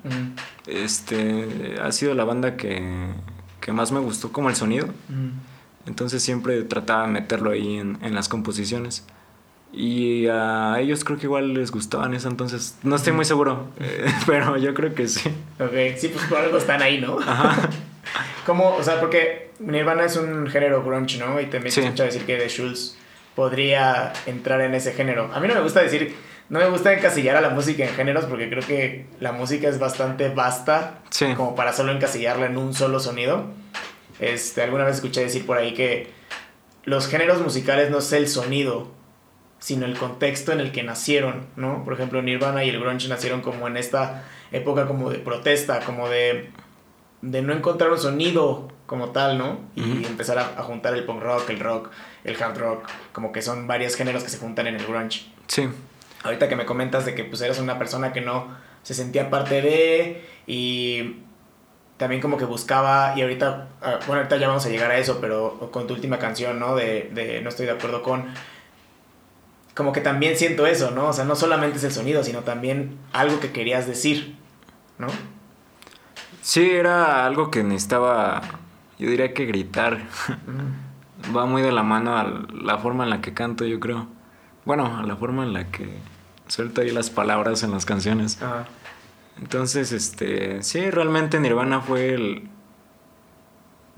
Este, 0.65 1.75
ha 1.81 1.91
sido 1.91 2.13
la 2.15 2.23
banda 2.23 2.55
que, 2.55 3.09
que 3.61 3.71
más 3.71 3.91
me 3.91 3.99
gustó 3.99 4.31
como 4.31 4.49
el 4.49 4.55
sonido. 4.55 4.87
Entonces 5.85 6.23
siempre 6.23 6.63
trataba 6.63 7.03
de 7.03 7.09
meterlo 7.09 7.51
ahí 7.51 7.77
en, 7.77 7.97
en 8.01 8.15
las 8.15 8.29
composiciones. 8.29 9.05
Y 9.71 10.27
a 10.27 10.77
ellos 10.79 11.03
creo 11.03 11.17
que 11.19 11.25
igual 11.27 11.53
les 11.53 11.71
gustaban 11.71 12.13
eso, 12.15 12.27
entonces 12.27 12.77
no 12.83 12.95
estoy 12.95 13.13
muy 13.13 13.25
seguro, 13.25 13.67
eh, 13.79 14.05
pero 14.25 14.57
yo 14.57 14.73
creo 14.73 14.93
que 14.95 15.07
sí. 15.07 15.29
Ok, 15.59 15.95
sí, 15.97 16.07
pues 16.09 16.25
por 16.25 16.39
algo 16.39 16.57
están 16.57 16.81
ahí, 16.81 16.99
¿no? 16.99 17.19
Ajá. 17.19 17.69
¿Cómo? 18.45 18.75
O 18.75 18.83
sea, 18.83 18.99
porque 18.99 19.51
Nirvana 19.59 20.05
es 20.05 20.15
un 20.17 20.47
género 20.47 20.83
grunge, 20.83 21.19
¿no? 21.19 21.39
Y 21.39 21.45
también 21.45 21.71
Sí. 21.71 21.81
se 21.81 21.85
escucha 21.87 22.05
decir 22.05 22.23
que 22.25 22.37
The 22.37 22.49
Schultz 22.49 22.97
podría 23.35 24.11
entrar 24.25 24.59
en 24.61 24.73
ese 24.73 24.91
género. 24.93 25.29
A 25.33 25.39
mí 25.39 25.47
no 25.47 25.53
me 25.53 25.61
gusta 25.61 25.81
decir, 25.81 26.15
no 26.49 26.57
me 26.59 26.67
gusta 26.69 26.91
encasillar 26.91 27.37
a 27.37 27.41
la 27.41 27.49
música 27.51 27.83
en 27.85 27.93
géneros 27.93 28.25
porque 28.25 28.49
creo 28.49 28.63
que 28.65 29.05
la 29.19 29.31
música 29.33 29.69
es 29.69 29.77
bastante 29.77 30.29
vasta 30.29 30.99
Sí. 31.11 31.27
como 31.37 31.55
para 31.55 31.73
solo 31.73 31.91
encasillarla 31.91 32.47
en 32.47 32.57
un 32.57 32.73
solo 32.73 32.99
sonido. 32.99 33.45
Este, 34.19 34.63
alguna 34.63 34.83
vez 34.85 34.95
escuché 34.95 35.21
decir 35.21 35.45
por 35.45 35.57
ahí 35.59 35.73
que 35.75 36.07
los 36.85 37.07
géneros 37.07 37.39
musicales 37.41 37.91
no 37.91 37.99
es 37.99 38.11
el 38.13 38.27
sonido, 38.27 38.91
sino 39.59 39.85
el 39.85 39.97
contexto 39.97 40.51
en 40.51 40.59
el 40.59 40.71
que 40.71 40.83
nacieron, 40.83 41.47
¿no? 41.55 41.83
Por 41.83 41.93
ejemplo, 41.93 42.21
Nirvana 42.21 42.63
y 42.63 42.69
el 42.69 42.79
grunge 42.79 43.07
nacieron 43.07 43.41
como 43.41 43.67
en 43.67 43.77
esta 43.77 44.23
época 44.51 44.87
como 44.87 45.09
de 45.09 45.19
protesta, 45.19 45.81
como 45.81 46.09
de, 46.09 46.49
de 47.21 47.41
no 47.41 47.53
encontrar 47.53 47.91
un 47.91 47.99
sonido 47.99 48.69
como 48.85 49.09
tal, 49.09 49.37
¿no? 49.37 49.59
Y 49.75 50.05
empezar 50.05 50.39
a, 50.39 50.59
a 50.59 50.63
juntar 50.63 50.95
el 50.95 51.03
punk 51.03 51.21
rock, 51.21 51.49
el 51.49 51.59
rock, 51.59 51.91
el 52.23 52.41
hard 52.41 52.57
rock, 52.57 52.89
como 53.11 53.31
que 53.31 53.41
son 53.41 53.67
varios 53.67 53.95
géneros 53.95 54.23
que 54.23 54.29
se 54.29 54.39
juntan 54.39 54.67
en 54.67 54.75
el 54.75 54.85
grunge. 54.85 55.31
Sí. 55.47 55.69
Ahorita 56.23 56.49
que 56.49 56.55
me 56.55 56.65
comentas 56.65 57.05
de 57.05 57.13
que 57.13 57.23
pues 57.23 57.41
eres 57.41 57.59
una 57.59 57.77
persona 57.77 58.11
que 58.11 58.21
no 58.21 58.57
se 58.83 58.93
sentía 58.93 59.29
parte 59.29 59.61
de 59.61 60.25
y 60.47 61.17
también 61.97 62.21
como 62.21 62.37
que 62.37 62.45
buscaba 62.45 63.13
y 63.15 63.21
ahorita, 63.21 63.67
ah, 63.81 63.99
bueno, 64.07 64.21
ahorita 64.21 64.37
ya 64.37 64.47
vamos 64.47 64.65
a 64.65 64.69
llegar 64.69 64.89
a 64.89 64.97
eso, 64.97 65.19
pero 65.19 65.69
con 65.71 65.85
tu 65.85 65.93
última 65.93 66.17
canción, 66.17 66.59
¿no? 66.59 66.75
De, 66.75 67.11
de 67.13 67.41
No 67.41 67.49
estoy 67.49 67.65
de 67.65 67.73
acuerdo 67.73 68.01
con, 68.01 68.33
como 69.79 69.93
que 69.93 70.01
también 70.01 70.35
siento 70.35 70.67
eso, 70.67 70.91
¿no? 70.91 71.07
O 71.07 71.13
sea, 71.13 71.23
no 71.23 71.37
solamente 71.37 71.77
es 71.77 71.85
el 71.85 71.93
sonido, 71.93 72.21
sino 72.21 72.41
también 72.41 72.97
algo 73.13 73.39
que 73.39 73.53
querías 73.53 73.87
decir, 73.87 74.35
¿no? 74.97 75.07
Sí, 76.41 76.69
era 76.69 77.25
algo 77.25 77.49
que 77.49 77.63
necesitaba, 77.63 78.41
yo 78.97 79.09
diría 79.09 79.33
que 79.33 79.45
gritar. 79.45 80.01
Va 81.33 81.45
muy 81.45 81.61
de 81.61 81.71
la 81.71 81.83
mano 81.83 82.17
a 82.17 82.25
la 82.61 82.77
forma 82.79 83.05
en 83.05 83.09
la 83.09 83.21
que 83.21 83.33
canto, 83.33 83.63
yo 83.63 83.79
creo. 83.79 84.07
Bueno, 84.65 84.97
a 84.97 85.03
la 85.03 85.15
forma 85.15 85.43
en 85.43 85.53
la 85.53 85.71
que 85.71 85.87
suelto 86.49 86.81
ahí 86.81 86.91
las 86.91 87.09
palabras 87.09 87.63
en 87.63 87.71
las 87.71 87.85
canciones. 87.85 88.41
Ajá. 88.41 88.65
Entonces, 89.39 89.93
este, 89.93 90.61
sí, 90.61 90.89
realmente 90.89 91.39
Nirvana 91.39 91.79
fue 91.79 92.13
el, 92.13 92.49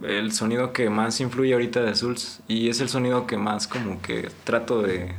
el 0.03 0.31
sonido 0.31 0.73
que 0.73 0.91
más 0.91 1.19
influye 1.21 1.53
ahorita 1.53 1.81
de 1.81 1.95
Souls 1.95 2.43
y 2.47 2.69
es 2.69 2.81
el 2.81 2.89
sonido 2.89 3.25
que 3.25 3.37
más 3.37 3.67
como 3.67 3.99
que 3.99 4.29
trato 4.43 4.83
de, 4.83 5.15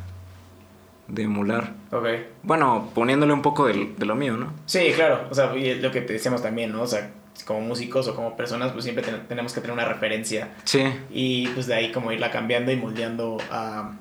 de 1.13 1.23
emular. 1.25 1.75
Ok. 1.93 2.07
Bueno, 2.43 2.89
poniéndole 2.95 3.33
un 3.33 3.43
poco 3.43 3.67
de, 3.67 3.93
de 3.97 4.07
lo 4.07 4.15
mío, 4.15 4.37
¿no? 4.37 4.53
Sí, 4.67 4.93
claro, 4.97 5.27
o 5.31 5.35
sea, 5.35 5.55
y 5.57 5.69
es 5.69 5.83
lo 5.83 5.93
que 5.93 6.01
te 6.01 6.15
decíamos 6.15 6.43
también, 6.43 6.73
¿no? 6.73 6.83
O 6.83 6.87
sea, 6.87 7.11
como 7.47 7.61
músicos 7.61 8.09
o 8.09 8.15
como 8.17 8.35
personas, 8.37 8.73
pues 8.73 8.85
siempre 8.85 9.05
ten- 9.05 9.27
tenemos 9.29 9.53
que 9.53 9.61
tener 9.61 9.75
una 9.75 9.85
referencia 9.85 10.49
Sí, 10.65 10.83
y 11.11 11.49
pues 11.49 11.67
de 11.67 11.75
ahí 11.75 11.93
como 11.93 12.13
irla 12.13 12.31
cambiando 12.31 12.73
y 12.73 12.77
moldeando 12.77 13.37
a- 13.51 13.93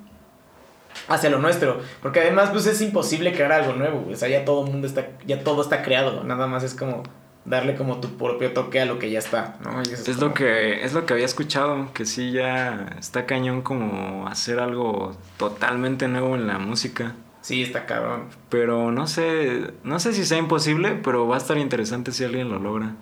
hacia 1.10 1.30
lo 1.30 1.40
nuestro. 1.40 1.82
Porque 2.02 2.22
además 2.22 2.50
pues 2.52 2.66
es 2.66 2.82
imposible 2.82 3.34
crear 3.34 3.52
algo 3.52 3.74
nuevo, 3.74 4.08
o 4.12 4.16
sea, 4.16 4.30
ya 4.30 4.46
todo 4.46 4.66
el 4.66 4.72
mundo 4.72 4.88
está, 4.88 5.08
ya 5.26 5.44
todo 5.44 5.62
está 5.62 5.84
creado, 5.84 6.24
nada 6.24 6.48
más 6.48 6.64
es 6.64 6.74
como 6.76 7.04
darle 7.46 7.76
como 7.76 8.00
tu 8.00 8.18
propio 8.18 8.54
toque 8.54 8.80
a 8.82 8.86
lo 8.86 9.00
que 9.00 9.10
ya 9.10 9.20
está, 9.20 9.58
¿no? 9.64 9.82
Es 9.82 10.04
como- 10.04 10.28
lo 10.28 10.34
que 10.34 10.84
es 10.86 10.94
lo 10.94 11.06
que 11.06 11.14
había 11.14 11.26
escuchado, 11.26 11.92
que 11.94 12.06
sí 12.06 12.32
ya 12.32 12.96
está 13.00 13.26
cañón 13.26 13.62
como 13.62 14.28
hacer 14.28 14.60
algo 14.60 15.16
totalmente 15.38 16.08
nuevo 16.08 16.36
en 16.36 16.48
la 16.48 16.60
música. 16.60 17.14
Sí, 17.42 17.64
está 17.64 17.88
cabrón. 17.88 18.26
Pero 18.50 18.92
no 18.92 19.08
sé, 19.08 19.72
no 19.84 20.00
sé 20.00 20.14
si 20.14 20.26
sea 20.26 20.38
imposible, 20.38 21.00
pero 21.04 21.28
va 21.28 21.36
a 21.36 21.40
estar 21.40 21.58
interesante 21.58 22.12
si 22.12 22.24
alguien 22.24 22.50
lo 22.50 22.60
logra. 22.60 22.94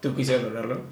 ¿Tú 0.00 0.14
quisieras 0.14 0.44
lograrlo? 0.44 0.82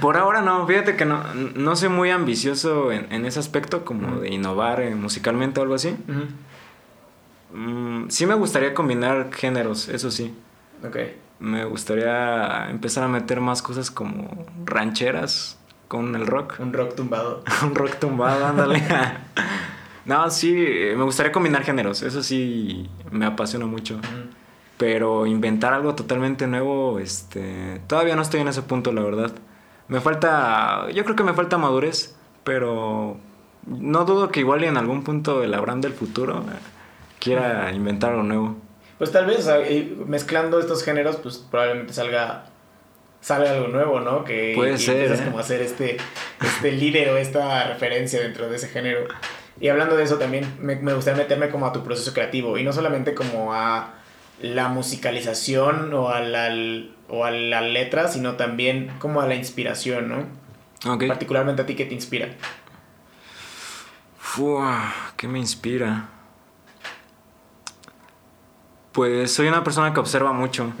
Por 0.00 0.16
ahora 0.16 0.40
no, 0.40 0.66
fíjate 0.66 0.96
que 0.96 1.04
no, 1.04 1.22
no 1.34 1.76
soy 1.76 1.90
muy 1.90 2.10
ambicioso 2.10 2.90
en, 2.90 3.12
en 3.12 3.26
ese 3.26 3.38
aspecto, 3.38 3.84
como 3.84 4.20
de 4.20 4.30
innovar 4.34 4.80
eh, 4.80 4.94
musicalmente 4.94 5.60
o 5.60 5.62
algo 5.62 5.74
así. 5.76 5.94
Mm, 7.52 8.08
sí 8.08 8.26
me 8.26 8.34
gustaría 8.34 8.74
combinar 8.74 9.30
géneros, 9.32 9.88
eso 9.88 10.10
sí. 10.10 10.34
Ok. 10.84 10.96
Me 11.38 11.64
gustaría 11.64 12.70
empezar 12.70 13.04
a 13.04 13.08
meter 13.08 13.40
más 13.40 13.62
cosas 13.62 13.90
como 13.90 14.46
rancheras 14.64 15.58
con 15.88 16.14
el 16.16 16.26
rock. 16.26 16.56
Un 16.58 16.72
rock 16.72 16.94
tumbado. 16.94 17.42
Un 17.62 17.74
rock 17.74 17.96
tumbado, 17.96 18.46
ándale. 18.46 18.82
no, 20.04 20.30
sí, 20.30 20.52
me 20.96 21.02
gustaría 21.02 21.32
combinar 21.32 21.62
géneros, 21.62 22.02
eso 22.02 22.22
sí 22.22 22.88
me 23.10 23.26
apasiona 23.26 23.66
mucho. 23.66 24.00
Pero 24.78 25.26
inventar 25.26 25.72
algo 25.72 25.94
totalmente 25.94 26.46
nuevo, 26.46 26.98
este, 26.98 27.80
todavía 27.86 28.16
no 28.16 28.22
estoy 28.22 28.40
en 28.40 28.48
ese 28.48 28.62
punto, 28.62 28.92
la 28.92 29.02
verdad. 29.02 29.32
Me 29.88 30.00
falta, 30.00 30.90
yo 30.90 31.04
creo 31.04 31.16
que 31.16 31.22
me 31.22 31.32
falta 31.32 31.58
madurez, 31.58 32.16
pero 32.44 33.16
no 33.66 34.04
dudo 34.04 34.30
que 34.30 34.40
igual 34.40 34.64
y 34.64 34.66
en 34.66 34.76
algún 34.76 35.02
punto 35.02 35.42
el 35.42 35.54
Abraham 35.54 35.80
del 35.80 35.92
futuro 35.92 36.40
eh, 36.40 36.58
quiera 37.18 37.72
inventar 37.72 38.10
algo 38.10 38.22
nuevo. 38.22 38.56
Pues 38.98 39.12
tal 39.12 39.26
vez, 39.26 39.48
mezclando 40.06 40.58
estos 40.58 40.82
géneros, 40.82 41.16
pues 41.16 41.38
probablemente 41.38 41.92
salga 41.92 42.46
salga 43.20 43.50
algo 43.50 43.68
nuevo, 43.68 44.00
¿no? 44.00 44.24
Que 44.24 44.52
Puede 44.54 44.78
ser, 44.78 45.10
¿eh? 45.10 45.24
como 45.24 45.40
hacer 45.40 45.60
este, 45.60 45.96
este 46.40 46.70
líder 46.70 47.08
o 47.08 47.16
esta 47.16 47.66
referencia 47.66 48.20
dentro 48.20 48.48
de 48.48 48.54
ese 48.54 48.68
género. 48.68 49.08
Y 49.60 49.68
hablando 49.68 49.96
de 49.96 50.04
eso 50.04 50.16
también, 50.16 50.46
me, 50.60 50.76
me 50.76 50.94
gustaría 50.94 51.22
meterme 51.22 51.48
como 51.48 51.66
a 51.66 51.72
tu 51.72 51.82
proceso 51.82 52.12
creativo 52.14 52.56
y 52.56 52.62
no 52.62 52.72
solamente 52.72 53.14
como 53.14 53.52
a 53.52 53.94
la 54.40 54.68
musicalización 54.68 55.92
o 55.94 56.10
a 56.10 56.20
la, 56.20 56.54
o 57.08 57.24
a 57.24 57.30
la 57.30 57.62
letra, 57.62 58.08
sino 58.08 58.36
también 58.36 58.92
como 58.98 59.20
a 59.20 59.26
la 59.26 59.34
inspiración, 59.34 60.08
¿no? 60.08 60.92
Ok. 60.92 61.08
Particularmente 61.08 61.62
a 61.62 61.66
ti, 61.66 61.74
¿qué 61.74 61.86
te 61.86 61.94
inspira? 61.94 62.28
Fua, 64.18 64.92
¿Qué 65.16 65.26
me 65.26 65.38
inspira? 65.38 66.10
Pues 68.96 69.30
soy 69.30 69.46
una 69.46 69.62
persona 69.62 69.92
que 69.92 70.00
observa 70.00 70.32
mucho. 70.32 70.72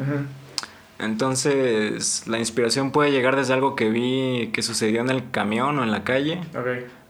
Entonces, 0.98 2.26
la 2.26 2.38
inspiración 2.38 2.90
puede 2.90 3.10
llegar 3.10 3.36
desde 3.36 3.52
algo 3.52 3.76
que 3.76 3.90
vi 3.90 4.48
que 4.54 4.62
sucedió 4.62 5.02
en 5.02 5.10
el 5.10 5.30
camión 5.30 5.78
o 5.78 5.82
en 5.82 5.90
la 5.90 6.02
calle, 6.02 6.40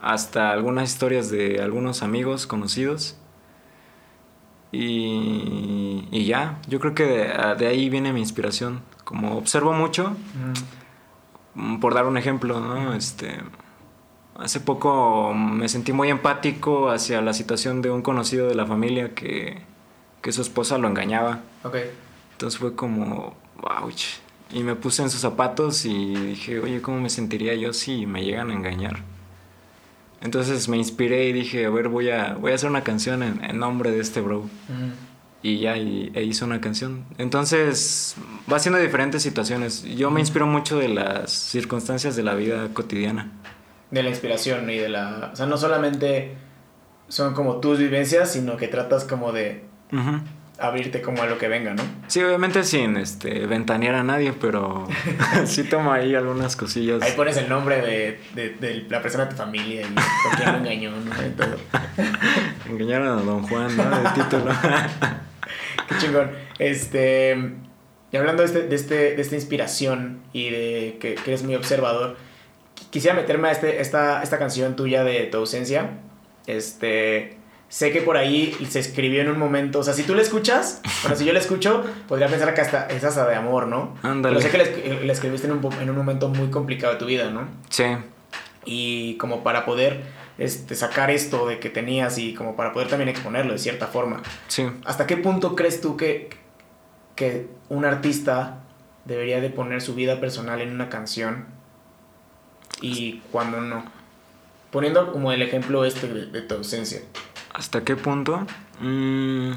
hasta 0.00 0.50
algunas 0.50 0.90
historias 0.90 1.30
de 1.30 1.62
algunos 1.62 2.02
amigos 2.02 2.48
conocidos. 2.48 3.16
Y, 4.72 6.08
y 6.10 6.24
ya, 6.24 6.58
yo 6.66 6.80
creo 6.80 6.96
que 6.96 7.04
de, 7.04 7.54
de 7.56 7.66
ahí 7.68 7.88
viene 7.88 8.12
mi 8.12 8.18
inspiración. 8.18 8.82
Como 9.04 9.38
observo 9.38 9.72
mucho, 9.72 10.16
por 11.80 11.94
dar 11.94 12.06
un 12.06 12.16
ejemplo, 12.16 12.58
¿no? 12.58 12.94
Este, 12.94 13.38
hace 14.36 14.58
poco 14.58 15.32
me 15.34 15.68
sentí 15.68 15.92
muy 15.92 16.10
empático 16.10 16.90
hacia 16.90 17.20
la 17.20 17.32
situación 17.32 17.80
de 17.80 17.90
un 17.90 18.02
conocido 18.02 18.48
de 18.48 18.56
la 18.56 18.66
familia 18.66 19.14
que, 19.14 19.62
que 20.26 20.32
su 20.32 20.42
esposa 20.42 20.76
lo 20.76 20.88
engañaba. 20.88 21.42
Ok. 21.62 21.76
Entonces 22.32 22.58
fue 22.58 22.74
como, 22.74 23.36
wow. 23.60 23.88
Y 24.50 24.64
me 24.64 24.74
puse 24.74 25.04
en 25.04 25.08
sus 25.08 25.20
zapatos 25.20 25.84
y 25.84 26.16
dije, 26.16 26.58
oye, 26.58 26.82
¿cómo 26.82 26.98
me 26.98 27.10
sentiría 27.10 27.54
yo 27.54 27.72
si 27.72 28.06
me 28.06 28.24
llegan 28.24 28.50
a 28.50 28.54
engañar? 28.54 29.04
Entonces 30.20 30.68
me 30.68 30.78
inspiré 30.78 31.28
y 31.28 31.32
dije, 31.32 31.66
a 31.66 31.70
ver, 31.70 31.88
voy 31.88 32.10
a, 32.10 32.34
voy 32.34 32.50
a 32.50 32.56
hacer 32.56 32.68
una 32.68 32.82
canción 32.82 33.22
en, 33.22 33.44
en 33.44 33.60
nombre 33.60 33.92
de 33.92 34.00
este 34.00 34.20
bro. 34.20 34.50
Y 35.44 35.60
ya, 35.60 35.76
y, 35.76 36.10
e 36.12 36.24
hice 36.24 36.44
una 36.44 36.60
canción. 36.60 37.04
Entonces 37.18 38.16
va 38.52 38.58
siendo 38.58 38.80
diferentes 38.80 39.22
situaciones. 39.22 39.84
Yo 39.84 40.10
me 40.10 40.18
inspiro 40.18 40.48
mucho 40.48 40.76
de 40.76 40.88
las 40.88 41.30
circunstancias 41.30 42.16
de 42.16 42.24
la 42.24 42.34
vida 42.34 42.70
cotidiana. 42.74 43.30
de 43.92 44.02
la 44.02 44.08
inspiración 44.10 44.68
y 44.70 44.76
de 44.78 44.88
la... 44.88 45.30
O 45.32 45.36
sea, 45.36 45.46
no 45.46 45.56
solamente 45.56 46.34
son 47.06 47.32
como 47.32 47.60
tus 47.60 47.78
vivencias, 47.78 48.32
sino 48.32 48.56
que 48.56 48.66
tratas 48.66 49.04
como 49.04 49.30
de 49.30 49.62
Abrirte 50.58 51.02
como 51.02 51.22
a 51.22 51.26
lo 51.26 51.36
que 51.36 51.48
venga, 51.48 51.74
¿no? 51.74 51.82
Sí, 52.06 52.22
obviamente 52.22 52.64
sin 52.64 52.96
este, 52.96 53.46
ventanear 53.46 53.94
a 53.94 54.02
nadie, 54.02 54.32
pero 54.32 54.88
sí 55.44 55.64
tomo 55.64 55.92
ahí 55.92 56.14
algunas 56.14 56.56
cosillas. 56.56 57.02
Ahí 57.02 57.12
pones 57.12 57.36
el 57.36 57.48
nombre 57.48 57.82
de, 57.82 58.18
de, 58.34 58.50
de 58.54 58.86
la 58.88 59.02
persona 59.02 59.24
de 59.26 59.30
tu 59.32 59.36
familia 59.36 59.82
y 59.82 59.92
por 59.92 60.36
quién 60.36 60.52
lo 60.52 60.58
engañó, 60.58 60.90
¿no? 60.92 61.10
Todo. 61.36 61.56
Engañaron 62.70 63.06
a 63.06 63.22
Don 63.22 63.42
Juan, 63.42 63.76
¿no? 63.76 63.82
El 64.08 64.14
título. 64.14 64.50
Qué 65.88 65.94
chingón. 65.98 66.30
Este... 66.58 67.52
Y 68.12 68.16
hablando 68.16 68.42
de, 68.42 68.46
este, 68.46 68.62
de, 68.68 68.74
este, 68.76 68.94
de 69.16 69.20
esta 69.20 69.34
inspiración 69.34 70.20
y 70.32 70.48
de 70.48 70.96
que, 71.00 71.16
que 71.16 71.30
eres 71.32 71.42
muy 71.42 71.54
observador, 71.54 72.16
qui- 72.76 72.88
quisiera 72.90 73.14
meterme 73.14 73.48
a 73.48 73.52
este, 73.52 73.80
esta, 73.82 74.22
esta 74.22 74.38
canción 74.38 74.74
tuya 74.74 75.04
de 75.04 75.24
tu 75.26 75.36
ausencia. 75.36 75.90
Este... 76.46 77.36
sé 77.68 77.92
que 77.92 78.00
por 78.00 78.16
ahí 78.16 78.56
se 78.68 78.80
escribió 78.80 79.20
en 79.20 79.28
un 79.28 79.38
momento, 79.38 79.80
o 79.80 79.82
sea, 79.82 79.94
si 79.94 80.02
tú 80.02 80.14
la 80.14 80.22
escuchas, 80.22 80.80
bueno, 81.02 81.16
si 81.16 81.24
yo 81.24 81.32
la 81.32 81.38
escucho, 81.38 81.84
podría 82.08 82.28
pensar 82.28 82.54
que 82.54 82.60
hasta 82.60 82.86
es 82.86 83.04
hasta 83.04 83.26
de 83.28 83.34
amor, 83.34 83.66
¿no? 83.66 83.96
Ándale. 84.02 84.36
Pero 84.36 84.46
sé 84.46 84.50
que 84.50 85.04
la, 85.04 85.12
escribiste 85.12 85.46
en 85.46 85.52
un, 85.54 85.72
en 85.80 85.90
un 85.90 85.96
momento 85.96 86.28
muy 86.28 86.48
complicado 86.48 86.94
de 86.94 86.98
tu 86.98 87.06
vida, 87.06 87.30
¿no? 87.30 87.48
Sí. 87.68 87.84
Y 88.64 89.16
como 89.16 89.42
para 89.42 89.64
poder 89.64 90.04
este, 90.38 90.74
sacar 90.74 91.10
esto 91.10 91.46
de 91.46 91.58
que 91.58 91.70
tenías 91.70 92.18
y 92.18 92.34
como 92.34 92.56
para 92.56 92.72
poder 92.72 92.88
también 92.88 93.08
exponerlo 93.08 93.52
de 93.52 93.58
cierta 93.58 93.86
forma. 93.86 94.22
Sí. 94.48 94.66
¿Hasta 94.84 95.06
qué 95.06 95.16
punto 95.16 95.56
crees 95.56 95.80
tú 95.80 95.96
que, 95.96 96.30
que 97.14 97.48
un 97.68 97.84
artista 97.84 98.60
debería 99.06 99.40
de 99.40 99.50
poner 99.50 99.80
su 99.80 99.94
vida 99.94 100.20
personal 100.20 100.60
en 100.60 100.72
una 100.72 100.88
canción 100.88 101.46
y 102.80 103.22
cuando 103.32 103.60
no? 103.60 103.84
Poniendo 104.70 105.10
como 105.12 105.32
el 105.32 105.40
ejemplo 105.40 105.84
este 105.84 106.06
de, 106.08 106.42
tu 106.42 106.56
ausencia. 106.56 107.00
¿Hasta 107.56 107.84
qué 107.84 107.96
punto? 107.96 108.46
Mm, 108.80 109.52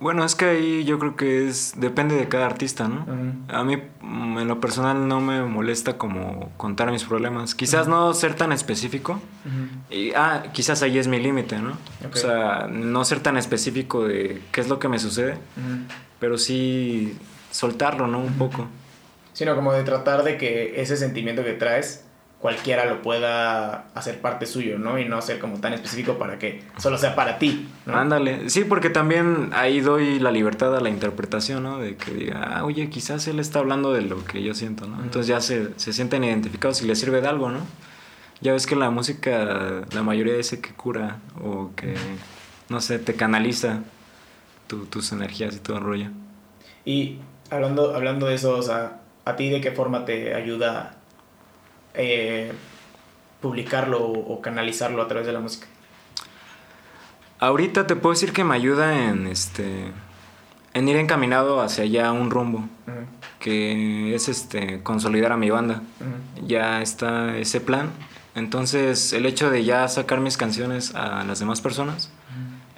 bueno, 0.00 0.24
es 0.24 0.34
que 0.34 0.46
ahí 0.46 0.84
yo 0.84 0.98
creo 0.98 1.14
que 1.14 1.46
es 1.46 1.74
depende 1.76 2.16
de 2.16 2.28
cada 2.28 2.46
artista, 2.46 2.88
¿no? 2.88 3.06
A 3.48 3.62
mí 3.62 3.76
mm, 4.00 4.38
en 4.38 4.48
lo 4.48 4.60
personal 4.60 5.06
no 5.06 5.20
me 5.20 5.44
molesta 5.44 5.98
como 5.98 6.50
contar 6.56 6.90
mis 6.90 7.04
problemas. 7.04 7.54
Quizás 7.54 7.86
no 7.86 8.12
ser 8.12 8.34
tan 8.34 8.50
específico. 8.50 9.20
y, 9.88 10.10
ah, 10.14 10.42
quizás 10.52 10.82
ahí 10.82 10.98
es 10.98 11.06
mi 11.06 11.20
límite, 11.20 11.60
¿no? 11.60 11.78
O 12.12 12.16
sea, 12.16 12.66
no 12.68 13.04
ser 13.04 13.20
tan 13.20 13.36
específico 13.36 14.04
de 14.04 14.42
qué 14.50 14.60
es 14.60 14.68
lo 14.68 14.80
que 14.80 14.88
me 14.88 14.98
sucede, 14.98 15.38
pero 16.18 16.38
sí 16.38 17.16
soltarlo, 17.52 18.08
¿no? 18.08 18.18
Un 18.18 18.34
poco. 18.34 18.66
Sino 19.32 19.54
como 19.54 19.72
de 19.72 19.84
tratar 19.84 20.24
de 20.24 20.38
que 20.38 20.82
ese 20.82 20.96
sentimiento 20.96 21.44
que 21.44 21.52
traes 21.52 22.04
cualquiera 22.42 22.86
lo 22.86 23.02
pueda 23.02 23.84
hacer 23.94 24.20
parte 24.20 24.46
suyo, 24.46 24.76
¿no? 24.76 24.98
Y 24.98 25.04
no 25.04 25.22
ser 25.22 25.38
como 25.38 25.60
tan 25.60 25.74
específico 25.74 26.18
para 26.18 26.40
que 26.40 26.64
solo 26.76 26.98
sea 26.98 27.14
para 27.14 27.38
ti, 27.38 27.68
¿no? 27.86 27.96
Ándale, 27.96 28.50
sí, 28.50 28.64
porque 28.64 28.90
también 28.90 29.50
ahí 29.52 29.80
doy 29.80 30.18
la 30.18 30.32
libertad 30.32 30.76
a 30.76 30.80
la 30.80 30.88
interpretación, 30.88 31.62
¿no? 31.62 31.78
De 31.78 31.94
que 31.94 32.10
diga, 32.10 32.42
ah, 32.42 32.64
oye, 32.64 32.90
quizás 32.90 33.28
él 33.28 33.38
está 33.38 33.60
hablando 33.60 33.92
de 33.92 34.02
lo 34.02 34.24
que 34.24 34.42
yo 34.42 34.54
siento, 34.54 34.88
¿no? 34.88 35.00
Entonces 35.04 35.28
ya 35.28 35.40
se, 35.40 35.68
se 35.76 35.92
sienten 35.92 36.24
identificados 36.24 36.82
y 36.82 36.86
les 36.86 36.98
sirve 36.98 37.20
de 37.20 37.28
algo, 37.28 37.48
¿no? 37.48 37.60
Ya 38.40 38.52
ves 38.52 38.66
que 38.66 38.74
la 38.74 38.90
música, 38.90 39.84
la 39.92 40.02
mayoría 40.02 40.34
dice 40.34 40.60
que 40.60 40.72
cura 40.72 41.18
o 41.40 41.70
que, 41.76 41.94
no 42.68 42.80
sé, 42.80 42.98
te 42.98 43.14
canaliza 43.14 43.84
tus 44.66 45.12
energías 45.12 45.54
y 45.54 45.60
todo 45.60 45.76
el 45.76 45.84
rollo. 45.84 46.06
Y 46.84 47.18
hablando, 47.50 47.94
hablando 47.94 48.26
de 48.26 48.34
eso, 48.34 48.56
o 48.56 48.62
sea, 48.62 49.00
¿a 49.24 49.36
ti 49.36 49.48
de 49.48 49.60
qué 49.60 49.70
forma 49.70 50.04
te 50.04 50.34
ayuda 50.34 50.96
eh, 51.94 52.52
publicarlo 53.40 54.02
o, 54.02 54.40
canalizarlo 54.40 55.02
a 55.02 55.08
través 55.08 55.26
de 55.26 55.32
la 55.32 55.40
música? 55.40 55.66
Ahorita 57.38 57.86
te 57.86 57.96
puedo 57.96 58.12
decir 58.12 58.32
que 58.32 58.44
me 58.44 58.54
ayuda 58.54 59.08
en 59.08 59.26
este 59.26 59.90
en 60.74 60.88
ir 60.88 60.96
encaminado 60.96 61.60
hacia 61.60 61.84
allá 61.84 62.12
un 62.12 62.30
rumbo 62.30 62.66
que 63.42 64.14
es 64.14 64.28
este 64.28 64.82
consolidar 64.82 65.32
a 65.32 65.36
mi 65.36 65.50
banda. 65.50 65.82
Ya 66.46 66.80
está 66.80 67.36
ese 67.36 67.60
plan. 67.60 67.90
Entonces, 68.34 69.12
el 69.12 69.26
hecho 69.26 69.50
de 69.50 69.64
ya 69.64 69.86
sacar 69.88 70.20
mis 70.20 70.38
canciones 70.38 70.94
a 70.94 71.24
las 71.24 71.40
demás 71.40 71.60
personas, 71.60 72.10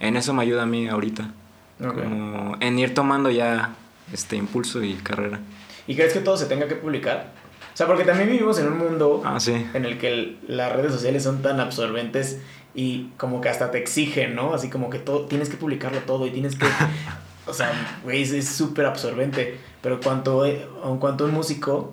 en 0.01 0.17
eso 0.17 0.35
me 0.35 0.43
ayuda 0.43 0.63
a 0.63 0.67
mí 0.67 0.89
ahorita. 0.89 1.31
Como 1.79 2.57
en 2.61 2.79
ir 2.79 2.95
tomando 2.95 3.31
ya 3.31 3.75
este 4.13 4.37
impulso 4.37 4.83
y 4.83 4.95
carrera. 4.95 5.41
¿Y 5.87 5.95
crees 5.95 6.13
que 6.13 6.21
todo 6.21 6.37
se 6.37 6.47
tenga 6.47 6.67
que 6.67 6.77
publicar? 6.77 7.33
O 7.75 7.77
sea, 7.77 7.89
porque 7.89 8.05
también 8.05 8.31
vivimos 8.31 8.57
en 8.61 8.69
un 8.69 8.79
mundo 8.79 9.21
ah, 9.25 9.37
en 9.49 9.85
el 9.85 9.99
que 9.99 10.37
las 10.47 10.73
redes 10.73 10.93
sociales 10.93 11.25
son 11.25 11.43
tan 11.43 11.59
absorbentes 11.59 12.39
y 12.73 13.09
como 13.17 13.41
que 13.41 13.49
hasta 13.49 13.73
te 13.73 13.79
exigen, 13.79 14.37
¿no? 14.37 14.55
Así 14.55 14.71
como 14.71 14.91
que 14.91 15.01
todo, 15.01 15.27
tienes 15.27 15.49
que 15.49 15.57
publicarlo 15.57 15.99
todo 16.01 16.25
y 16.25 16.31
tienes 16.31 16.55
que... 16.55 16.67
o 17.47 17.53
sea, 17.53 17.73
güey, 18.05 18.23
es 18.23 18.49
súper 18.49 18.87
absorbente. 18.87 19.59
Pero 19.83 19.99
cuanto, 20.01 20.47
en 20.47 20.99
cuanto 21.01 21.25
un 21.25 21.33
músico, 21.33 21.93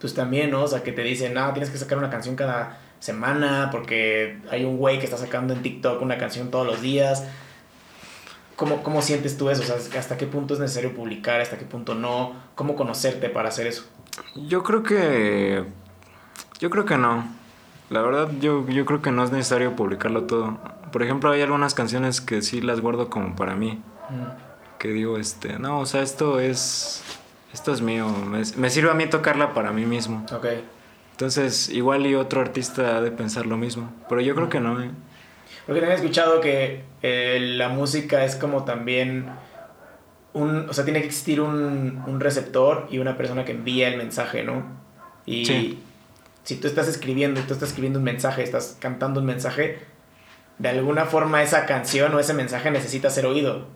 pues 0.00 0.14
también, 0.14 0.52
¿no? 0.52 0.62
O 0.62 0.68
sea, 0.68 0.84
que 0.84 0.92
te 0.92 1.02
dicen, 1.02 1.34
no, 1.34 1.52
tienes 1.52 1.70
que 1.70 1.78
sacar 1.78 1.98
una 1.98 2.08
canción 2.08 2.36
cada 2.36 2.78
semana 3.00 3.70
porque 3.72 4.38
hay 4.48 4.64
un 4.64 4.76
güey 4.76 5.00
que 5.00 5.06
está 5.06 5.18
sacando 5.18 5.54
en 5.54 5.62
TikTok 5.62 6.00
una 6.02 6.18
canción 6.18 6.52
todos 6.52 6.68
los 6.68 6.82
días. 6.82 7.24
¿Cómo, 8.54 8.84
¿Cómo 8.84 9.02
sientes 9.02 9.36
tú 9.36 9.50
eso? 9.50 9.62
O 9.62 9.66
sea, 9.66 9.98
¿hasta 9.98 10.16
qué 10.16 10.26
punto 10.26 10.54
es 10.54 10.60
necesario 10.60 10.94
publicar? 10.94 11.40
¿Hasta 11.40 11.58
qué 11.58 11.64
punto 11.64 11.96
no? 11.96 12.34
¿Cómo 12.54 12.76
conocerte 12.76 13.28
para 13.28 13.48
hacer 13.48 13.66
eso? 13.66 13.86
Yo 14.34 14.62
creo 14.62 14.82
que. 14.82 15.64
Yo 16.58 16.70
creo 16.70 16.84
que 16.84 16.96
no. 16.96 17.26
La 17.90 18.02
verdad, 18.02 18.30
yo, 18.40 18.68
yo 18.68 18.84
creo 18.84 19.00
que 19.00 19.12
no 19.12 19.22
es 19.22 19.30
necesario 19.30 19.76
publicarlo 19.76 20.24
todo. 20.24 20.58
Por 20.92 21.02
ejemplo, 21.02 21.30
hay 21.30 21.42
algunas 21.42 21.74
canciones 21.74 22.20
que 22.20 22.42
sí 22.42 22.60
las 22.60 22.80
guardo 22.80 23.10
como 23.10 23.36
para 23.36 23.54
mí. 23.54 23.80
Que 24.78 24.88
digo, 24.88 25.18
este, 25.18 25.58
no, 25.58 25.80
o 25.80 25.86
sea, 25.86 26.02
esto 26.02 26.40
es. 26.40 27.02
Esto 27.52 27.72
es 27.72 27.80
mío. 27.80 28.08
Me, 28.56 28.70
sirve 28.70 28.90
a 28.90 28.94
mí 28.94 29.06
tocarla 29.06 29.54
para 29.54 29.72
mí 29.72 29.86
mismo. 29.86 30.26
Ok. 30.32 30.46
Entonces, 31.12 31.70
igual 31.70 32.06
y 32.06 32.14
otro 32.14 32.42
artista 32.42 32.98
ha 32.98 33.00
de 33.00 33.10
pensar 33.10 33.46
lo 33.46 33.56
mismo. 33.56 33.90
Pero 34.08 34.20
yo 34.20 34.34
creo 34.34 34.50
que 34.50 34.60
no, 34.60 34.82
¿eh? 34.82 34.90
Porque 35.64 35.80
también 35.80 35.98
he 35.98 36.02
escuchado 36.02 36.40
que 36.40 36.84
eh, 37.02 37.38
la 37.40 37.68
música 37.70 38.24
es 38.24 38.36
como 38.36 38.64
también 38.64 39.26
un, 40.36 40.68
o 40.68 40.72
sea, 40.74 40.84
tiene 40.84 41.00
que 41.00 41.06
existir 41.06 41.40
un, 41.40 42.02
un, 42.06 42.20
receptor 42.20 42.86
y 42.90 42.98
una 42.98 43.16
persona 43.16 43.44
que 43.46 43.52
envía 43.52 43.88
el 43.88 43.96
mensaje, 43.96 44.44
¿no? 44.44 44.64
Y 45.24 45.78
si 46.44 46.56
tú 46.56 46.68
estás 46.68 46.88
escribiendo, 46.88 47.40
tú 47.42 47.54
estás 47.54 47.70
escribiendo 47.70 47.98
un 47.98 48.04
mensaje, 48.04 48.42
estás 48.42 48.76
cantando 48.78 49.20
un 49.20 49.26
mensaje, 49.26 49.78
de 50.58 50.68
alguna 50.68 51.06
forma 51.06 51.42
esa 51.42 51.64
canción 51.64 52.14
o 52.14 52.20
ese 52.20 52.34
mensaje 52.34 52.70
necesita 52.70 53.08
ser 53.08 53.24
oído. 53.24 53.66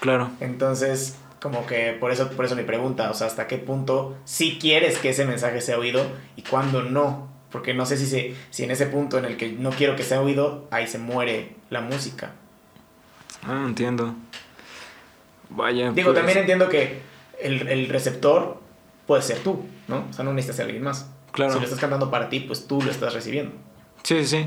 Claro. 0.00 0.30
Entonces, 0.40 1.16
como 1.40 1.66
que 1.66 1.96
por 2.00 2.10
eso, 2.10 2.30
por 2.30 2.46
eso 2.46 2.56
mi 2.56 2.64
pregunta, 2.64 3.10
o 3.10 3.14
sea, 3.14 3.26
hasta 3.26 3.46
qué 3.46 3.58
punto 3.58 4.16
sí 4.24 4.58
quieres 4.60 4.98
que 4.98 5.10
ese 5.10 5.26
mensaje 5.26 5.60
sea 5.60 5.78
oído 5.78 6.02
y 6.34 6.42
cuándo 6.42 6.82
no. 6.82 7.28
Porque 7.52 7.74
no 7.74 7.84
sé 7.86 7.98
si, 7.98 8.06
se, 8.06 8.34
si 8.50 8.64
en 8.64 8.70
ese 8.70 8.86
punto 8.86 9.18
en 9.18 9.26
el 9.26 9.36
que 9.36 9.52
no 9.52 9.70
quiero 9.70 9.96
que 9.96 10.02
sea 10.02 10.20
oído, 10.22 10.66
ahí 10.70 10.86
se 10.86 10.98
muere 10.98 11.56
la 11.68 11.82
música. 11.82 12.32
Ah, 13.44 13.64
entiendo. 13.66 14.14
Vaya. 15.50 15.92
Digo, 15.92 16.12
pues. 16.12 16.16
también 16.16 16.38
entiendo 16.38 16.68
que 16.68 17.00
el, 17.40 17.88
receptor 17.88 18.60
puede 19.06 19.22
ser 19.22 19.38
tú, 19.38 19.64
¿no? 19.88 20.06
O 20.10 20.12
sea, 20.12 20.24
no 20.24 20.32
necesitas 20.32 20.56
ser 20.56 20.66
alguien 20.66 20.84
más. 20.84 21.10
Claro. 21.32 21.52
Si 21.52 21.58
lo 21.58 21.64
estás 21.64 21.80
cantando 21.80 22.10
para 22.10 22.28
ti, 22.28 22.40
pues 22.40 22.66
tú 22.66 22.82
lo 22.82 22.90
estás 22.90 23.14
recibiendo. 23.14 23.52
Sí, 24.02 24.24
sí. 24.24 24.46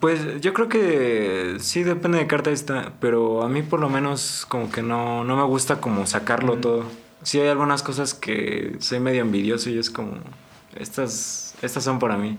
Pues 0.00 0.40
yo 0.40 0.52
creo 0.52 0.68
que 0.68 1.56
sí 1.60 1.82
depende 1.82 2.18
de 2.18 2.26
carta 2.26 2.50
esta, 2.50 2.92
pero 3.00 3.42
a 3.42 3.48
mí 3.48 3.62
por 3.62 3.80
lo 3.80 3.88
menos 3.88 4.44
como 4.46 4.70
que 4.70 4.82
no, 4.82 5.24
no 5.24 5.36
me 5.36 5.44
gusta 5.44 5.80
como 5.80 6.06
sacarlo 6.06 6.58
todo. 6.58 6.84
Sí 7.22 7.40
hay 7.40 7.48
algunas 7.48 7.82
cosas 7.82 8.14
que 8.14 8.76
soy 8.80 9.00
medio 9.00 9.22
envidioso 9.22 9.70
y 9.70 9.78
es 9.78 9.90
como, 9.90 10.12
estas, 10.76 11.54
estas 11.62 11.84
son 11.84 11.98
para 11.98 12.16
mí. 12.16 12.38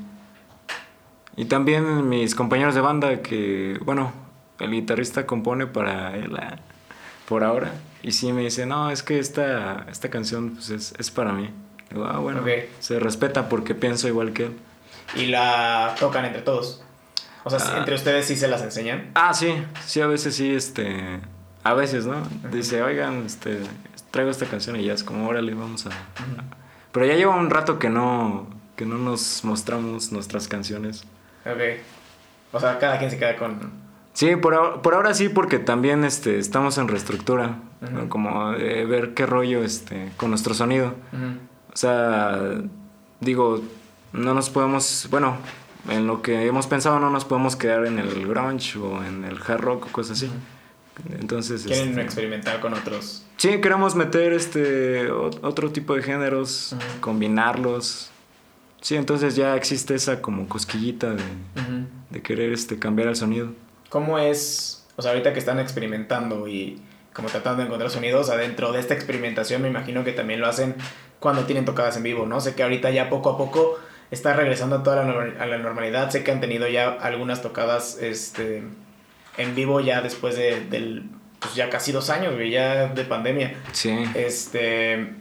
Y 1.35 1.45
también 1.45 2.07
mis 2.07 2.35
compañeros 2.35 2.75
de 2.75 2.81
banda 2.81 3.21
que, 3.21 3.79
bueno, 3.83 4.11
el 4.59 4.71
guitarrista 4.71 5.25
compone 5.25 5.67
para 5.67 6.15
él, 6.15 6.37
por 7.29 7.43
ahora. 7.43 7.71
Y 8.01 8.11
sí 8.11 8.33
me 8.33 8.41
dice, 8.41 8.65
no, 8.65 8.89
es 8.89 9.03
que 9.03 9.19
esta, 9.19 9.85
esta 9.89 10.09
canción 10.09 10.51
pues, 10.55 10.71
es, 10.71 10.93
es 10.97 11.11
para 11.11 11.31
mí. 11.31 11.51
Digo, 11.91 12.05
ah, 12.05 12.17
bueno, 12.17 12.43
se 12.79 12.99
respeta 12.99 13.47
porque 13.47 13.75
pienso 13.75 14.07
igual 14.07 14.33
que 14.33 14.47
él. 14.47 14.57
¿Y 15.15 15.27
la 15.27 15.95
tocan 15.99 16.25
entre 16.25 16.41
todos? 16.41 16.83
O 17.43 17.49
sea, 17.49 17.77
¿entre 17.77 17.95
ustedes 17.95 18.25
sí 18.25 18.35
se 18.35 18.47
las 18.47 18.61
enseñan? 18.61 19.11
Ah, 19.15 19.33
sí, 19.33 19.53
sí, 19.85 20.01
a 20.01 20.07
veces 20.07 20.35
sí, 20.35 20.53
este, 20.53 21.19
a 21.63 21.73
veces, 21.73 22.05
¿no? 22.05 22.21
Dice, 22.51 22.81
oigan, 22.81 23.25
este, 23.25 23.59
traigo 24.11 24.29
esta 24.31 24.45
canción 24.45 24.75
y 24.75 24.85
ya 24.85 24.93
es 24.93 25.03
como, 25.03 25.27
órale, 25.27 25.53
vamos 25.53 25.85
a... 25.85 25.89
Pero 26.91 27.05
ya 27.05 27.15
lleva 27.15 27.35
un 27.35 27.49
rato 27.49 27.79
que 27.79 27.89
no, 27.89 28.47
que 28.75 28.85
no 28.85 28.97
nos 28.97 29.43
mostramos 29.43 30.11
nuestras 30.11 30.47
canciones. 30.47 31.03
Ok. 31.45 31.81
O 32.51 32.59
sea, 32.59 32.79
cada 32.79 32.97
quien 32.97 33.11
se 33.11 33.17
queda 33.17 33.35
con, 33.35 33.88
Sí, 34.19 34.35
por, 34.35 34.81
por, 34.81 34.95
ahora 34.95 35.13
sí, 35.13 35.29
porque 35.29 35.59
también 35.59 36.03
este, 36.03 36.39
estamos 36.39 36.77
en 36.77 36.89
reestructura, 36.89 37.61
como 38.09 38.51
de 38.51 38.83
ver 38.83 39.13
qué 39.13 39.25
rollo 39.25 39.63
este, 39.63 40.11
con 40.17 40.29
nuestro 40.29 40.53
sonido. 40.53 40.93
O 41.71 41.77
sea, 41.77 42.37
digo, 43.21 43.61
no 44.11 44.33
nos 44.33 44.49
podemos, 44.49 45.07
bueno, 45.09 45.37
en 45.87 46.05
lo 46.05 46.21
que 46.21 46.45
hemos 46.45 46.67
pensado 46.67 46.99
no 46.99 47.09
nos 47.09 47.23
podemos 47.23 47.55
quedar 47.55 47.85
en 47.85 47.97
el 47.97 48.27
grunge 48.27 48.77
o 48.77 49.01
en 49.05 49.23
el 49.23 49.37
hard 49.37 49.61
rock 49.61 49.85
o 49.85 49.91
cosas 49.93 50.17
así. 50.17 50.29
Entonces, 51.17 51.63
quieren 51.63 51.91
este, 51.91 52.01
experimentar 52.01 52.59
con 52.59 52.73
otros. 52.73 53.25
Sí, 53.37 53.61
queremos 53.61 53.95
meter 53.95 54.33
este 54.33 55.09
otro 55.11 55.71
tipo 55.71 55.95
de 55.95 56.03
géneros, 56.03 56.75
combinarlos. 56.99 58.11
Sí, 58.81 58.97
entonces 58.97 59.37
ya 59.37 59.55
existe 59.55 59.95
esa 59.95 60.21
como 60.21 60.49
cosquillita 60.49 61.13
de, 61.13 61.23
de 62.09 62.21
querer 62.21 62.51
este 62.51 62.77
cambiar 62.77 63.07
el 63.07 63.15
sonido. 63.15 63.53
¿Cómo 63.89 64.19
es, 64.19 64.85
o 64.95 65.01
sea, 65.01 65.11
ahorita 65.11 65.33
que 65.33 65.39
están 65.39 65.59
experimentando 65.59 66.47
y 66.47 66.81
como 67.13 67.27
tratando 67.27 67.61
de 67.61 67.65
encontrar 67.65 67.89
sonidos, 67.89 68.29
adentro 68.29 68.71
de 68.71 68.79
esta 68.79 68.93
experimentación 68.93 69.61
me 69.61 69.67
imagino 69.67 70.03
que 70.03 70.13
también 70.13 70.39
lo 70.39 70.47
hacen 70.47 70.75
cuando 71.19 71.43
tienen 71.45 71.65
tocadas 71.65 71.97
en 71.97 72.03
vivo, 72.03 72.25
¿no? 72.25 72.39
Sé 72.39 72.55
que 72.55 72.63
ahorita 72.63 72.91
ya 72.91 73.09
poco 73.09 73.31
a 73.31 73.37
poco 73.37 73.77
está 74.11 74.33
regresando 74.33 74.77
a 74.77 74.83
toda 74.83 75.03
la, 75.03 75.43
a 75.43 75.45
la 75.45 75.57
normalidad, 75.57 76.09
sé 76.11 76.23
que 76.23 76.31
han 76.31 76.39
tenido 76.39 76.67
ya 76.67 76.89
algunas 76.89 77.41
tocadas, 77.41 77.97
este, 78.01 78.63
en 79.37 79.55
vivo 79.55 79.79
ya 79.81 80.01
después 80.01 80.35
de, 80.35 80.61
del, 80.61 81.09
pues 81.39 81.55
ya 81.55 81.69
casi 81.69 81.91
dos 81.91 82.09
años, 82.09 82.33
ya 82.49 82.87
de 82.87 83.03
pandemia. 83.03 83.55
Sí. 83.71 83.97
Este, 84.15 85.13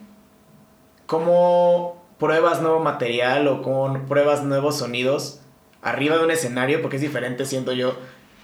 ¿cómo 1.06 2.06
pruebas 2.18 2.60
nuevo 2.60 2.80
material 2.80 3.48
o 3.48 3.62
cómo 3.62 4.06
pruebas 4.06 4.42
nuevos 4.44 4.78
sonidos 4.78 5.40
arriba 5.82 6.18
de 6.18 6.24
un 6.24 6.30
escenario? 6.30 6.82
Porque 6.82 6.96
es 6.96 7.02
diferente, 7.02 7.44
siento 7.44 7.72
yo, 7.72 7.96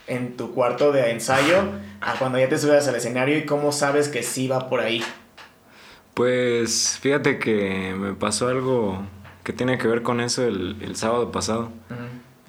en 0.07 0.37
tu 0.37 0.53
cuarto 0.53 0.91
de 0.91 1.11
ensayo 1.11 1.63
a 2.01 2.13
cuando 2.13 2.39
ya 2.39 2.49
te 2.49 2.57
subes 2.57 2.87
al 2.87 2.95
escenario 2.95 3.37
y 3.37 3.45
cómo 3.45 3.71
sabes 3.71 4.07
que 4.07 4.23
sí 4.23 4.47
va 4.47 4.69
por 4.69 4.79
ahí. 4.79 5.03
Pues 6.13 6.97
fíjate 7.01 7.39
que 7.39 7.93
me 7.97 8.13
pasó 8.13 8.47
algo 8.47 9.01
que 9.43 9.53
tiene 9.53 9.77
que 9.77 9.87
ver 9.87 10.01
con 10.01 10.21
eso 10.21 10.45
el, 10.45 10.77
el 10.81 10.95
sábado 10.95 11.31
pasado. 11.31 11.71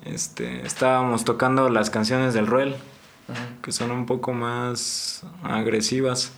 Este, 0.05 0.65
estábamos 0.65 1.25
tocando 1.25 1.69
las 1.69 1.91
canciones 1.91 2.33
del 2.33 2.47
Ruel, 2.47 2.77
que 3.63 3.73
son 3.73 3.91
un 3.91 4.07
poco 4.07 4.33
más 4.33 5.25
agresivas. 5.43 6.33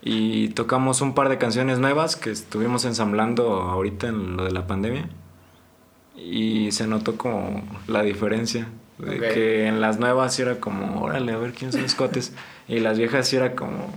Y 0.00 0.48
tocamos 0.50 1.00
un 1.00 1.14
par 1.14 1.28
de 1.28 1.38
canciones 1.38 1.78
nuevas 1.78 2.16
que 2.16 2.30
estuvimos 2.30 2.84
ensamblando 2.84 3.62
ahorita 3.62 4.08
en 4.08 4.36
lo 4.36 4.44
de 4.44 4.52
la 4.52 4.66
pandemia. 4.66 5.08
Y 6.16 6.70
se 6.70 6.86
notó 6.86 7.16
como 7.16 7.62
la 7.88 8.02
diferencia. 8.02 8.68
De 8.98 9.18
que 9.18 9.66
en 9.66 9.80
las 9.80 9.98
nuevas 9.98 10.38
era 10.38 10.56
como, 10.60 11.02
órale, 11.02 11.32
a 11.32 11.36
ver 11.38 11.52
quién 11.52 11.72
son 11.72 11.82
los 11.82 11.94
cotes. 11.94 12.32
y 12.68 12.78
las 12.80 12.98
viejas 12.98 13.26
sí 13.26 13.36
era 13.36 13.54
como, 13.54 13.92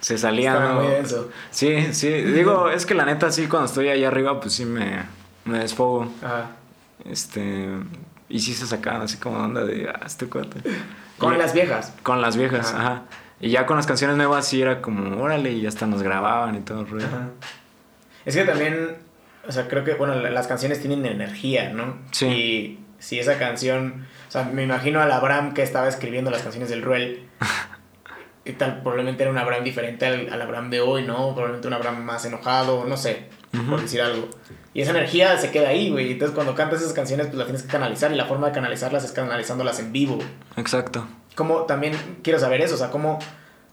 se 0.00 0.18
salían. 0.18 0.74
muy 0.76 0.86
denso. 0.88 1.30
Sí, 1.50 1.92
sí. 1.92 2.08
Digo, 2.10 2.70
es 2.70 2.86
que 2.86 2.94
la 2.94 3.04
neta, 3.04 3.30
sí, 3.32 3.46
cuando 3.48 3.66
estoy 3.66 3.88
allá 3.88 4.08
arriba, 4.08 4.38
pues 4.40 4.52
sí 4.54 4.64
me, 4.64 5.02
me 5.44 5.58
desfogo. 5.58 6.12
Ajá. 6.22 6.50
Este. 7.04 7.68
Y 8.28 8.40
sí 8.40 8.54
se 8.54 8.66
sacaban 8.66 9.02
así 9.02 9.16
como 9.18 9.38
onda 9.38 9.64
de, 9.64 9.88
ah, 9.88 10.00
este 10.04 10.26
cuate. 10.26 10.60
Con 11.18 11.34
Y- 11.34 11.38
las 11.38 11.52
viejas. 11.54 11.94
Con 12.02 12.20
las 12.20 12.36
viejas, 12.36 12.74
ajá. 12.74 13.02
Y 13.40 13.50
ya 13.50 13.66
con 13.66 13.76
las 13.76 13.86
canciones 13.86 14.16
nuevas 14.16 14.46
sí 14.48 14.60
era 14.62 14.80
como, 14.80 15.22
órale, 15.22 15.52
y 15.52 15.66
hasta 15.66 15.86
nos 15.86 16.02
grababan 16.02 16.54
y 16.56 16.60
todo 16.60 16.80
el 16.80 16.88
rollo. 16.88 17.06
Ajá. 17.06 17.28
Es 18.24 18.34
que 18.34 18.44
también, 18.44 18.96
o 19.46 19.52
sea, 19.52 19.68
creo 19.68 19.84
que, 19.84 19.94
bueno, 19.94 20.14
la- 20.16 20.30
las 20.30 20.46
canciones 20.46 20.80
tienen 20.80 21.04
energía, 21.06 21.70
¿no? 21.72 21.96
Sí. 22.12 22.26
Y 22.26 22.78
si 23.06 23.20
esa 23.20 23.38
canción, 23.38 24.04
o 24.26 24.30
sea, 24.32 24.42
me 24.42 24.64
imagino 24.64 25.00
al 25.00 25.12
Abraham 25.12 25.54
que 25.54 25.62
estaba 25.62 25.86
escribiendo 25.86 26.32
las 26.32 26.42
canciones 26.42 26.68
del 26.68 26.82
Ruel. 26.82 27.22
y 28.44 28.50
tal, 28.54 28.82
probablemente 28.82 29.22
era 29.22 29.30
un 29.30 29.38
Abraham 29.38 29.62
diferente 29.62 30.06
al, 30.06 30.28
al 30.32 30.42
Abraham 30.42 30.70
de 30.70 30.80
hoy, 30.80 31.04
¿no? 31.04 31.32
Probablemente 31.32 31.68
un 31.68 31.74
Abraham 31.74 32.02
más 32.02 32.24
enojado, 32.24 32.84
no 32.84 32.96
sé, 32.96 33.28
por 33.70 33.80
decir 33.80 34.02
algo. 34.02 34.28
Y 34.74 34.80
esa 34.80 34.90
energía 34.90 35.38
se 35.38 35.52
queda 35.52 35.68
ahí, 35.68 35.88
güey. 35.88 36.10
Entonces 36.10 36.34
cuando 36.34 36.56
cantas 36.56 36.80
esas 36.80 36.94
canciones, 36.94 37.28
pues 37.28 37.38
las 37.38 37.46
tienes 37.46 37.62
que 37.62 37.68
canalizar. 37.68 38.10
Y 38.10 38.16
la 38.16 38.24
forma 38.24 38.48
de 38.48 38.54
canalizarlas 38.54 39.04
es 39.04 39.12
canalizándolas 39.12 39.78
en 39.78 39.92
vivo. 39.92 40.18
Exacto. 40.56 41.06
¿Cómo, 41.36 41.60
también 41.60 41.92
quiero 42.24 42.40
saber 42.40 42.60
eso, 42.60 42.74
o 42.74 42.78
sea, 42.78 42.90
cómo, 42.90 43.20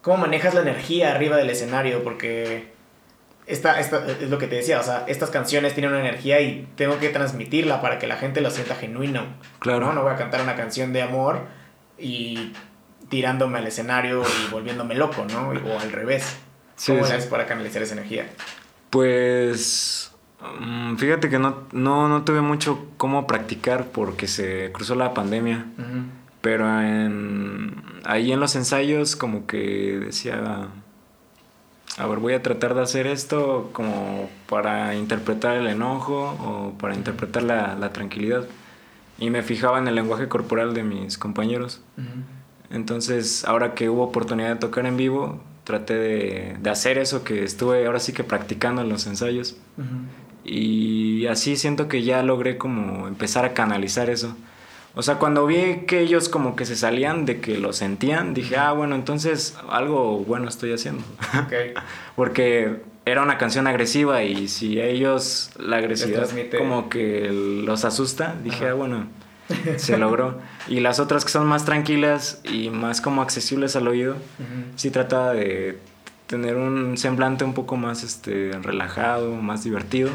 cómo 0.04 0.18
manejas 0.18 0.54
la 0.54 0.62
energía 0.62 1.16
arriba 1.16 1.38
del 1.38 1.50
escenario, 1.50 2.04
porque 2.04 2.72
esta, 3.46 3.80
esta 3.80 4.06
es 4.08 4.30
lo 4.30 4.38
que 4.38 4.48
te 4.48 4.56
decía, 4.56 4.80
o 4.80 4.84
sea, 4.84 5.04
estas 5.08 5.30
canciones 5.30 5.74
tienen 5.74 5.92
una 5.92 6.00
energía 6.00 6.40
y 6.40 6.68
tengo 6.76 7.00
que 7.00 7.10
transmitirla 7.10 7.82
para 7.82 8.00
que 8.00 8.08
la 8.08 8.16
gente 8.16 8.42
lo 8.42 8.50
sienta 8.50 8.76
genuino. 8.76 9.26
Claro. 9.60 9.88
No, 9.88 9.94
no 9.94 10.04
voy 10.04 10.14
a 10.14 10.16
cantar 10.16 10.42
una 10.42 10.56
canción 10.56 10.94
de 10.94 11.02
amor 11.02 11.42
y 11.98 12.54
tirándome 13.10 13.60
al 13.60 13.68
escenario 13.68 14.22
y 14.24 14.50
volviéndome 14.52 14.96
loco, 14.96 15.26
¿no? 15.32 15.50
O 15.50 15.80
al 15.80 15.92
revés. 15.92 16.38
Sí, 16.76 16.92
¿Cómo 16.92 17.06
sí. 17.06 17.14
haces 17.14 17.28
para 17.28 17.46
canalizar 17.46 17.82
esa 17.82 17.94
energía? 17.94 18.28
Pues 18.90 20.12
mm, 20.60 20.96
fíjate 20.96 21.30
que 21.30 21.38
no, 21.38 21.68
no, 21.72 22.08
no 22.08 22.24
tuve 22.24 22.42
mucho 22.42 22.88
cómo 22.98 23.28
practicar 23.28 23.88
porque 23.88 24.28
se 24.28 24.72
cruzó 24.72 24.96
la 24.96 25.14
pandemia. 25.14 25.66
Pero 26.42 26.82
en, 26.82 27.82
ahí 28.04 28.32
en 28.32 28.40
los 28.40 28.56
ensayos 28.56 29.16
como 29.16 29.48
que 29.48 30.00
decía, 30.04 30.68
a 31.98 32.08
ver, 32.08 32.20
voy 32.20 32.34
a 32.34 32.42
tratar 32.42 32.74
de 32.74 32.82
hacer 32.82 33.08
esto 33.08 33.70
como 33.72 34.30
para 34.50 34.96
interpretar 34.96 35.58
el 35.58 35.68
enojo 35.68 36.36
o 36.40 36.78
para 36.78 36.96
interpretar 36.96 37.44
la, 37.44 37.76
la 37.76 37.94
tranquilidad. 37.94 38.46
Y 39.20 39.30
me 39.30 39.44
fijaba 39.44 39.78
en 39.78 39.88
el 39.88 39.96
lenguaje 39.96 40.28
corporal 40.28 40.74
de 40.74 40.84
mis 40.84 41.18
compañeros. 41.18 41.82
Ujú. 41.98 42.76
Entonces, 42.76 43.46
ahora 43.46 43.76
que 43.76 43.90
hubo 43.90 44.04
oportunidad 44.04 44.50
de 44.50 44.56
tocar 44.56 44.88
en 44.88 44.98
vivo, 44.98 45.40
traté 45.64 45.96
de, 45.96 46.58
de 46.60 46.70
hacer 46.70 46.98
eso 46.98 47.24
que 47.24 47.44
estuve 47.44 47.86
ahora 47.86 48.00
sí 48.00 48.12
que 48.12 48.24
practicando 48.24 48.82
en 48.82 48.90
los 48.90 49.06
ensayos. 49.06 49.56
Ujú. 49.78 49.88
Y 50.46 51.28
así 51.28 51.56
siento 51.56 51.88
que 51.88 52.04
ya 52.04 52.24
logré 52.24 52.58
como 52.58 53.08
empezar 53.08 53.46
a 53.46 53.54
canalizar 53.54 54.10
eso. 54.10 54.36
O 54.96 55.02
sea, 55.02 55.16
cuando 55.16 55.48
vi 55.48 55.86
que 55.88 56.02
ellos 56.02 56.30
como 56.30 56.56
que 56.56 56.66
se 56.66 56.76
salían 56.76 57.26
de 57.26 57.42
que 57.42 57.58
lo 57.58 57.74
sentían, 57.74 58.34
dije, 58.34 58.58
ah, 58.58 58.74
bueno, 58.74 58.94
entonces 58.96 59.58
algo 59.70 60.20
bueno 60.20 60.48
estoy 60.48 60.72
haciendo. 60.72 61.04
Porque 62.16 62.82
era 63.06 63.24
una 63.24 63.38
canción 63.38 63.66
agresiva 63.68 64.24
y 64.24 64.48
si 64.48 64.80
a 64.80 64.86
ellos 64.86 65.50
la 65.58 65.78
agresividad 65.78 66.30
como 66.58 66.90
que 66.90 67.30
los 67.66 67.86
asusta, 67.86 68.36
dije, 68.44 68.66
Ajá. 68.66 68.72
ah, 68.72 68.74
bueno, 68.76 69.08
se 69.78 69.98
logró. 69.98 70.40
Y 70.68 70.80
las 70.80 71.00
otras 71.00 71.26
que 71.26 71.32
son 71.32 71.48
más 71.48 71.66
tranquilas 71.66 72.40
y 72.44 72.70
más 72.70 73.02
como 73.02 73.24
accesibles 73.24 73.76
al 73.76 73.88
oído, 73.88 74.16
sí 74.76 74.92
trataba 74.92 75.34
de 75.34 75.80
tener 76.28 76.56
un 76.56 76.98
semblante 76.98 77.44
un 77.44 77.54
poco 77.54 77.78
más 77.78 78.04
este, 78.04 78.52
relajado, 78.62 79.32
más 79.36 79.64
divertido. 79.64 80.12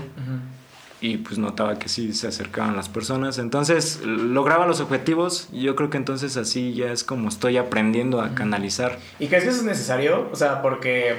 Y 1.00 1.18
pues 1.18 1.38
notaba 1.38 1.78
que 1.78 1.88
sí 1.88 2.12
se 2.12 2.28
acercaban 2.28 2.76
las 2.76 2.88
personas. 2.88 3.38
Entonces 3.38 4.00
lograba 4.04 4.66
los 4.66 4.80
objetivos 4.80 5.48
y 5.52 5.62
yo 5.62 5.76
creo 5.76 5.90
que 5.90 5.96
entonces 5.96 6.36
así 6.36 6.74
ya 6.74 6.92
es 6.92 7.04
como 7.04 7.28
estoy 7.28 7.56
aprendiendo 7.56 8.20
a 8.20 8.34
canalizar. 8.34 8.98
¿Y 9.18 9.28
crees 9.28 9.44
que 9.44 9.50
eso 9.50 9.58
es 9.58 9.64
necesario? 9.64 10.28
O 10.32 10.36
sea, 10.36 10.60
porque 10.62 11.16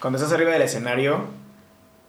cuando 0.00 0.18
estás 0.18 0.32
arriba 0.32 0.52
del 0.52 0.62
escenario, 0.62 1.26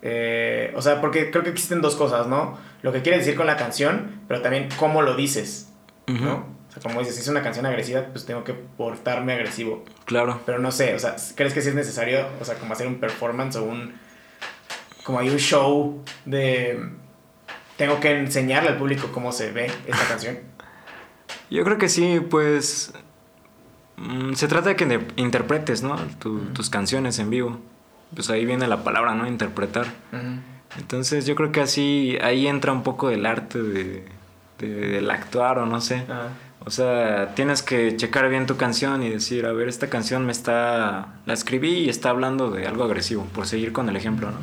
eh, 0.02 0.74
o 0.76 0.82
sea, 0.82 1.00
porque 1.02 1.32
creo 1.32 1.44
que 1.44 1.50
existen 1.50 1.82
dos 1.82 1.96
cosas, 1.96 2.28
¿no? 2.28 2.58
Lo 2.82 2.92
que 2.92 3.02
quieres 3.02 3.22
decir 3.22 3.38
con 3.38 3.48
la 3.48 3.56
canción, 3.56 4.22
pero 4.28 4.42
también 4.42 4.70
cómo 4.78 5.02
lo 5.02 5.16
dices, 5.16 5.70
¿no? 6.08 6.14
Ujú, 6.16 6.28
O 6.28 6.72
sea, 6.74 6.82
como 6.82 7.00
dices, 7.00 7.16
si 7.16 7.22
es 7.22 7.28
una 7.28 7.42
canción 7.42 7.66
agresiva, 7.66 8.02
pues 8.12 8.26
tengo 8.26 8.44
que 8.44 8.54
portarme 8.54 9.34
agresivo. 9.34 9.86
Claro. 10.06 10.42
Pero 10.46 10.60
no 10.60 10.72
sé, 10.72 10.96
o 10.96 11.00
sea, 11.00 11.16
¿crees 11.36 11.54
que 11.54 11.62
sí 11.62 11.70
es 11.70 11.76
necesario, 11.76 12.28
o 12.42 12.46
sea, 12.46 12.56
como 12.56 12.74
hacer 12.74 12.88
un 12.88 12.96
performance 12.96 13.56
o 13.58 13.64
un... 13.64 13.94
como 15.04 15.20
hay 15.20 15.30
un 15.30 15.38
show 15.38 16.04
de... 16.26 16.90
Tengo 17.78 18.00
que 18.00 18.12
enseñarle 18.20 18.70
al 18.70 18.78
público 18.78 19.10
cómo 19.12 19.32
se 19.32 19.52
ve 19.52 19.66
esta 19.88 20.08
canción. 20.08 20.40
Yo 21.50 21.64
creo 21.64 21.78
que 21.78 21.90
sí, 21.90 22.20
pues 22.30 22.94
mm, 23.98 24.34
se 24.34 24.48
trata 24.48 24.70
de 24.70 24.76
que 24.76 25.00
interpretes, 25.16 25.82
¿no? 25.84 25.96
Tu- 26.20 26.40
Tus 26.54 26.70
canciones 26.70 27.20
en 27.20 27.30
vivo. 27.30 27.60
Pues 28.16 28.30
ahí 28.30 28.46
viene 28.46 28.68
la 28.68 28.84
palabra, 28.84 29.16
¿no? 29.16 29.28
Interpretar. 29.28 29.88
Entonces 30.78 31.26
yo 31.26 31.36
creo 31.36 31.52
que 31.52 31.62
así 31.62 32.18
ahí 32.22 32.48
entra 32.48 32.72
un 32.72 32.84
poco 32.84 33.10
el 33.10 33.26
arte 33.26 33.62
de, 33.62 34.06
de- 34.60 34.68
del 34.90 35.10
actuar 35.10 35.58
o 35.60 35.66
no 35.66 35.82
sé. 35.82 36.06
O 36.66 36.70
sea, 36.72 37.34
tienes 37.36 37.62
que 37.62 37.98
checar 37.98 38.30
bien 38.30 38.46
tu 38.46 38.56
canción 38.56 39.04
y 39.04 39.10
decir, 39.10 39.46
a 39.46 39.52
ver, 39.52 39.68
esta 39.68 39.90
canción 39.90 40.26
me 40.26 40.32
está... 40.32 41.16
La 41.26 41.34
escribí 41.34 41.72
y 41.80 41.90
está 41.90 42.10
hablando 42.12 42.52
de 42.52 42.68
algo 42.68 42.84
agresivo, 42.86 43.26
por 43.34 43.48
seguir 43.48 43.74
con 43.74 43.90
el 43.90 43.96
ejemplo, 43.96 44.30
¿no? 44.32 44.38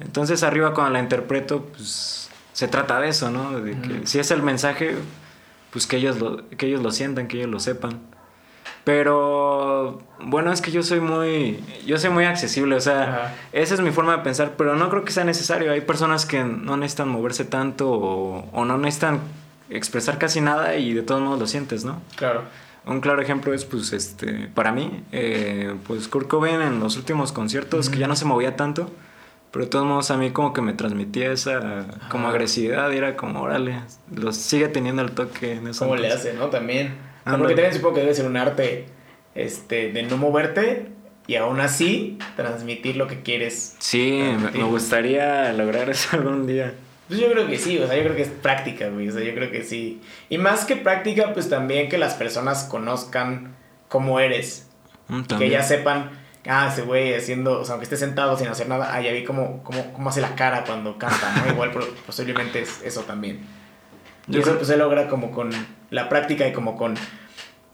Entonces 0.00 0.42
arriba 0.42 0.74
cuando 0.74 0.92
la 0.92 1.00
interpreto, 1.00 1.64
pues 1.64 2.30
se 2.52 2.68
trata 2.68 3.00
de 3.00 3.08
eso, 3.08 3.30
¿no? 3.30 3.60
De 3.60 3.72
que 3.80 3.92
Ujú. 3.94 4.06
si 4.06 4.18
es 4.18 4.30
el 4.30 4.42
mensaje, 4.42 4.96
pues 5.72 5.86
que 5.86 5.96
ellos, 5.96 6.18
lo, 6.18 6.48
que 6.50 6.66
ellos 6.66 6.82
lo 6.82 6.90
sientan, 6.92 7.28
que 7.28 7.38
ellos 7.38 7.50
lo 7.50 7.60
sepan. 7.60 8.00
Pero 8.84 10.00
bueno, 10.20 10.50
es 10.52 10.62
que 10.62 10.70
yo 10.70 10.82
soy 10.82 11.00
muy, 11.00 11.62
yo 11.84 11.98
soy 11.98 12.10
muy 12.10 12.24
accesible, 12.24 12.74
o 12.74 12.80
sea, 12.80 13.02
Ajá. 13.02 13.34
esa 13.52 13.74
es 13.74 13.80
mi 13.80 13.90
forma 13.90 14.16
de 14.16 14.22
pensar, 14.22 14.54
pero 14.56 14.76
no 14.76 14.88
creo 14.88 15.04
que 15.04 15.12
sea 15.12 15.24
necesario. 15.24 15.72
Hay 15.72 15.82
personas 15.82 16.24
que 16.24 16.42
no 16.42 16.76
necesitan 16.76 17.08
moverse 17.10 17.44
tanto 17.44 17.90
o, 17.90 18.48
o 18.50 18.64
no 18.64 18.78
necesitan 18.78 19.20
expresar 19.68 20.16
casi 20.18 20.40
nada 20.40 20.76
y 20.76 20.94
de 20.94 21.02
todos 21.02 21.20
modos 21.20 21.38
lo 21.38 21.46
sientes, 21.46 21.84
¿no? 21.84 22.00
Claro. 22.16 22.44
Un 22.86 23.02
claro 23.02 23.20
ejemplo 23.20 23.52
es, 23.52 23.66
pues, 23.66 23.92
este, 23.92 24.48
para 24.54 24.72
mí, 24.72 25.04
eh, 25.12 25.74
pues 25.86 26.08
Kurt 26.08 26.26
Cobain 26.26 26.62
en 26.62 26.80
los 26.80 26.96
últimos 26.96 27.32
conciertos, 27.32 27.90
que 27.90 27.98
ya 27.98 28.08
no 28.08 28.16
se 28.16 28.24
movía 28.24 28.56
tanto, 28.56 28.90
pero 29.50 29.64
de 29.64 29.70
todos 29.70 29.86
modos 29.86 30.10
a 30.10 30.16
mí 30.16 30.30
como 30.30 30.52
que 30.52 30.60
me 30.62 30.72
transmitía 30.72 31.32
esa 31.32 31.86
como 32.10 32.24
Ajá. 32.26 32.34
agresividad 32.34 32.90
y 32.92 32.96
era 32.98 33.16
como, 33.16 33.42
órale, 33.42 33.80
lo 34.14 34.32
sigue 34.32 34.68
teniendo 34.68 35.02
el 35.02 35.12
toque 35.12 35.52
en 35.52 35.68
eso. 35.68 35.84
¿Cómo 35.84 35.96
le 35.96 36.12
hace, 36.12 36.34
no? 36.34 36.46
También. 36.48 36.86
O 36.88 36.90
sea, 36.90 37.34
Ándale. 37.34 37.38
porque 37.38 37.54
también 37.54 37.74
supongo 37.74 37.94
que 37.96 38.00
debe 38.02 38.14
ser 38.14 38.26
un 38.26 38.36
arte 38.36 38.86
este, 39.34 39.92
de 39.92 40.02
no 40.04 40.16
moverte 40.16 40.88
y 41.26 41.36
aún 41.36 41.60
así 41.60 42.18
transmitir 42.36 42.96
lo 42.96 43.06
que 43.06 43.22
quieres. 43.22 43.76
Sí, 43.78 44.20
me, 44.22 44.28
Transmitir. 44.30 44.60
me 44.62 44.68
gustaría 44.68 45.52
lograr 45.52 45.90
eso 45.90 46.16
algún 46.16 46.46
día. 46.46 46.74
Pues 47.08 47.20
yo 47.20 47.30
creo 47.32 47.46
que 47.46 47.56
sí, 47.58 47.78
o 47.78 47.86
sea, 47.86 47.96
yo 47.96 48.02
creo 48.02 48.16
que 48.16 48.22
es 48.22 48.28
práctica, 48.28 48.88
güey, 48.90 49.08
o 49.08 49.12
sea, 49.12 49.22
yo 49.22 49.34
creo 49.34 49.50
que 49.50 49.62
sí. 49.64 50.00
Y 50.28 50.36
más 50.36 50.66
que 50.66 50.76
práctica, 50.76 51.32
pues 51.32 51.48
también 51.48 51.88
que 51.88 51.96
las 51.96 52.12
personas 52.14 52.64
conozcan 52.64 53.54
cómo 53.88 54.20
eres, 54.20 54.66
Mm, 55.08 55.22
que 55.38 55.48
ya 55.48 55.62
sepan, 55.62 56.10
ah, 56.48 56.68
ese 56.72 56.82
güey 56.82 57.14
haciendo, 57.14 57.60
o 57.60 57.64
sea, 57.64 57.74
aunque 57.74 57.84
esté 57.84 57.96
sentado 57.96 58.36
sin 58.36 58.48
hacer 58.48 58.68
nada, 58.68 58.92
ah, 58.94 59.00
ya 59.00 59.12
vi 59.12 59.24
cómo, 59.24 59.62
cómo, 59.62 59.92
cómo 59.92 60.08
hace 60.10 60.20
la 60.20 60.34
cara 60.34 60.64
cuando 60.64 60.98
canta, 60.98 61.32
¿no? 61.44 61.52
Igual 61.52 61.70
posiblemente 62.06 62.62
es 62.62 62.82
eso 62.84 63.02
también. 63.02 63.40
Y 64.26 64.32
Yo 64.32 64.38
eso 64.40 64.46
creo- 64.50 64.56
pues 64.58 64.68
se 64.68 64.76
logra 64.76 65.08
como 65.08 65.30
con 65.30 65.50
la 65.90 66.08
práctica 66.08 66.46
y 66.48 66.52
como 66.52 66.76
con 66.76 66.94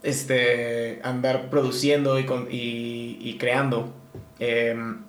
este, 0.03 0.99
andar 1.03 1.49
produciendo 1.49 2.19
y, 2.19 2.25
con, 2.25 2.47
y, 2.51 3.17
y 3.19 3.37
creando. 3.37 3.93
Em, 4.39 5.03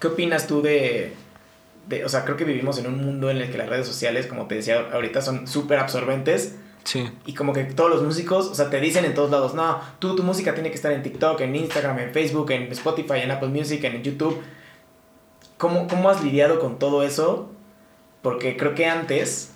¿Qué 0.00 0.06
opinas 0.08 0.46
tú 0.46 0.62
de, 0.62 1.12
de, 1.88 2.04
o 2.04 2.08
sea, 2.08 2.24
creo 2.24 2.36
que 2.36 2.44
vivimos 2.44 2.78
en 2.78 2.86
un 2.88 3.04
mundo 3.04 3.30
en 3.30 3.38
el 3.38 3.50
que 3.50 3.58
las 3.58 3.68
redes 3.68 3.86
sociales, 3.86 4.26
como 4.26 4.46
te 4.46 4.56
decía 4.56 4.88
ahorita, 4.92 5.20
son 5.22 5.46
súper 5.46 5.78
absorbentes. 5.78 6.56
Sí. 6.84 7.08
Y 7.26 7.34
como 7.34 7.52
que 7.52 7.64
todos 7.64 7.90
los 7.90 8.02
músicos, 8.02 8.46
o 8.48 8.54
sea, 8.54 8.68
te 8.70 8.80
dicen 8.80 9.04
en 9.04 9.14
todos 9.14 9.30
lados, 9.30 9.54
no, 9.54 9.80
tú 9.98 10.16
tu 10.16 10.22
música 10.22 10.52
tiene 10.54 10.70
que 10.70 10.74
estar 10.76 10.92
en 10.92 11.02
TikTok, 11.02 11.40
en 11.40 11.54
Instagram, 11.54 11.98
en 12.00 12.10
Facebook, 12.12 12.50
en 12.50 12.70
Spotify, 12.72 13.20
en 13.22 13.30
Apple 13.30 13.48
Music, 13.48 13.82
en 13.84 14.02
YouTube. 14.02 14.40
¿Cómo, 15.58 15.86
cómo 15.86 16.10
has 16.10 16.22
lidiado 16.24 16.58
con 16.58 16.78
todo 16.78 17.02
eso? 17.04 17.50
Porque 18.20 18.56
creo 18.56 18.74
que 18.74 18.86
antes, 18.86 19.52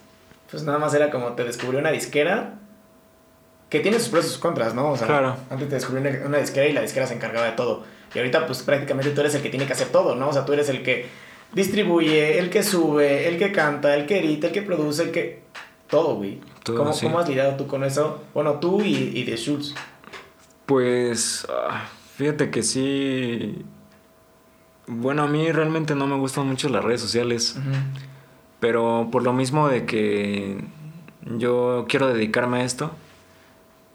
pues 0.50 0.62
nada 0.62 0.78
más 0.78 0.94
era 0.94 1.10
como 1.10 1.32
te 1.32 1.44
descubrió 1.44 1.80
una 1.80 1.90
disquera 1.90 2.54
que 3.70 3.80
tiene 3.80 3.98
sus 3.98 4.10
pros 4.10 4.24
y 4.26 4.28
sus 4.28 4.38
contras, 4.38 4.74
¿no? 4.74 4.90
O 4.92 4.96
sea, 4.96 5.08
Claro. 5.08 5.36
antes 5.50 5.68
te 5.68 5.74
descubrió 5.74 6.08
una, 6.08 6.26
una 6.26 6.38
disquera 6.38 6.66
y 6.68 6.72
la 6.72 6.82
disquera 6.82 7.06
se 7.08 7.14
encargaba 7.14 7.46
de 7.46 7.52
todo. 7.52 7.82
Y 8.14 8.18
ahorita, 8.18 8.46
pues 8.46 8.62
prácticamente 8.62 9.10
tú 9.10 9.20
eres 9.20 9.34
el 9.34 9.42
que 9.42 9.50
tiene 9.50 9.66
que 9.66 9.72
hacer 9.72 9.88
todo, 9.88 10.14
¿no? 10.14 10.28
O 10.28 10.32
sea, 10.32 10.44
tú 10.44 10.52
eres 10.52 10.68
el 10.68 10.84
que 10.84 11.08
distribuye, 11.52 12.38
el 12.38 12.50
que 12.50 12.62
sube, 12.62 13.26
el 13.28 13.36
que 13.38 13.50
canta, 13.50 13.94
el 13.96 14.06
que 14.06 14.20
edita, 14.20 14.46
el 14.46 14.52
que 14.52 14.62
produce, 14.62 15.02
el 15.02 15.10
que. 15.10 15.42
Todo, 15.88 16.16
güey. 16.16 16.40
Todo, 16.66 16.78
¿Cómo. 16.78 16.90
¿Cómo 17.00 17.18
has 17.20 17.28
lidiado 17.28 17.54
tú 17.54 17.68
con 17.68 17.84
eso? 17.84 18.24
Bueno, 18.34 18.54
tú 18.54 18.82
y, 18.82 19.12
y 19.14 19.22
de 19.22 19.36
Schultz. 19.36 19.72
Pues, 20.66 21.46
ah, 21.48 21.86
fíjate 22.16 22.50
que 22.50 22.64
sí. 22.64 23.64
Bueno, 24.88 25.22
a 25.22 25.28
mí 25.28 25.52
realmente 25.52 25.94
no 25.94 26.08
me 26.08 26.16
gustan 26.16 26.48
mucho 26.48 26.68
las 26.68 26.84
redes 26.84 27.00
sociales, 27.00 27.56
pero 28.58 29.08
por 29.12 29.22
lo 29.22 29.32
mismo 29.32 29.68
de 29.68 29.86
que 29.86 30.58
yo 31.36 31.86
quiero 31.88 32.12
dedicarme 32.12 32.62
a 32.62 32.64
esto, 32.64 32.90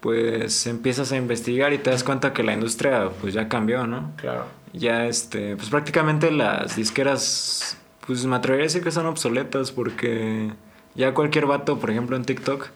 pues 0.00 0.66
empiezas 0.66 1.12
a 1.12 1.16
investigar 1.16 1.74
y 1.74 1.78
te 1.78 1.90
das 1.90 2.04
cuenta 2.04 2.32
que 2.32 2.42
la 2.42 2.54
industria 2.54 3.10
pues 3.20 3.34
ya 3.34 3.48
cambió, 3.48 3.86
¿no? 3.86 4.12
Claro. 4.16 4.46
Ya 4.72 5.06
este, 5.06 5.56
pues 5.56 5.68
prácticamente 5.68 6.30
las 6.30 6.76
disqueras, 6.76 7.76
pues 8.06 8.24
me 8.24 8.36
atrevería 8.36 8.64
a 8.64 8.68
decir 8.68 8.82
que 8.82 8.90
son 8.90 9.04
obsoletas 9.06 9.72
porque 9.72 10.52
ya 10.94 11.14
cualquier 11.14 11.46
vato, 11.46 11.78
por 11.78 11.90
ejemplo 11.90 12.16
en 12.16 12.24
TikTok, 12.24 12.68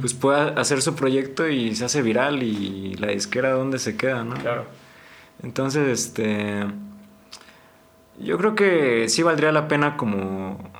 pues 0.00 0.14
puede 0.14 0.58
hacer 0.60 0.82
su 0.82 0.94
proyecto 0.94 1.48
y 1.48 1.74
se 1.74 1.84
hace 1.84 2.02
viral 2.02 2.42
y 2.42 2.94
la 2.94 3.08
disquera 3.08 3.52
dónde 3.52 3.78
se 3.78 3.96
queda, 3.96 4.24
¿no? 4.24 4.36
Claro. 4.36 4.66
Entonces, 5.42 5.88
este, 5.88 6.66
yo 8.18 8.36
creo 8.38 8.54
que 8.54 9.08
sí 9.08 9.22
valdría 9.22 9.52
la 9.52 9.68
pena 9.68 9.96
como 9.96 10.70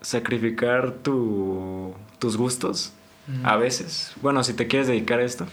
sacrificar 0.00 0.92
tu, 0.92 1.94
tus 2.18 2.36
gustos 2.36 2.92
a 3.44 3.56
veces. 3.56 4.12
Bueno, 4.20 4.42
si 4.42 4.52
te 4.52 4.66
quieres 4.66 4.88
dedicar 4.88 5.20
a 5.20 5.24
esto. 5.24 5.46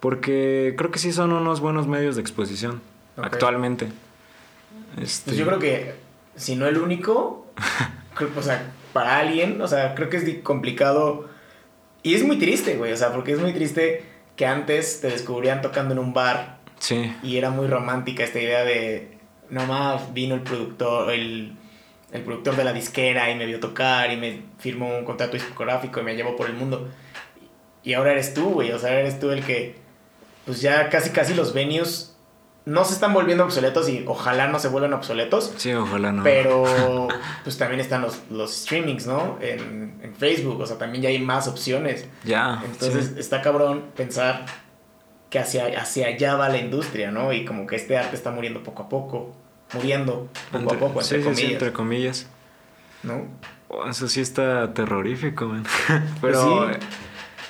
Porque 0.00 0.74
creo 0.78 0.90
que 0.90 0.98
sí 0.98 1.12
son 1.12 1.32
unos 1.32 1.60
buenos 1.60 1.86
medios 1.86 2.16
de 2.16 2.22
exposición 2.22 2.80
actualmente. 3.16 3.88
Este, 5.00 5.30
Pues 5.30 5.36
yo 5.36 5.46
creo 5.46 5.58
que, 5.58 5.94
si 6.36 6.56
no 6.56 6.66
el 6.66 6.78
único, 6.78 7.46
o 8.24 8.42
sea, 8.42 8.72
para 8.92 9.18
alguien, 9.18 9.60
o 9.60 9.68
sea, 9.68 9.94
creo 9.94 10.08
que 10.08 10.16
es 10.16 10.38
complicado. 10.42 11.28
Y 12.02 12.14
es 12.14 12.22
muy 12.22 12.38
triste, 12.38 12.76
güey, 12.76 12.92
o 12.92 12.96
sea, 12.96 13.12
porque 13.12 13.32
es 13.32 13.40
muy 13.40 13.52
triste 13.52 14.04
que 14.36 14.46
antes 14.46 15.00
te 15.00 15.08
descubrían 15.08 15.62
tocando 15.62 15.94
en 15.94 15.98
un 15.98 16.12
bar 16.12 16.58
Sí, 16.78 17.12
y 17.24 17.36
era 17.36 17.50
muy 17.50 17.66
romántica 17.66 18.22
esta 18.22 18.40
idea 18.40 18.62
de, 18.64 19.18
nomás 19.50 20.14
vino 20.14 20.34
el 20.36 20.42
productor, 20.42 21.12
el, 21.12 21.56
el 22.12 22.22
productor 22.22 22.56
de 22.56 22.64
la 22.64 22.72
disquera 22.72 23.30
y 23.30 23.34
me 23.34 23.46
vio 23.46 23.60
tocar 23.60 24.12
y 24.12 24.16
me 24.16 24.42
firmó 24.58 24.96
un 24.96 25.04
contrato 25.04 25.32
discográfico 25.32 26.00
y 26.00 26.04
me 26.04 26.14
llevó 26.14 26.36
por 26.36 26.48
el 26.48 26.54
mundo. 26.54 26.88
Y 27.82 27.94
ahora 27.94 28.12
eres 28.12 28.34
tú, 28.34 28.50
güey, 28.50 28.72
o 28.72 28.78
sea, 28.78 28.98
eres 28.98 29.18
tú 29.18 29.30
el 29.30 29.44
que, 29.44 29.76
pues 30.44 30.60
ya 30.60 30.88
casi 30.88 31.10
casi 31.10 31.34
los 31.34 31.52
venues 31.52 32.16
no 32.68 32.84
se 32.84 32.94
están 32.94 33.14
volviendo 33.14 33.44
obsoletos 33.44 33.88
y 33.88 34.04
ojalá 34.06 34.46
no 34.48 34.58
se 34.58 34.68
vuelvan 34.68 34.92
obsoletos. 34.92 35.52
sí, 35.56 35.72
ojalá 35.72 36.12
no. 36.12 36.22
Pero 36.22 37.08
pues 37.44 37.56
también 37.58 37.80
están 37.80 38.02
los, 38.02 38.18
los 38.30 38.54
streamings, 38.54 39.06
¿no? 39.06 39.38
En, 39.40 39.98
en 40.02 40.14
Facebook, 40.14 40.60
o 40.60 40.66
sea, 40.66 40.76
también 40.78 41.02
ya 41.02 41.08
hay 41.08 41.18
más 41.18 41.48
opciones. 41.48 42.06
Ya, 42.24 42.62
Entonces 42.64 43.12
sí. 43.14 43.20
está 43.20 43.40
cabrón 43.42 43.86
pensar 43.96 44.44
que 45.30 45.38
hacia, 45.38 45.66
hacia 45.80 46.06
allá 46.08 46.36
va 46.36 46.48
la 46.48 46.58
industria, 46.58 47.10
¿no? 47.10 47.32
Y 47.32 47.44
como 47.44 47.66
que 47.66 47.76
este 47.76 47.96
arte 47.98 48.16
está 48.16 48.30
muriendo 48.30 48.62
poco 48.62 48.82
a 48.84 48.88
poco, 48.88 49.34
muriendo 49.74 50.28
poco 50.52 50.58
Entre- 50.62 50.76
a 50.76 50.80
poco, 50.80 51.00
entre 51.00 51.04
sí, 51.04 51.14
sí, 51.16 51.20
sí, 51.22 51.24
comillas, 51.24 51.52
entre 51.52 51.72
comillas. 51.72 52.26
¿no? 53.02 53.26
Oh, 53.68 53.86
eso 53.88 54.08
sí 54.08 54.20
está 54.20 54.72
terrorífico, 54.74 55.46
man. 55.46 55.64
pero, 56.20 56.66
Pues 56.66 56.76
sí. 56.78 56.86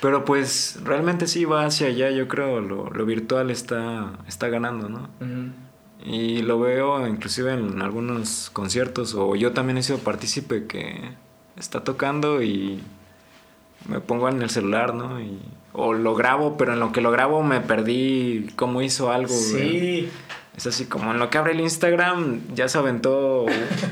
Pero 0.01 0.25
pues 0.25 0.79
realmente 0.83 1.27
sí 1.27 1.45
va 1.45 1.65
hacia 1.65 1.87
allá, 1.87 2.09
yo 2.11 2.27
creo, 2.27 2.61
lo, 2.61 2.89
lo 2.89 3.05
virtual 3.05 3.51
está, 3.51 4.11
está 4.27 4.47
ganando, 4.49 4.89
¿no? 4.89 5.09
Y 6.05 6.41
lo 6.41 6.59
veo 6.59 7.05
inclusive 7.05 7.53
en 7.53 7.81
algunos 7.81 8.49
conciertos, 8.51 9.13
o 9.15 9.35
yo 9.35 9.51
también 9.51 9.77
he 9.77 9.83
sido 9.83 9.99
partícipe 9.99 10.65
que 10.65 11.11
está 11.57 11.83
tocando 11.83 12.41
y 12.41 12.81
me 13.87 13.99
pongo 13.99 14.29
en 14.29 14.41
el 14.41 14.49
celular, 14.49 14.93
¿no? 14.93 15.19
Y, 15.19 15.39
o 15.73 15.93
lo 15.93 16.15
grabo, 16.15 16.57
pero 16.57 16.73
en 16.73 16.79
lo 16.79 16.91
que 16.91 17.01
lo 17.01 17.11
grabo 17.11 17.43
me 17.43 17.59
perdí 17.61 18.47
cómo 18.55 18.81
hizo 18.81 19.11
algo. 19.11 19.33
güey. 19.51 20.09
Es 20.59 20.67
así 20.67 20.87
como 20.87 21.11
en 21.11 21.19
lo 21.19 21.29
que 21.29 21.37
abre 21.37 21.53
el 21.53 21.61
Instagram, 21.61 22.41
ya 22.53 22.67
se 22.67 22.77
aventó 22.77 23.45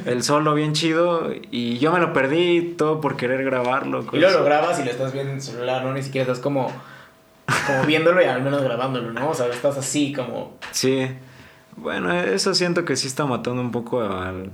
el 0.05 0.22
solo 0.22 0.53
bien 0.53 0.74
chido 0.74 1.32
y 1.49 1.78
yo 1.78 1.93
me 1.93 1.99
lo 2.01 2.11
perdí 2.11 2.74
todo 2.78 2.99
por 2.99 3.15
querer 3.15 3.45
grabarlo. 3.45 4.01
y 4.11 4.18
luego 4.18 4.18
lo 4.18 4.28
cosas- 4.28 4.45
grabas 4.45 4.80
y 4.82 4.84
lo 4.84 4.91
estás 4.91 5.13
viendo 5.13 5.32
en 5.32 5.38
el 5.38 5.41
celular, 5.41 5.86
¿no? 5.86 5.93
Ni 5.93 6.03
siquiera 6.03 6.24
estás 6.24 6.39
como, 6.43 6.70
como 7.68 7.84
viéndolo 7.86 8.22
y 8.22 8.26
al 8.26 8.41
menos 8.41 8.61
grabándolo, 8.63 9.13
¿no? 9.13 9.30
O 9.30 9.34
sea, 9.34 9.47
estás 9.47 9.78
así 9.78 10.11
como... 10.11 10.57
Sí, 10.72 11.07
bueno, 11.78 12.11
eso 12.13 12.53
siento 12.53 12.84
que 12.84 12.97
sí 12.97 13.07
está 13.07 13.26
matando 13.26 13.61
un 13.61 13.72
poco 13.72 14.01
al- 14.01 14.51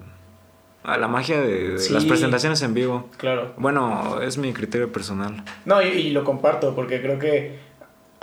a 0.84 0.98
la 0.98 1.08
magia 1.08 1.42
de, 1.42 1.70
de 1.70 1.80
Sí. 1.80 1.94
las 1.94 2.06
presentaciones 2.06 2.62
en 2.62 2.76
vivo. 2.76 3.10
Claro. 3.18 3.54
Bueno, 3.58 4.22
es 4.22 4.38
mi 4.38 4.54
criterio 4.54 4.92
personal. 4.92 5.44
No, 5.66 5.82
y, 5.82 5.88
y 5.88 6.10
lo 6.12 6.24
comparto 6.24 6.76
porque 6.76 7.02
creo 7.02 7.18
que 7.18 7.58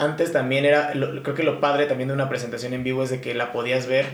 antes 0.01 0.32
también 0.32 0.64
era, 0.64 0.94
lo- 0.94 1.22
creo 1.22 1.34
que 1.36 1.42
lo 1.42 1.61
padre 1.61 1.86
también 1.86 2.09
de 2.09 2.14
una 2.14 2.28
presentación 2.28 2.72
en 2.74 2.82
vivo 2.84 3.03
es 3.03 3.11
de 3.11 3.20
que 3.20 3.34
la 3.34 3.53
podías 3.53 3.86
ver 3.86 4.07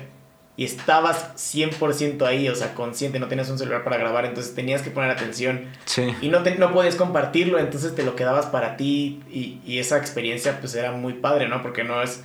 y 0.58 0.64
estabas 0.64 1.32
100% 1.36 2.24
ahí, 2.26 2.48
o 2.48 2.54
sea, 2.54 2.72
consciente, 2.74 3.18
no 3.20 3.28
tenías 3.28 3.50
un 3.50 3.58
celular 3.58 3.84
para 3.84 3.98
grabar, 3.98 4.24
entonces 4.24 4.54
tenías 4.54 4.80
que 4.82 4.90
poner 4.90 5.10
atención 5.10 5.66
Sí, 5.84 6.14
y 6.22 6.28
no, 6.30 6.42
te, 6.42 6.54
no 6.56 6.72
podías 6.72 6.94
compartirlo, 6.96 7.58
entonces 7.58 7.94
te 7.94 8.02
lo 8.02 8.16
quedabas 8.16 8.46
para 8.46 8.76
ti 8.78 9.22
y, 9.30 9.60
y 9.66 9.78
esa 9.78 9.98
experiencia 9.98 10.58
pues 10.60 10.74
era 10.74 10.92
muy 10.92 11.12
padre, 11.14 11.48
¿no? 11.48 11.62
Porque 11.62 11.84
no 11.84 12.02
es... 12.02 12.24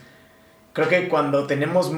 Creo 0.74 0.88
que 0.88 1.10
cuando 1.10 1.46
tenemos 1.48 1.92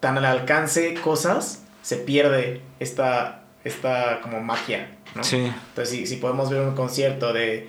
tan 0.00 0.18
al 0.18 0.24
alcance 0.24 0.94
cosas, 0.94 1.64
se 1.82 1.96
pierde 1.96 2.60
esta, 2.80 3.42
esta 3.62 4.20
como 4.20 4.40
magia, 4.40 4.90
¿no? 5.14 5.22
sí, 5.22 5.36
Entonces, 5.68 5.88
si, 5.90 6.06
si 6.08 6.16
podemos 6.16 6.50
ver 6.50 6.60
un 6.62 6.74
concierto 6.74 7.32
de, 7.32 7.68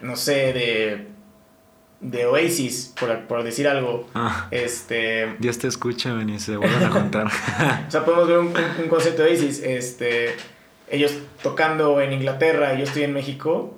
no 0.00 0.16
sé, 0.16 0.52
de, 0.52 1.06
de 2.00 2.24
Oasis, 2.26 2.94
por, 2.98 3.26
por 3.26 3.42
decir 3.42 3.68
algo, 3.68 4.08
Ah, 4.14 4.48
este, 4.50 5.36
Dios 5.38 5.58
te 5.58 5.66
escucha, 5.68 6.14
y 6.26 6.38
se 6.38 6.56
vuelven 6.56 6.82
a 6.84 6.90
contar. 6.90 7.26
o 7.26 7.90
sea, 7.90 8.04
podemos 8.04 8.26
ver 8.28 8.38
un, 8.38 8.46
un- 8.48 8.82
un 8.84 8.88
concierto 8.88 9.22
de 9.22 9.30
Oasis, 9.32 9.60
este, 9.62 10.34
ellos 10.90 11.12
tocando 11.42 12.00
en 12.00 12.12
Inglaterra 12.12 12.74
y 12.74 12.78
yo 12.78 12.84
estoy 12.84 13.02
en 13.04 13.12
México, 13.12 13.76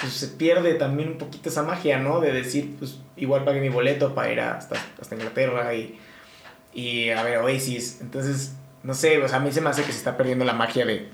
pues 0.00 0.12
se 0.14 0.28
pierde 0.28 0.74
también 0.74 1.10
un 1.10 1.18
poquito 1.18 1.50
esa 1.50 1.62
magia, 1.62 1.98
¿no? 1.98 2.20
De 2.20 2.32
decir, 2.32 2.74
pues 2.78 2.98
igual 3.16 3.44
pagué 3.44 3.60
mi 3.60 3.68
boleto 3.68 4.14
para 4.14 4.32
ir 4.32 4.40
hasta, 4.40 4.76
hasta 4.98 5.14
Inglaterra 5.14 5.74
y, 5.74 5.98
y 6.72 7.10
a 7.10 7.22
ver 7.22 7.36
Oasis. 7.38 7.98
Entonces, 8.00 8.54
no 8.82 8.94
sé, 8.94 9.22
o 9.22 9.28
sea, 9.28 9.36
a 9.36 9.40
mí 9.40 9.52
se 9.52 9.60
me 9.60 9.68
hace 9.68 9.82
que 9.82 9.92
se 9.92 9.98
está 9.98 10.16
perdiendo 10.16 10.46
la 10.46 10.54
magia 10.54 10.86
de, 10.86 11.08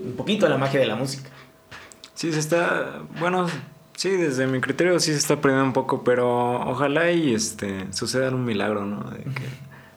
un 0.00 0.12
poquito 0.16 0.46
la 0.50 0.58
magia 0.58 0.78
de 0.80 0.86
la 0.86 0.96
música. 0.96 1.30
Sí, 2.12 2.30
se 2.30 2.38
está. 2.40 3.00
Bueno, 3.18 3.48
sí, 4.00 4.10
desde 4.10 4.46
mi 4.46 4.60
criterio 4.60 4.98
sí 5.00 5.12
se 5.12 5.18
está 5.18 5.36
perdiendo 5.40 5.64
un 5.66 5.72
poco, 5.72 6.02
pero 6.04 6.60
ojalá 6.70 7.10
y 7.10 7.34
este 7.34 7.92
suceda 7.92 8.30
un 8.30 8.44
milagro, 8.44 8.84
¿no? 8.86 9.10
De 9.10 9.18
que 9.24 9.44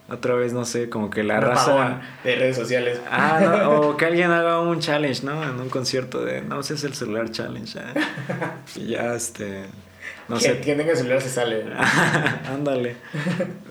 otra 0.09 0.33
vez, 0.35 0.51
no 0.53 0.65
sé, 0.65 0.89
como 0.89 1.09
que 1.09 1.23
la 1.23 1.35
Un 1.35 1.41
raza. 1.41 2.01
de 2.23 2.35
redes 2.35 2.55
sociales. 2.57 2.99
Ah, 3.09 3.39
no, 3.41 3.79
o 3.79 3.97
que 3.97 4.05
alguien 4.05 4.29
haga 4.31 4.59
un 4.59 4.79
challenge, 4.79 5.23
¿no? 5.25 5.41
En 5.43 5.59
un 5.59 5.69
concierto 5.69 6.23
de 6.23 6.41
no 6.41 6.59
uses 6.59 6.83
el 6.83 6.93
celular 6.93 7.31
challenge. 7.31 7.79
¿eh? 7.79 7.83
Y 8.75 8.87
ya, 8.87 9.13
este. 9.15 9.63
No 10.27 10.35
que, 10.37 10.41
sé. 10.41 10.59
que 10.61 10.75
tenga 10.75 10.95
celular 10.95 11.21
se 11.21 11.29
sale. 11.29 11.63
Ándale. 12.53 12.95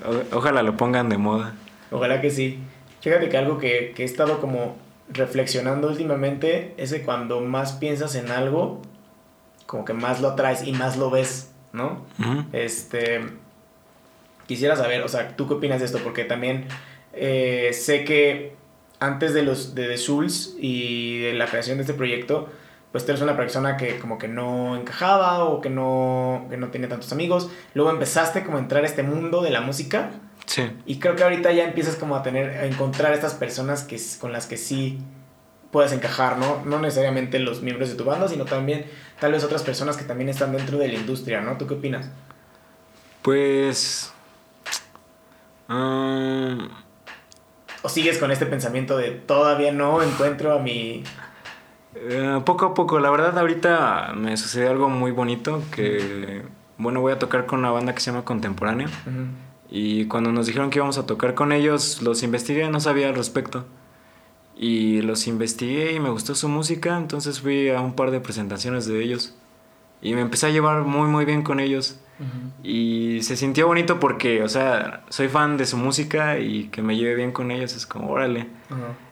O- 0.05 0.37
ojalá 0.39 0.63
lo 0.63 0.77
pongan 0.77 1.09
de 1.11 1.19
moda. 1.19 1.55
Ojalá 1.91 2.21
que 2.21 2.31
sí. 2.31 2.59
Fíjate 3.03 3.29
que 3.29 3.37
algo 3.37 3.59
que, 3.59 3.93
que 3.95 4.03
he 4.03 4.07
estado 4.07 4.41
como 4.41 4.77
reflexionando 5.13 5.89
últimamente 5.89 6.73
es 6.79 6.93
que 6.93 7.03
cuando 7.03 7.41
más 7.41 7.73
piensas 7.75 8.15
en 8.15 8.31
algo, 8.31 8.81
como 9.73 9.87
que 9.87 9.95
más 9.95 10.21
lo 10.21 10.29
atraes 10.29 10.67
y 10.67 10.73
más 10.73 10.99
lo 10.99 11.09
ves, 11.09 11.51
¿no? 11.73 12.05
Este. 12.53 13.23
Quisiera 14.47 14.77
saber, 14.77 15.01
o 15.01 15.09
sea, 15.09 15.35
¿tú 15.35 15.49
qué 15.49 15.55
opinas 15.55 15.81
de 15.81 15.87
esto? 15.87 15.99
Porque 16.05 16.25
también 16.25 16.67
eh, 17.15 17.71
sé 17.73 18.05
que 18.05 18.55
antes 19.01 19.33
de 19.33 19.41
los 19.41 19.75
de 19.75 19.87
The 19.87 19.97
Souls 19.97 20.57
y 20.61 21.21
de 21.21 21.33
la 21.33 21.47
creación 21.47 21.79
de 21.79 21.85
este 21.85 21.95
proyecto, 21.95 22.51
pues 22.91 23.07
tú 23.07 23.13
eres 23.13 23.23
una 23.23 23.35
persona 23.35 23.79
que 23.79 23.99
como 23.99 24.19
que 24.19 24.29
no 24.29 24.77
encajaba 24.77 25.45
o 25.45 25.63
que 25.63 25.71
no, 25.71 26.49
que 26.51 26.59
no 26.59 26.69
tenía 26.69 26.91
tantos 26.91 27.11
amigos. 27.11 27.49
Luego 27.73 27.91
empezaste 27.93 28.45
como 28.45 28.59
a 28.59 28.61
entrar 28.61 28.85
a 28.85 28.87
este 28.87 29.03
mundo 29.03 29.41
de 29.41 29.53
la 29.53 29.63
música. 29.63 30.11
Sí. 30.45 30.71
Y 30.85 30.99
creo 30.99 31.17
que 31.17 31.23
ahorita 31.23 31.51
ya 31.53 31.65
empiezas 31.65 31.97
como 31.97 32.15
a 32.15 32.23
tener, 32.23 32.59
a 32.59 32.67
encontrar 32.67 33.15
estas 33.15 33.33
personas 33.33 33.85
que, 33.85 33.99
con 34.21 34.33
las 34.33 34.45
que 34.45 34.59
sí 34.59 34.99
puedes 35.73 35.91
encajar, 35.93 36.39
¿no? 36.39 36.63
No 36.65 36.79
necesariamente 36.79 37.41
los 37.41 37.63
miembros 37.63 37.89
de 37.89 37.97
tu 37.97 38.05
banda, 38.05 38.29
sino 38.29 38.45
también 38.45 38.85
tal 39.19 39.33
vez 39.33 39.43
otras 39.43 39.63
personas 39.63 39.97
que 39.97 40.05
también 40.05 40.29
están 40.29 40.53
dentro 40.53 40.79
de 40.79 40.87
la 40.87 40.95
industria, 40.95 41.41
¿no? 41.41 41.57
¿Tú 41.57 41.67
qué 41.67 41.75
opinas? 41.75 42.09
Pues... 43.23 44.13
Um, 45.69 46.69
¿O 47.81 47.89
sigues 47.89 48.19
con 48.19 48.31
este 48.31 48.45
pensamiento 48.47 48.99
de 48.99 49.11
todavía 49.11 49.73
no 49.73 50.03
encuentro 50.03 50.53
a 50.53 50.59
mi... 50.59 51.03
Eh, 51.95 52.41
poco 52.45 52.67
a 52.67 52.75
poco, 52.75 53.01
la 53.01 53.11
verdad 53.11 53.39
ahorita 53.39 54.13
me 54.15 54.37
sucedió 54.37 54.71
algo 54.71 54.89
muy 54.89 55.11
bonito 55.11 55.63
que, 55.75 56.43
bueno, 56.77 57.01
voy 57.01 57.13
a 57.13 57.19
tocar 57.19 57.47
con 57.47 57.61
una 57.61 57.71
banda 57.71 57.95
que 57.95 58.01
se 58.01 58.11
llama 58.11 58.25
Contemporáneo. 58.25 58.89
Y 59.71 60.05
cuando 60.07 60.33
nos 60.33 60.47
dijeron 60.47 60.69
que 60.69 60.79
íbamos 60.79 60.99
a 60.99 61.07
tocar 61.07 61.35
con 61.35 61.51
ellos, 61.51 62.03
los 62.03 62.23
investigué, 62.23 62.69
no 62.69 62.81
sabía 62.81 63.09
al 63.09 63.15
respecto. 63.15 63.65
Y 64.57 65.03
los 65.03 65.27
investigué 65.27 65.93
y 65.93 66.01
me 66.01 66.11
gustó 66.11 66.35
su 66.35 66.49
música, 66.49 66.97
entonces 66.97 67.41
fui 67.41 67.71
a 67.71 67.81
un 67.81 67.95
par 67.95 68.11
de 68.11 68.21
presentaciones 68.21 68.87
de 68.87 69.03
ellos. 69.03 69.35
Y 70.03 70.15
me 70.15 70.21
empecé 70.21 70.47
a 70.47 70.51
llevar 70.51 70.83
muy, 70.83 71.09
muy 71.09 71.25
bien 71.25 71.43
con 71.43 71.61
ellos. 71.61 71.99
Y 72.63 73.23
se 73.23 73.37
sintió 73.37 73.67
bonito 73.67 73.99
porque, 73.99 74.43
o 74.43 74.49
sea, 74.49 75.03
soy 75.09 75.29
fan 75.29 75.57
de 75.57 75.67
su 75.67 75.77
música 75.77 76.39
y 76.39 76.69
que 76.69 76.83
me 76.83 76.97
lleve 76.97 77.17
bien 77.17 77.33
con 77.33 77.51
ellos 77.51 77.75
es 77.75 77.87
como, 77.87 78.11
órale. 78.11 78.47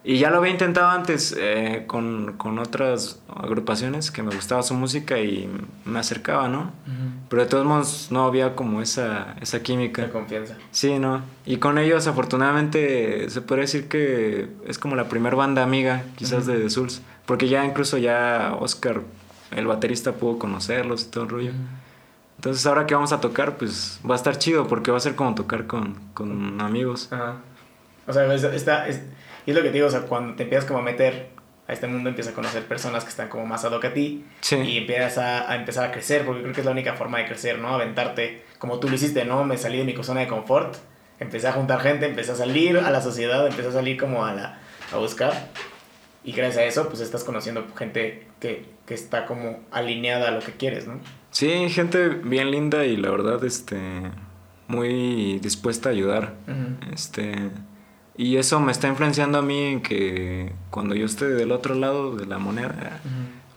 Y 0.03 0.17
ya 0.17 0.31
lo 0.31 0.37
había 0.37 0.51
intentado 0.51 0.89
antes 0.89 1.35
eh, 1.37 1.83
con, 1.85 2.33
con, 2.37 2.57
otras 2.59 3.21
agrupaciones 3.35 4.09
que 4.09 4.23
me 4.23 4.33
gustaba 4.33 4.63
su 4.63 4.73
música 4.73 5.19
y 5.19 5.49
me 5.85 5.99
acercaba, 5.99 6.47
¿no? 6.47 6.71
Pero 7.29 7.43
de 7.43 7.49
todos 7.49 7.65
modos 7.65 8.07
no 8.09 8.25
había 8.25 8.55
como 8.55 8.81
esa, 8.81 9.35
esa 9.41 9.61
química. 9.61 10.03
De 10.03 10.09
confianza. 10.09 10.55
Sí, 10.71 10.97
¿no? 10.97 11.21
Y 11.45 11.57
con 11.57 11.77
ellos 11.77 12.07
afortunadamente 12.07 13.29
se 13.29 13.41
puede 13.41 13.61
decir 13.61 13.87
que 13.87 14.49
es 14.65 14.79
como 14.79 14.95
la 14.95 15.09
primera 15.09 15.35
banda 15.35 15.63
amiga 15.63 16.03
quizás 16.15 16.45
de 16.45 16.57
The 16.57 16.69
Souls. 16.69 17.01
Porque 17.25 17.47
ya 17.47 17.63
incluso 17.65 17.97
ya 17.97 18.55
Oscar, 18.59 19.01
el 19.51 19.67
baterista, 19.67 20.13
pudo 20.13 20.39
conocerlos 20.39 21.03
y 21.03 21.11
todo 21.11 21.25
el 21.25 21.29
rollo. 21.29 21.51
Entonces 22.41 22.65
ahora 22.65 22.87
que 22.87 22.95
vamos 22.95 23.13
a 23.13 23.21
tocar, 23.21 23.55
pues 23.55 23.99
va 24.03 24.15
a 24.15 24.17
estar 24.17 24.35
chido 24.35 24.67
porque 24.67 24.89
va 24.89 24.97
a 24.97 24.99
ser 24.99 25.13
como 25.13 25.35
tocar 25.35 25.67
con, 25.67 25.93
con 26.15 26.59
amigos. 26.59 27.07
Ajá. 27.11 27.35
O 28.07 28.13
sea, 28.13 28.33
está, 28.33 28.87
es, 28.87 28.99
y 29.45 29.51
es 29.51 29.55
lo 29.55 29.61
que 29.61 29.67
te 29.67 29.75
digo, 29.75 29.85
o 29.85 29.91
sea, 29.91 30.01
cuando 30.07 30.33
te 30.33 30.41
empiezas 30.41 30.65
como 30.65 30.79
a 30.79 30.81
meter 30.81 31.29
a 31.67 31.73
este 31.73 31.85
mundo, 31.85 32.09
empiezas 32.09 32.33
a 32.33 32.35
conocer 32.35 32.65
personas 32.65 33.03
que 33.03 33.11
están 33.11 33.29
como 33.29 33.45
más 33.45 33.63
ad 33.63 33.73
hoc 33.73 33.85
a 33.85 33.93
ti 33.93 34.25
sí. 34.39 34.55
y 34.55 34.79
empiezas 34.79 35.19
a, 35.19 35.51
a, 35.51 35.55
empezar 35.55 35.87
a 35.87 35.91
crecer, 35.91 36.25
porque 36.25 36.41
creo 36.41 36.55
que 36.55 36.61
es 36.61 36.65
la 36.65 36.71
única 36.71 36.95
forma 36.95 37.19
de 37.19 37.27
crecer, 37.27 37.59
¿no? 37.59 37.75
Aventarte, 37.75 38.43
como 38.57 38.79
tú 38.79 38.89
lo 38.89 38.95
hiciste, 38.95 39.23
¿no? 39.23 39.43
Me 39.43 39.59
salí 39.59 39.77
de 39.77 39.83
mi 39.83 40.03
zona 40.03 40.21
de 40.21 40.27
confort, 40.27 40.77
empecé 41.19 41.47
a 41.47 41.51
juntar 41.51 41.79
gente, 41.81 42.07
empecé 42.07 42.31
a 42.31 42.35
salir 42.35 42.79
a 42.79 42.89
la 42.89 43.01
sociedad, 43.01 43.45
empecé 43.45 43.69
a 43.69 43.73
salir 43.73 43.99
como 43.99 44.25
a, 44.25 44.33
la, 44.33 44.59
a 44.91 44.97
buscar. 44.97 45.49
Y 46.23 46.31
gracias 46.31 46.57
a 46.57 46.63
eso, 46.63 46.89
pues 46.89 47.01
estás 47.01 47.23
conociendo 47.23 47.67
gente 47.77 48.25
que, 48.39 48.65
que 48.87 48.95
está 48.95 49.27
como 49.27 49.59
alineada 49.69 50.29
a 50.29 50.31
lo 50.31 50.39
que 50.39 50.53
quieres, 50.53 50.87
¿no? 50.87 50.99
Sí, 51.31 51.69
gente 51.69 52.09
bien 52.09 52.51
linda 52.51 52.85
y 52.85 52.97
la 52.97 53.09
verdad, 53.09 53.43
este, 53.43 53.79
muy 54.67 55.39
dispuesta 55.39 55.89
a 55.89 55.91
ayudar. 55.93 56.35
Este, 56.93 57.49
y 58.17 58.35
eso 58.35 58.59
me 58.59 58.71
está 58.71 58.87
influenciando 58.89 59.39
a 59.39 59.41
mí 59.41 59.59
en 59.59 59.81
que 59.81 60.53
cuando 60.69 60.93
yo 60.93 61.05
esté 61.05 61.27
del 61.27 61.51
otro 61.51 61.73
lado 61.73 62.15
de 62.15 62.25
la 62.25 62.37
moneda, 62.37 62.99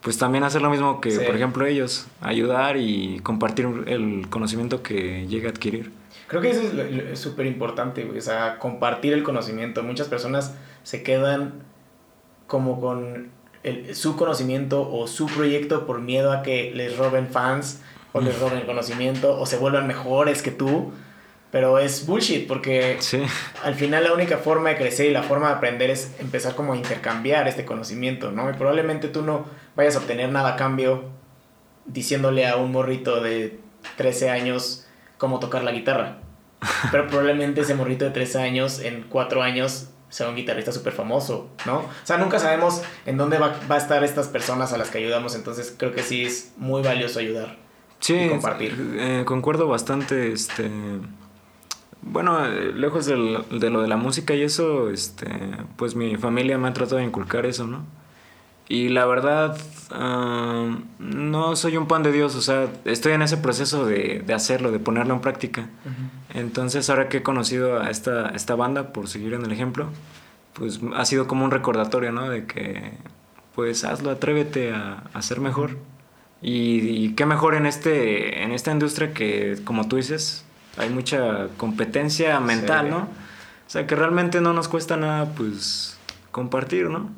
pues 0.00 0.18
también 0.18 0.44
hacer 0.44 0.62
lo 0.62 0.70
mismo 0.70 1.00
que, 1.00 1.18
por 1.18 1.34
ejemplo, 1.34 1.66
ellos, 1.66 2.06
ayudar 2.20 2.76
y 2.76 3.18
compartir 3.20 3.66
el 3.86 4.28
conocimiento 4.30 4.82
que 4.82 5.26
llegue 5.26 5.48
a 5.48 5.50
adquirir. 5.50 5.92
Creo 6.28 6.40
que 6.40 6.50
eso 6.50 6.62
es 6.62 7.18
súper 7.18 7.46
importante, 7.46 8.08
o 8.08 8.20
sea, 8.20 8.58
compartir 8.58 9.12
el 9.12 9.24
conocimiento. 9.24 9.82
Muchas 9.82 10.08
personas 10.08 10.54
se 10.84 11.02
quedan 11.02 11.54
como 12.46 12.80
con 12.80 13.30
el, 13.64 13.96
su 13.96 14.16
conocimiento 14.16 14.88
o 14.88 15.08
su 15.08 15.26
proyecto 15.26 15.86
por 15.86 16.00
miedo 16.00 16.32
a 16.32 16.42
que 16.42 16.70
les 16.74 16.96
roben 16.96 17.28
fans 17.28 17.80
o 18.12 18.20
les 18.20 18.38
roben 18.38 18.58
el 18.58 18.66
conocimiento 18.66 19.38
o 19.38 19.46
se 19.46 19.56
vuelvan 19.56 19.88
mejores 19.88 20.42
que 20.42 20.52
tú. 20.52 20.92
Pero 21.50 21.78
es 21.78 22.06
bullshit 22.06 22.46
porque 22.48 22.98
al 23.64 23.74
final 23.74 24.04
la 24.04 24.12
única 24.12 24.38
forma 24.38 24.70
de 24.70 24.76
crecer 24.76 25.06
y 25.06 25.10
la 25.12 25.22
forma 25.22 25.48
de 25.48 25.54
aprender 25.54 25.90
es 25.90 26.12
empezar 26.18 26.54
como 26.54 26.72
a 26.72 26.76
intercambiar 26.76 27.46
este 27.48 27.64
conocimiento, 27.64 28.32
¿no? 28.32 28.50
Y 28.50 28.54
probablemente 28.54 29.08
tú 29.08 29.22
no 29.22 29.46
vayas 29.76 29.94
a 29.94 29.98
obtener 30.00 30.30
nada 30.30 30.54
a 30.54 30.56
cambio 30.56 31.04
diciéndole 31.86 32.46
a 32.46 32.56
un 32.56 32.72
morrito 32.72 33.20
de 33.20 33.60
13 33.96 34.30
años 34.30 34.86
cómo 35.16 35.38
tocar 35.38 35.62
la 35.62 35.72
guitarra. 35.72 36.18
Pero 36.90 37.06
probablemente 37.06 37.60
ese 37.60 37.74
morrito 37.74 38.04
de 38.04 38.10
13 38.10 38.38
años 38.40 38.80
en 38.80 39.04
4 39.08 39.42
años 39.42 39.90
sea 40.14 40.28
un 40.28 40.36
guitarrista 40.36 40.70
súper 40.70 40.92
famoso, 40.92 41.48
¿no? 41.66 41.78
O 41.78 41.90
sea, 42.04 42.18
nunca 42.18 42.38
sabemos 42.38 42.82
en 43.04 43.16
dónde 43.16 43.36
va, 43.36 43.58
va, 43.68 43.74
a 43.74 43.78
estar 43.78 44.04
estas 44.04 44.28
personas 44.28 44.72
a 44.72 44.78
las 44.78 44.88
que 44.88 44.98
ayudamos, 44.98 45.34
entonces 45.34 45.74
creo 45.76 45.92
que 45.92 46.04
sí 46.04 46.24
es 46.24 46.52
muy 46.56 46.82
valioso 46.82 47.18
ayudar. 47.18 47.56
Sí, 47.98 48.14
y 48.14 48.28
compartir. 48.28 48.76
Eh, 48.96 49.24
concuerdo 49.26 49.66
bastante, 49.66 50.32
este... 50.32 50.70
Bueno, 52.00 52.46
lejos 52.46 53.06
de 53.06 53.16
lo, 53.16 53.42
de 53.42 53.70
lo 53.70 53.82
de 53.82 53.88
la 53.88 53.96
música 53.96 54.34
y 54.34 54.42
eso, 54.42 54.88
este, 54.90 55.26
pues 55.74 55.96
mi 55.96 56.14
familia 56.16 56.58
me 56.58 56.68
ha 56.68 56.72
tratado 56.72 56.98
de 56.98 57.04
inculcar 57.04 57.44
eso, 57.44 57.66
¿no? 57.66 57.84
Y 58.68 58.90
la 58.90 59.06
verdad, 59.06 59.58
uh, 59.90 60.76
no 61.00 61.56
soy 61.56 61.76
un 61.76 61.88
pan 61.88 62.04
de 62.04 62.12
Dios, 62.12 62.36
o 62.36 62.40
sea, 62.40 62.68
estoy 62.84 63.14
en 63.14 63.22
ese 63.22 63.38
proceso 63.38 63.84
de, 63.84 64.22
de 64.24 64.32
hacerlo, 64.32 64.70
de 64.70 64.78
ponerlo 64.78 65.14
en 65.14 65.20
práctica. 65.20 65.62
Uh 65.84 65.88
-huh. 65.88 66.23
Entonces, 66.34 66.90
ahora 66.90 67.08
que 67.08 67.18
he 67.18 67.22
conocido 67.22 67.80
a 67.80 67.90
esta, 67.90 68.30
esta 68.30 68.56
banda, 68.56 68.92
por 68.92 69.08
seguir 69.08 69.34
en 69.34 69.44
el 69.44 69.52
ejemplo, 69.52 69.88
pues 70.52 70.80
ha 70.94 71.04
sido 71.04 71.26
como 71.26 71.44
un 71.44 71.50
recordatorio, 71.50 72.12
¿no? 72.12 72.28
De 72.28 72.46
que, 72.46 72.92
pues 73.54 73.84
hazlo, 73.84 74.10
atrévete 74.10 74.72
a, 74.72 75.04
a 75.12 75.22
ser 75.22 75.40
mejor. 75.40 75.78
Y, 76.42 76.80
y, 76.80 77.14
qué 77.14 77.24
mejor 77.24 77.54
en, 77.54 77.66
este, 77.66 78.42
en 78.42 78.52
esta 78.52 78.72
industria 78.72 79.14
que, 79.14 79.58
como 79.64 79.88
tú 79.88 79.96
dices, 79.96 80.44
hay 80.76 80.90
mucha 80.90 81.48
competencia 81.56 82.38
mental, 82.40 82.86
sí. 82.86 82.90
¿no? 82.90 82.98
O 82.98 83.70
sea, 83.70 83.86
que 83.86 83.96
realmente 83.96 84.40
no 84.40 84.52
nos 84.52 84.68
cuesta 84.68 84.96
nada, 84.96 85.26
pues, 85.34 85.96
compartir, 86.32 86.90
¿no? 86.90 87.10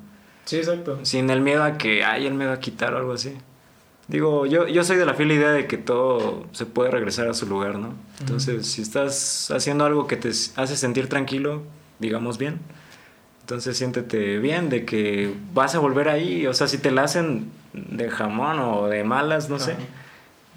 Sí, 0.45 0.59
exacto. 0.59 1.01
Sin 1.05 1.29
el 1.31 1.41
miedo 1.41 1.65
a 1.65 1.77
que 1.77 2.05
hay 2.05 2.27
el 2.27 2.35
miedo 2.35 2.53
a 2.53 2.61
quitar 2.61 2.95
o 2.95 2.99
algo 2.99 3.15
así. 3.15 3.37
Digo, 4.09 4.47
yo, 4.47 4.69
yo 4.69 4.85
soy 4.85 4.97
de 4.97 5.05
la 5.05 5.15
fiel 5.15 5.33
idea 5.33 5.51
de 5.51 5.67
que 5.67 5.79
todo 5.79 6.47
se 6.53 6.65
puede 6.65 6.91
regresar 6.91 7.27
a 7.29 7.35
su 7.35 7.47
lugar, 7.47 7.77
¿no? 7.79 7.95
Entonces, 8.21 8.55
uh 8.55 8.61
-huh. 8.61 8.63
si 8.63 8.83
estás 8.83 9.51
haciendo 9.51 9.85
algo 9.85 10.07
que 10.07 10.17
te 10.17 10.29
hace 10.29 10.77
sentir 10.77 11.09
tranquilo, 11.09 11.63
digamos 11.99 12.39
bien, 12.39 12.61
entonces 13.41 13.77
siéntete 13.77 14.39
bien 14.39 14.69
de 14.69 14.85
que 14.85 15.35
vas 15.53 15.75
a 15.75 15.81
volver 15.81 16.09
ahí. 16.09 16.47
O 16.47 16.55
sea, 16.55 16.69
si 16.69 16.79
te 16.79 16.93
la 16.93 17.03
hacen 17.03 17.51
de 17.73 18.09
jamón 18.09 18.61
o 18.61 18.87
de 18.87 19.03
malas, 19.03 19.49
no 19.49 19.57
uh 19.57 19.59
-huh. 19.59 19.65
sé, 19.65 19.77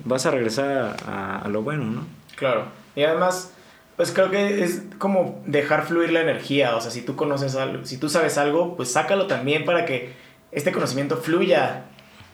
vas 0.06 0.26
a 0.28 0.32
regresar 0.32 0.98
a, 1.08 1.40
a 1.40 1.48
lo 1.48 1.64
bueno, 1.64 1.86
¿no? 1.86 2.06
Claro. 2.36 2.66
Y 2.96 3.04
además, 3.04 3.52
pues 3.98 4.12
creo 4.12 4.30
que 4.30 4.64
es 4.64 4.84
como 4.98 5.42
dejar 5.46 5.86
fluir 5.86 6.12
la 6.12 6.22
energía. 6.22 6.76
O 6.76 6.82
sea, 6.82 6.92
si 6.92 7.02
tú 7.02 7.16
conoces 7.16 7.56
algo, 7.56 7.84
si 7.86 7.98
tú 7.98 8.10
sabes 8.10 8.38
algo, 8.38 8.76
pues 8.78 8.92
sácalo 8.92 9.26
también 9.28 9.66
para 9.66 9.86
que 9.86 10.14
este 10.52 10.72
conocimiento 10.72 11.18
fluya 11.18 11.86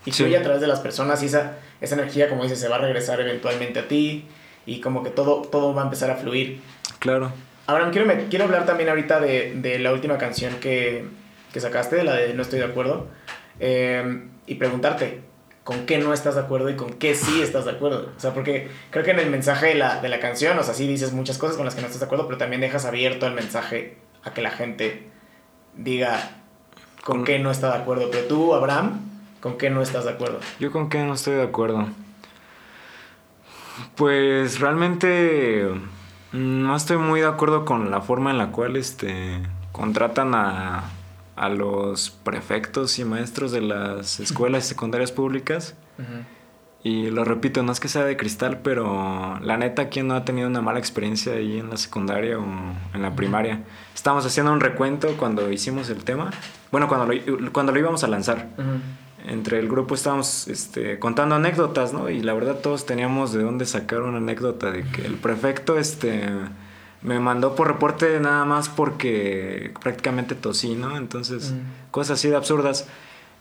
y 0.05 0.11
sí. 0.11 0.23
fluya 0.23 0.39
a 0.39 0.43
través 0.43 0.61
de 0.61 0.67
las 0.67 0.79
personas 0.79 1.21
y 1.23 1.25
esa, 1.25 1.57
esa 1.81 1.95
energía, 1.95 2.29
como 2.29 2.43
dices, 2.43 2.59
se 2.59 2.67
va 2.67 2.75
a 2.75 2.79
regresar 2.79 3.19
eventualmente 3.19 3.79
a 3.79 3.87
ti 3.87 4.25
y 4.65 4.79
como 4.79 5.03
que 5.03 5.09
todo, 5.09 5.41
todo 5.41 5.73
va 5.73 5.81
a 5.81 5.85
empezar 5.85 6.11
a 6.11 6.15
fluir. 6.15 6.61
Claro. 6.99 7.31
Ahora, 7.67 7.89
quiero, 7.91 8.07
me, 8.07 8.27
quiero 8.27 8.45
hablar 8.45 8.65
también 8.65 8.89
ahorita 8.89 9.19
de, 9.19 9.55
de 9.55 9.79
la 9.79 9.91
última 9.91 10.17
canción 10.17 10.55
que, 10.59 11.05
que, 11.51 11.59
sacaste, 11.59 12.03
la 12.03 12.15
de 12.15 12.33
No 12.33 12.43
estoy 12.43 12.59
de 12.59 12.65
acuerdo, 12.65 13.07
eh, 13.59 14.27
y 14.45 14.55
preguntarte, 14.55 15.21
con 15.63 15.87
qué 15.87 15.97
no 15.97 16.13
estás 16.13 16.35
de 16.35 16.41
acuerdo 16.41 16.69
y 16.69 16.75
con 16.75 16.93
qué 16.93 17.15
sí 17.15 17.41
estás 17.41 17.65
de 17.65 17.71
acuerdo. 17.71 18.11
O 18.15 18.19
sea, 18.19 18.35
porque 18.35 18.69
creo 18.91 19.03
que 19.03 19.11
en 19.11 19.19
el 19.19 19.31
mensaje 19.31 19.67
de 19.67 19.75
la, 19.75 19.99
de 19.99 20.09
la 20.09 20.19
canción, 20.19 20.59
o 20.59 20.63
sea, 20.63 20.75
sí 20.75 20.85
dices 20.85 21.11
muchas 21.11 21.39
cosas 21.39 21.55
con 21.55 21.65
las 21.65 21.73
que 21.73 21.81
no 21.81 21.87
estás 21.87 22.01
de 22.01 22.05
acuerdo, 22.05 22.27
pero 22.27 22.37
también 22.37 22.61
dejas 22.61 22.85
abierto 22.85 23.25
el 23.25 23.33
mensaje 23.33 23.97
a 24.23 24.31
que 24.31 24.41
la 24.43 24.51
gente 24.51 25.09
diga 25.75 26.43
con, 27.03 27.17
con 27.17 27.25
qué 27.25 27.39
no 27.39 27.49
está 27.49 27.69
de 27.69 27.81
acuerdo. 27.81 28.11
Pero 28.11 28.25
tú, 28.25 28.53
Abraham, 28.53 29.14
¿con 29.45 29.59
qué 29.59 29.69
no 29.69 29.83
estás 29.83 30.05
de 30.05 30.09
acuerdo? 30.09 30.39
Yo 30.59 30.71
con 30.71 30.89
qué 30.89 31.03
no 31.03 31.13
estoy 31.13 31.35
de 31.35 31.43
acuerdo. 31.43 31.87
Pues 33.93 34.59
realmente 34.59 35.69
no 36.31 36.75
estoy 36.75 36.97
muy 36.97 37.19
de 37.19 37.27
acuerdo 37.27 37.63
con 37.63 37.91
la 37.91 38.01
forma 38.01 38.31
en 38.31 38.39
la 38.39 38.47
cual 38.47 38.75
este, 38.75 39.43
contratan 39.71 40.33
a, 40.33 40.85
a 41.35 41.49
los 41.49 42.09
prefectos 42.09 42.97
y 42.97 43.05
maestros 43.05 43.51
de 43.51 43.61
las 43.61 44.19
escuelas 44.19 44.65
secundarias 44.65 45.11
públicas. 45.11 45.75
Uh 45.99 46.01
-huh. 46.01 46.25
Y 46.81 47.11
lo 47.11 47.23
repito, 47.23 47.61
no 47.61 47.71
es 47.71 47.79
que 47.79 47.87
sea 47.87 48.03
de 48.03 48.17
cristal, 48.17 48.61
pero 48.63 49.39
la 49.41 49.57
neta, 49.57 49.89
¿quién 49.89 50.07
no 50.07 50.15
ha 50.15 50.25
tenido 50.25 50.47
una 50.47 50.61
mala 50.61 50.79
experiencia 50.79 51.33
ahí 51.33 51.59
en 51.59 51.69
la 51.69 51.77
secundaria 51.77 52.39
o 52.39 52.43
en 52.95 53.01
la 53.03 53.15
primaria? 53.15 53.61
Estábamos 53.93 54.25
haciendo 54.25 54.51
un 54.51 54.59
recuento 54.59 55.15
cuando 55.17 55.51
hicimos 55.51 55.91
el 55.91 56.03
tema. 56.03 56.31
Bueno, 56.71 56.87
cuando 56.87 57.13
lo, 57.13 57.53
cuando 57.53 57.71
lo 57.73 57.79
íbamos 57.79 58.03
a 58.03 58.07
lanzar. 58.07 58.49
Uh 58.57 58.61
-huh. 58.61 59.04
Entre 59.27 59.59
el 59.59 59.67
grupo 59.67 59.95
estábamos 59.95 60.47
este, 60.47 60.99
contando 60.99 61.35
anécdotas, 61.35 61.93
¿no? 61.93 62.09
Y 62.09 62.21
la 62.21 62.33
verdad 62.33 62.59
todos 62.59 62.85
teníamos 62.85 63.33
de 63.33 63.43
dónde 63.43 63.65
sacar 63.65 64.01
una 64.01 64.17
anécdota 64.17 64.71
de 64.71 64.83
que 64.83 65.05
el 65.05 65.15
prefecto 65.15 65.77
este, 65.77 66.29
me 67.01 67.19
mandó 67.19 67.55
por 67.55 67.67
reporte 67.67 68.19
nada 68.19 68.45
más 68.45 68.69
porque 68.69 69.73
prácticamente 69.81 70.35
tosí, 70.35 70.75
¿no? 70.75 70.97
Entonces, 70.97 71.51
mm. 71.51 71.91
cosas 71.91 72.19
así 72.19 72.29
de 72.29 72.35
absurdas. 72.35 72.87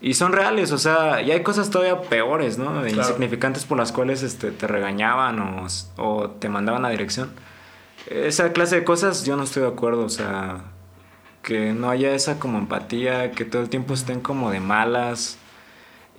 Y 0.00 0.14
son 0.14 0.32
reales, 0.32 0.72
o 0.72 0.78
sea, 0.78 1.22
y 1.22 1.30
hay 1.30 1.42
cosas 1.42 1.70
todavía 1.70 2.02
peores, 2.02 2.58
¿no? 2.58 2.86
Insignificantes 2.86 3.64
por 3.64 3.78
las 3.78 3.92
cuales 3.92 4.22
este, 4.22 4.50
te 4.50 4.66
regañaban 4.66 5.38
o, 5.40 5.66
o 5.96 6.30
te 6.30 6.48
mandaban 6.48 6.84
a 6.84 6.90
dirección. 6.90 7.30
Esa 8.06 8.52
clase 8.52 8.76
de 8.76 8.84
cosas 8.84 9.24
yo 9.24 9.36
no 9.36 9.44
estoy 9.44 9.62
de 9.62 9.68
acuerdo, 9.68 10.04
o 10.04 10.10
sea, 10.10 10.64
que 11.42 11.72
no 11.72 11.88
haya 11.88 12.14
esa 12.14 12.38
como 12.38 12.58
empatía, 12.58 13.30
que 13.30 13.44
todo 13.44 13.62
el 13.62 13.68
tiempo 13.70 13.94
estén 13.94 14.20
como 14.20 14.50
de 14.50 14.60
malas. 14.60 15.38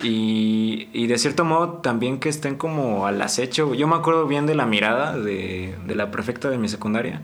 Y, 0.02 0.88
y, 0.92 1.06
de 1.06 1.16
cierto 1.16 1.44
modo 1.44 1.74
también 1.78 2.20
que 2.20 2.28
estén 2.28 2.56
como 2.56 3.06
al 3.06 3.20
acecho. 3.22 3.72
Yo 3.72 3.86
me 3.86 3.96
acuerdo 3.96 4.26
bien 4.26 4.44
de 4.46 4.54
la 4.54 4.66
mirada 4.66 5.18
de, 5.18 5.74
de 5.86 5.94
la 5.94 6.10
prefecta 6.10 6.50
de 6.50 6.58
mi 6.58 6.68
secundaria, 6.68 7.22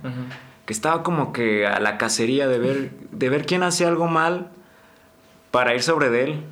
que 0.64 0.72
estaba 0.72 1.02
como 1.02 1.34
que 1.34 1.66
a 1.66 1.80
la 1.80 1.98
cacería 1.98 2.48
de 2.48 2.58
ver, 2.58 2.90
de 3.10 3.28
ver 3.28 3.44
quién 3.44 3.62
hacía 3.62 3.88
algo 3.88 4.08
mal 4.08 4.48
para 5.50 5.74
ir 5.74 5.82
sobre 5.82 6.08
de 6.08 6.24
él. 6.24 6.44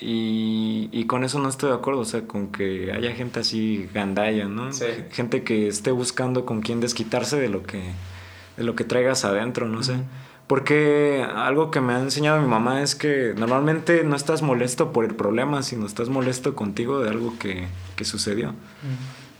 Y, 0.00 0.88
y, 0.92 1.04
con 1.04 1.24
eso 1.24 1.38
no 1.40 1.50
estoy 1.50 1.68
de 1.68 1.76
acuerdo, 1.76 2.00
o 2.00 2.04
sea, 2.06 2.26
con 2.26 2.50
que 2.50 2.90
haya 2.90 3.12
gente 3.12 3.40
así 3.40 3.86
gandalla, 3.92 4.46
¿no? 4.46 4.70
Gente 5.10 5.42
que 5.44 5.68
esté 5.68 5.90
buscando 5.90 6.46
con 6.46 6.62
quién 6.62 6.80
desquitarse 6.80 7.38
de 7.38 7.50
lo 7.50 7.64
que, 7.64 7.82
de 8.56 8.64
lo 8.64 8.74
que 8.74 8.84
traigas 8.84 9.26
adentro, 9.26 9.68
no 9.68 9.82
sé. 9.82 9.96
Porque 10.50 11.24
algo 11.36 11.70
que 11.70 11.80
me 11.80 11.92
ha 11.92 12.00
enseñado 12.00 12.40
mi 12.40 12.48
mamá 12.48 12.82
es 12.82 12.96
que 12.96 13.34
normalmente 13.36 14.02
no 14.02 14.16
estás 14.16 14.42
molesto 14.42 14.92
por 14.92 15.04
el 15.04 15.14
problema, 15.14 15.62
sino 15.62 15.86
estás 15.86 16.08
molesto 16.08 16.56
contigo 16.56 16.98
de 16.98 17.08
algo 17.08 17.38
que, 17.38 17.68
que 17.94 18.04
sucedió. 18.04 18.52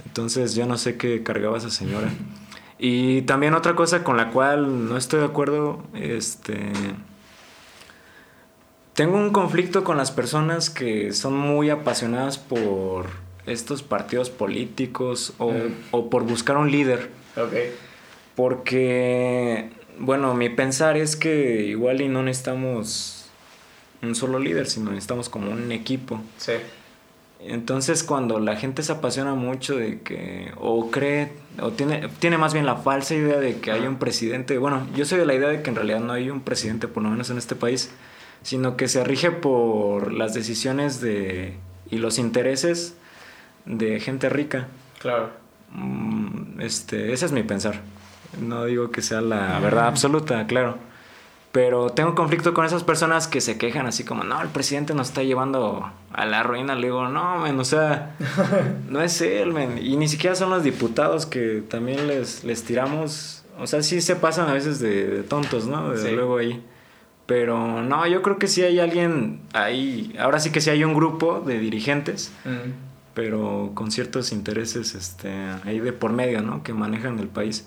Entonces 0.07 0.55
yo 0.55 0.67
no 0.67 0.79
sé 0.79 0.97
qué 0.97 1.25
cargaba 1.25 1.59
esa 1.59 1.71
señora. 1.71 2.11
Y 2.79 3.23
también 3.23 3.55
otra 3.55 3.75
cosa 3.75 4.05
con 4.05 4.17
la 4.19 4.31
cual 4.31 4.89
no 4.89 4.97
estoy 4.97 5.19
de 5.19 5.27
acuerdo, 5.27 5.83
este... 5.95 6.71
Tengo 8.95 9.17
un 9.17 9.31
conflicto 9.33 9.83
con 9.83 9.97
las 9.97 10.13
personas 10.13 10.71
que 10.71 11.13
son 11.13 11.37
muy 11.37 11.71
apasionadas 11.71 12.39
por 12.39 13.07
estos 13.47 13.83
partidos 13.83 14.31
políticos 14.31 15.35
o, 15.39 15.53
o 15.91 16.09
por 16.09 16.23
buscar 16.23 16.57
un 16.57 16.71
líder. 16.71 17.11
Okay. 17.37 17.75
Porque 18.37 19.71
bueno, 20.01 20.35
mi 20.35 20.49
pensar 20.49 20.97
es 20.97 21.15
que 21.15 21.63
igual 21.67 22.01
y 22.01 22.09
no 22.09 22.23
necesitamos 22.23 23.27
un 24.03 24.15
solo 24.15 24.39
líder, 24.39 24.67
sino 24.67 24.91
necesitamos 24.91 25.29
como 25.29 25.51
un 25.51 25.71
equipo. 25.73 26.21
Sí. 26.39 26.55
Entonces 27.41 28.03
cuando 28.03 28.39
la 28.39 28.57
gente 28.57 28.83
se 28.83 28.93
apasiona 28.93 29.35
mucho 29.35 29.77
de 29.77 30.01
que, 30.01 30.53
o 30.57 30.91
cree, 30.91 31.33
o 31.61 31.71
tiene, 31.71 32.09
tiene 32.19 32.39
más 32.39 32.53
bien 32.53 32.67
la 32.67 32.77
falsa 32.77 33.15
idea 33.15 33.39
de 33.39 33.61
que 33.61 33.71
hay 33.71 33.87
un 33.87 33.97
presidente, 33.97 34.59
bueno, 34.59 34.87
yo 34.95 35.05
soy 35.05 35.19
de 35.19 35.27
la 35.27 35.35
idea 35.35 35.49
de 35.49 35.63
que 35.63 35.71
en 35.71 35.77
realidad 35.77 36.01
no 36.01 36.13
hay 36.13 36.31
un 36.31 36.41
presidente, 36.41 36.89
por 36.89 37.03
lo 37.03 37.11
menos 37.11 37.31
en 37.31 37.39
este 37.39 37.55
país, 37.55 37.91
sino 38.43 38.77
que 38.77 38.89
se 38.89 39.05
rige 39.05 39.31
por 39.31 40.13
las 40.13 40.35
decisiones 40.35 41.01
de, 41.01 41.55
y 41.91 41.99
los 41.99 42.19
intereses 42.19 42.95
de 43.67 44.01
gente 44.01 44.29
rica. 44.31 44.69
Claro. 44.99 45.31
Mm, 45.73 46.61
este, 46.61 47.13
ese 47.13 47.27
es 47.27 47.33
mi 47.33 47.43
pensar. 47.43 47.81
No 48.39 48.65
digo 48.65 48.91
que 48.91 49.03
sea 49.03 49.21
la 49.21 49.59
verdad 49.61 49.87
absoluta, 49.87 50.47
claro. 50.47 50.77
Pero 51.53 51.91
tengo 51.91 52.15
conflicto 52.15 52.55
con 52.55 52.65
esas 52.65 52.85
personas 52.85 53.27
que 53.27 53.41
se 53.41 53.59
quejan 53.59 53.87
así 53.87 54.05
como, 54.05 54.23
no, 54.23 54.41
el 54.41 54.49
presidente 54.49 54.95
nos 54.95 55.09
está 55.09 55.25
llevando 55.25 55.91
a 56.13 56.25
la 56.25 56.45
ruina. 56.45 56.77
Le 56.77 56.87
digo, 56.87 57.09
no, 57.09 57.39
men, 57.39 57.59
o 57.59 57.65
sea, 57.65 58.15
no 58.89 59.03
es 59.03 59.21
él, 59.21 59.53
men. 59.53 59.79
Y 59.83 59.97
ni 59.97 60.07
siquiera 60.07 60.37
son 60.37 60.51
los 60.51 60.63
diputados 60.63 61.27
que 61.27 61.63
también 61.69 62.07
les, 62.07 62.45
les 62.45 62.63
tiramos. 62.63 63.45
O 63.59 63.67
sea, 63.67 63.83
sí 63.83 64.01
se 64.01 64.15
pasan 64.15 64.49
a 64.49 64.53
veces 64.53 64.79
de, 64.79 65.25
tontos, 65.29 65.67
¿no? 65.67 65.91
Desde 65.91 66.13
luego 66.13 66.39
ahí. 66.39 66.65
Pero 67.27 67.83
no, 67.83 68.07
yo 68.07 68.23
creo 68.23 68.39
que 68.39 68.47
sí 68.47 68.63
hay 68.63 68.79
alguien 68.79 69.41
ahí. 69.53 70.15
Ahora 70.21 70.39
sí 70.39 70.51
que 70.51 70.61
sí 70.61 70.71
hay 70.71 70.85
un 70.85 70.95
grupo 70.95 71.41
de 71.41 71.59
dirigentes, 71.59 72.33
pero 73.15 73.73
con 73.75 73.91
ciertos 73.91 74.33
intereses 74.33 74.95
este, 74.95 75.33
ahí 75.65 75.81
de 75.81 75.93
por 75.93 76.13
medio, 76.13 76.43
¿no? 76.43 76.63
Que 76.63 76.73
manejan 76.73 77.19
el 77.19 77.29
país. 77.29 77.67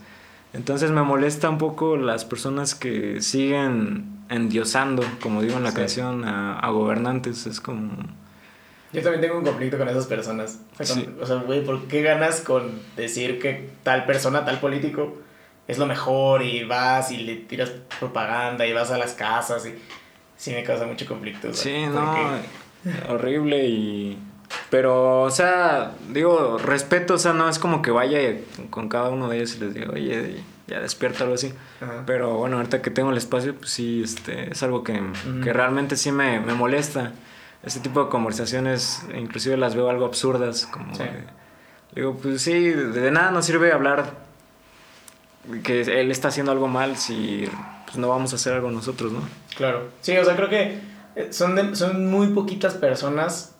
Entonces 0.54 0.91
me 0.91 1.01
molesta 1.01 1.49
un 1.49 1.58
poco 1.58 1.97
las 1.97 2.26
personas 2.26 2.76
que 2.76 3.22
siguen 3.22 4.24
endiosando, 4.30 5.04
como 5.22 5.41
digo 5.41 5.58
en 5.58 5.64
la 5.64 5.74
canción, 5.74 6.24
a, 6.26 6.68
gobernantes. 6.70 7.47
Es 7.47 7.60
como... 7.60 7.91
Yo 8.91 9.01
también 9.01 9.22
tengo 9.22 9.39
un 9.39 9.43
conflicto 9.43 9.80
con 9.80 9.89
esas 9.89 10.06
personas. 10.06 10.60
O 11.20 11.26
sea, 11.26 11.36
güey, 11.38 11.66
¿por 11.66 11.88
qué 11.88 12.04
ganas 12.04 12.41
con 12.41 12.80
decir 12.95 13.39
que 13.39 13.70
tal 13.82 14.06
persona, 14.06 14.45
tal 14.45 14.60
político 14.60 15.18
es 15.68 15.78
lo 15.78 15.86
mejor 15.86 16.43
y 16.43 16.64
vas 16.64 17.12
y 17.12 17.18
le 17.18 17.36
tiras 17.36 17.72
propaganda 17.99 18.66
y 18.68 18.74
vas 18.74 18.91
a 18.91 18.97
las 18.97 19.14
casas 19.14 19.66
y 19.66 19.74
sí 20.36 20.51
me 20.51 20.64
causa 20.64 20.86
mucho 20.86 21.06
conflicto. 21.06 21.54
Sí, 21.54 21.86
no, 21.86 22.16
horrible 23.10 23.66
y 23.66 24.18
pero, 24.70 25.22
o 25.22 25.32
sea, 25.32 25.91
digo, 26.10 26.58
respeto, 26.58 27.16
o 27.16 27.18
sea, 27.18 27.34
no 27.34 27.47
es 27.49 27.60
como 27.60 27.82
que 27.82 27.91
vaya 27.91 28.20
con 28.70 28.89
cada 28.89 29.10
uno 29.10 29.30
de 29.30 29.38
ellos 29.38 29.56
y 29.56 29.60
les 29.60 29.74
diga, 29.74 29.91
oye, 29.91 30.43
ya 30.68 30.80
despierta 30.80 31.24
algo 31.24 31.36
así. 31.36 31.54
Pero 32.06 32.38
bueno, 32.38 32.58
ahorita 32.58 32.82
que 32.82 32.89
tengo 32.89 33.12
el 33.12 33.18
espacio, 33.18 33.56
pues 33.56 33.72
sí, 33.72 34.01
este, 34.04 34.51
es 34.51 34.64
algo 34.64 34.84
que, 34.84 35.01
que 35.43 35.54
realmente 35.54 35.95
sí 35.95 36.12
me, 36.12 36.39
me, 36.39 36.54
molesta. 36.54 37.12
Ese 37.64 37.80
tipo 37.80 38.04
de 38.04 38.10
conversaciones, 38.10 39.06
inclusive 39.16 39.58
las 39.58 39.76
veo 39.76 39.89
algo 39.89 40.06
absurdas, 40.06 40.66
como... 40.66 40.93
digo, 41.93 42.18
pues 42.18 42.41
sí, 42.41 42.70
de 42.70 43.12
nada 43.12 43.32
nos 43.32 43.45
sirve 43.45 43.72
hablar 43.72 44.24
que 45.64 45.82
él 45.82 46.12
está 46.12 46.30
haciendo 46.30 46.51
algo 46.51 46.68
mal 46.68 46.97
si 46.97 47.47
pues, 47.86 47.97
no 47.97 48.10
vamos 48.10 48.34
a 48.34 48.38
hacer 48.38 48.54
algo 48.54 48.72
nosotros, 48.72 49.12
¿no? 49.12 49.22
Claro. 49.56 49.89
Sí, 50.01 50.18
o 50.18 50.26
sea, 50.26 50.36
creo 50.36 50.49
que 50.49 50.80
eh, 51.16 51.28
son, 51.32 51.76
son 51.76 52.10
muy 52.10 52.28
poquitas 52.28 52.74
personas 52.76 53.53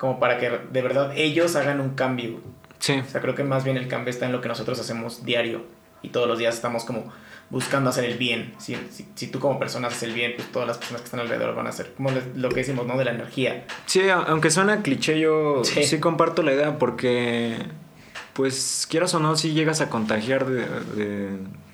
como 0.00 0.18
para 0.18 0.38
que 0.38 0.48
de 0.48 0.80
verdad 0.80 1.12
ellos 1.14 1.56
hagan 1.56 1.78
un 1.78 1.90
cambio. 1.90 2.40
Sí. 2.78 2.94
O 2.94 3.04
sea, 3.04 3.20
creo 3.20 3.34
que 3.34 3.44
más 3.44 3.64
bien 3.64 3.76
el 3.76 3.86
cambio 3.86 4.08
está 4.08 4.24
en 4.24 4.32
lo 4.32 4.40
que 4.40 4.48
nosotros 4.48 4.80
hacemos 4.80 5.26
diario 5.26 5.66
y 6.00 6.08
todos 6.08 6.26
los 6.26 6.38
días 6.38 6.54
estamos 6.54 6.84
como 6.84 7.12
buscando 7.50 7.90
hacer 7.90 8.06
el 8.06 8.16
bien. 8.16 8.54
Si, 8.56 8.78
si, 9.14 9.26
tú 9.26 9.40
como 9.40 9.58
persona 9.58 9.88
haces 9.88 10.04
el 10.04 10.14
bien, 10.14 10.32
pues 10.36 10.50
todas 10.50 10.66
las 10.66 10.78
personas 10.78 11.02
que 11.02 11.04
están 11.04 11.20
alrededor 11.20 11.54
van 11.54 11.66
a 11.66 11.68
hacer, 11.68 11.92
como 11.94 12.10
lo 12.34 12.48
que 12.48 12.54
decimos, 12.54 12.86
¿no? 12.86 12.96
De 12.96 13.04
la 13.04 13.10
energía. 13.10 13.66
Sí, 13.84 14.08
aunque 14.08 14.50
suena 14.50 14.80
cliché, 14.80 15.20
yo 15.20 15.62
sí, 15.64 16.00
comparto 16.00 16.42
la 16.42 16.54
idea 16.54 16.78
porque, 16.78 17.58
pues, 18.32 18.86
quieras 18.88 19.12
o 19.12 19.20
no, 19.20 19.36
si 19.36 19.52
llegas 19.52 19.82
a 19.82 19.90
contagiar 19.90 20.46
de, 20.46 20.64
de, 20.96 21.28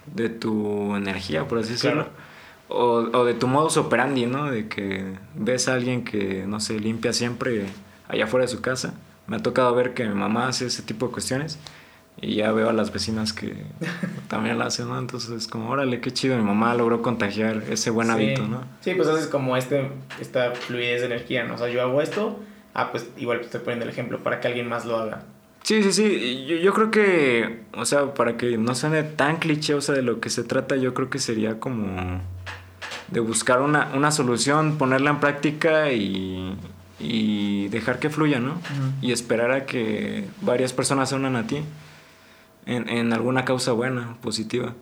de 0.07 0.29
tu 0.31 0.97
energía, 0.97 1.47
por 1.47 1.61
así 1.61 1.75
decirlo. 1.75 2.09
O, 2.67 3.09
o, 3.13 3.25
de 3.25 3.35
tu 3.35 3.47
modus 3.47 3.77
operandi, 3.77 4.27
¿no? 4.27 4.51
De 4.51 4.67
que 4.67 5.13
ves 5.37 5.69
a 5.69 5.75
alguien 5.75 6.03
que, 6.03 6.45
no 6.49 6.59
sé, 6.59 6.81
limpia 6.81 7.13
siempre 7.13 7.67
allá 8.09 8.25
afuera 8.25 8.45
de 8.45 8.49
su 8.49 8.61
casa. 8.61 8.95
Me 9.27 9.37
ha 9.37 9.41
tocado 9.41 9.75
ver 9.75 9.95
que 9.95 10.05
mi 10.05 10.15
mamá 10.15 10.49
hace 10.49 10.67
ese 10.67 10.83
tipo 10.83 11.07
de 11.07 11.13
cuestiones 11.13 11.59
y 12.21 12.37
ya 12.37 12.53
veo 12.53 12.71
a 12.71 12.73
las 12.73 12.93
vecinas 12.93 13.33
que 13.33 13.65
también 14.29 14.59
la 14.59 14.67
hacen, 14.67 14.89
¿no? 14.89 14.99
Entonces 14.99 15.31
es 15.31 15.49
como, 15.49 15.71
órale, 15.71 16.01
qué 16.01 16.13
chido, 16.13 16.37
mi 16.37 16.45
mamá 16.45 16.75
logró 16.75 17.03
contagiar 17.03 17.65
ese 17.71 17.91
buen 17.91 18.11
hábito, 18.11 18.47
¿no? 18.47 18.65
Sí, 18.81 18.95
pues 18.95 19.09
haces 19.09 19.27
como 19.27 19.57
este, 19.57 19.91
esta 20.21 20.53
fluidez 20.53 21.01
de 21.01 21.07
energía, 21.07 21.45
¿no? 21.45 21.55
O 21.55 21.59
sea, 21.59 21.69
yo 21.69 21.83
hago 21.83 22.01
esto, 22.01 22.39
ah, 22.75 22.91
pues 22.91 23.09
igual 23.17 23.41
estoy 23.41 23.61
poniendo 23.61 23.85
el 23.85 23.91
ejemplo 23.91 24.23
para 24.23 24.41
que 24.41 24.49
alguien 24.49 24.69
más 24.69 24.87
lo 24.87 24.97
haga. 24.97 25.25
Sí, 25.63 25.83
sí, 25.83 25.93
sí, 25.93 26.47
yo, 26.47 26.57
yo 26.57 26.73
creo 26.73 26.91
que, 26.93 27.65
o 27.75 27.85
sea, 27.85 28.15
para 28.15 28.37
que 28.37 28.57
no 28.57 28.75
suene 28.75 29.03
tan 29.03 29.39
cliché, 29.39 29.75
o 29.75 29.81
sea, 29.81 29.97
de 29.97 30.03
lo 30.03 30.21
que 30.21 30.31
se 30.31 30.45
trata, 30.45 30.77
yo 30.77 30.95
creo 30.95 31.11
que 31.11 31.19
sería 31.19 31.59
como 31.59 32.23
de 33.09 33.21
buscar 33.21 33.61
una, 33.61 33.91
una 33.95 34.11
solución, 34.11 34.79
ponerla 34.79 35.11
en 35.11 35.21
práctica 35.21 35.93
y, 35.93 36.57
y 36.99 37.69
dejar 37.69 37.99
que 37.99 38.11
fluya, 38.11 38.41
¿no? 38.41 38.61
Y 39.03 39.13
esperar 39.13 39.51
a 39.51 39.67
que 39.67 40.27
varias 40.41 40.73
personas 40.73 41.11
se 41.11 41.15
unan 41.15 41.37
a 41.37 41.47
ti 41.47 41.63
en, 42.65 42.89
en 42.89 43.13
alguna 43.13 43.45
causa 43.45 43.73
buena, 43.73 44.17
positiva. 44.23 44.75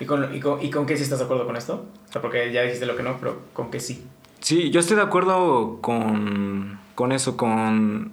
¿Y 0.00 0.04
con, 0.04 0.34
y, 0.34 0.40
con, 0.40 0.62
¿Y 0.62 0.70
con 0.70 0.86
qué 0.86 0.96
sí 0.96 1.04
estás 1.04 1.18
de 1.18 1.24
acuerdo 1.24 1.46
con 1.46 1.56
esto? 1.56 1.86
O 2.08 2.12
sea, 2.12 2.20
porque 2.20 2.52
ya 2.52 2.62
dijiste 2.62 2.86
lo 2.86 2.96
que 2.96 3.02
no, 3.02 3.16
pero 3.18 3.40
¿con 3.52 3.70
qué 3.70 3.80
sí? 3.80 4.04
Sí, 4.40 4.70
yo 4.70 4.80
estoy 4.80 4.96
de 4.96 5.02
acuerdo 5.02 5.78
con, 5.80 6.78
con 6.94 7.12
eso, 7.12 7.36
con, 7.36 8.12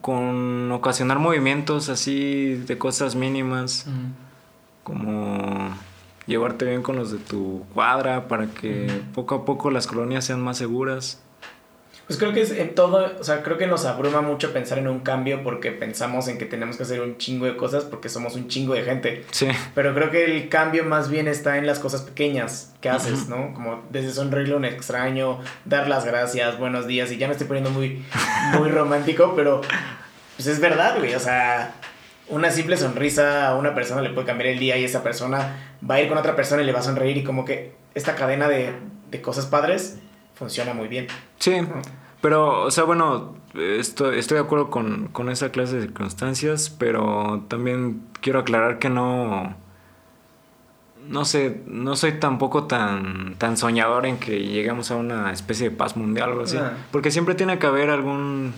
con 0.00 0.72
ocasionar 0.72 1.18
movimientos 1.18 1.88
así 1.90 2.54
de 2.54 2.78
cosas 2.78 3.14
mínimas, 3.14 3.86
como 4.82 5.70
llevarte 6.26 6.64
bien 6.64 6.82
con 6.82 6.96
los 6.96 7.10
de 7.10 7.18
tu 7.18 7.64
cuadra 7.74 8.28
para 8.28 8.46
que 8.48 9.02
poco 9.14 9.34
a 9.34 9.44
poco 9.44 9.70
las 9.70 9.86
colonias 9.86 10.24
sean 10.24 10.40
más 10.40 10.58
seguras 10.58 11.22
Pues 12.08 12.18
creo 12.18 12.32
que 12.32 12.40
es 12.40 12.50
en 12.52 12.74
todo, 12.74 13.12
o 13.20 13.22
sea, 13.22 13.42
creo 13.42 13.58
que 13.58 13.66
nos 13.66 13.84
abruma 13.84 14.22
mucho 14.22 14.54
pensar 14.54 14.78
en 14.78 14.88
un 14.88 15.00
cambio 15.00 15.42
porque 15.42 15.72
pensamos 15.72 16.26
en 16.28 16.38
que 16.38 16.46
tenemos 16.46 16.78
que 16.78 16.84
hacer 16.84 17.02
un 17.02 17.18
chingo 17.18 17.44
de 17.44 17.54
cosas 17.54 17.84
porque 17.84 18.08
somos 18.08 18.34
un 18.34 18.48
chingo 18.48 18.72
de 18.72 18.82
gente. 18.82 19.26
Sí. 19.30 19.46
Pero 19.74 19.94
creo 19.94 20.10
que 20.10 20.24
el 20.24 20.48
cambio 20.48 20.84
más 20.84 21.10
bien 21.10 21.28
está 21.28 21.58
en 21.58 21.66
las 21.66 21.78
cosas 21.78 22.00
pequeñas 22.00 22.72
que 22.80 22.88
haces. 22.88 23.28
¿no? 23.28 23.52
Como 23.52 23.84
desde 23.90 24.10
sonreírle 24.10 24.54
a 24.54 24.56
un 24.56 24.64
extraño, 24.64 25.38
dar 25.66 25.86
las 25.86 26.06
gracias, 26.06 26.58
buenos 26.58 26.86
días, 26.86 27.12
y 27.12 27.18
ya 27.18 27.26
me 27.26 27.32
estoy 27.32 27.46
poniendo 27.46 27.68
muy, 27.68 28.02
muy 28.58 28.70
romántico, 28.70 29.34
pero 29.36 29.60
pues 30.36 30.46
es 30.46 30.60
verdad, 30.60 30.96
güey, 30.98 31.14
o 31.14 31.20
sea, 31.20 31.74
una 32.28 32.50
simple 32.50 32.78
sonrisa 32.78 33.48
a 33.48 33.54
una 33.54 33.74
persona 33.74 34.00
le 34.00 34.10
puede 34.10 34.26
cambiar 34.26 34.48
el 34.48 34.58
día 34.58 34.78
y 34.78 34.84
esa 34.84 35.02
persona 35.02 35.76
va 35.88 35.96
a 35.96 36.00
ir 36.00 36.08
con 36.08 36.16
otra 36.16 36.34
persona 36.34 36.62
y 36.62 36.64
le 36.64 36.72
va 36.72 36.78
a 36.80 36.84
sonreír 36.84 37.18
y 37.18 37.24
como 37.24 37.44
que 37.44 37.74
esta 37.94 38.14
cadena 38.14 38.48
de, 38.48 38.72
de 39.10 39.20
cosas 39.20 39.44
padres 39.44 39.98
funciona 40.38 40.74
muy 40.74 40.88
bien. 40.88 41.06
Sí, 41.38 41.60
¿no? 41.60 41.82
pero, 42.20 42.62
o 42.64 42.70
sea, 42.70 42.84
bueno, 42.84 43.36
estoy, 43.54 44.18
estoy 44.18 44.36
de 44.36 44.44
acuerdo 44.44 44.70
con, 44.70 45.08
con 45.08 45.28
esa 45.28 45.50
clase 45.50 45.76
de 45.76 45.82
circunstancias, 45.82 46.70
pero 46.78 47.44
también 47.48 48.02
quiero 48.20 48.40
aclarar 48.40 48.78
que 48.78 48.90
no. 48.90 49.54
No 51.08 51.24
sé, 51.24 51.62
no 51.66 51.96
soy 51.96 52.12
tampoco 52.20 52.64
tan, 52.64 53.36
tan 53.36 53.56
soñador 53.56 54.04
en 54.04 54.18
que 54.18 54.40
lleguemos 54.44 54.90
a 54.90 54.96
una 54.96 55.32
especie 55.32 55.70
de 55.70 55.74
paz 55.76 55.96
mundial 55.96 56.28
o 56.28 56.32
algo 56.32 56.44
así. 56.44 56.58
Ah. 56.58 56.72
Porque 56.90 57.10
siempre 57.10 57.34
tiene 57.34 57.58
que 57.58 57.66
haber 57.66 57.88
algún. 57.88 58.52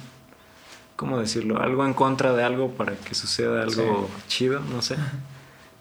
¿Cómo 0.96 1.18
decirlo? 1.18 1.60
Algo 1.62 1.86
en 1.86 1.94
contra 1.94 2.32
de 2.32 2.42
algo 2.42 2.72
para 2.72 2.94
que 2.96 3.14
suceda 3.14 3.62
algo 3.62 4.10
chido, 4.26 4.60
no 4.60 4.82
sé. 4.82 4.96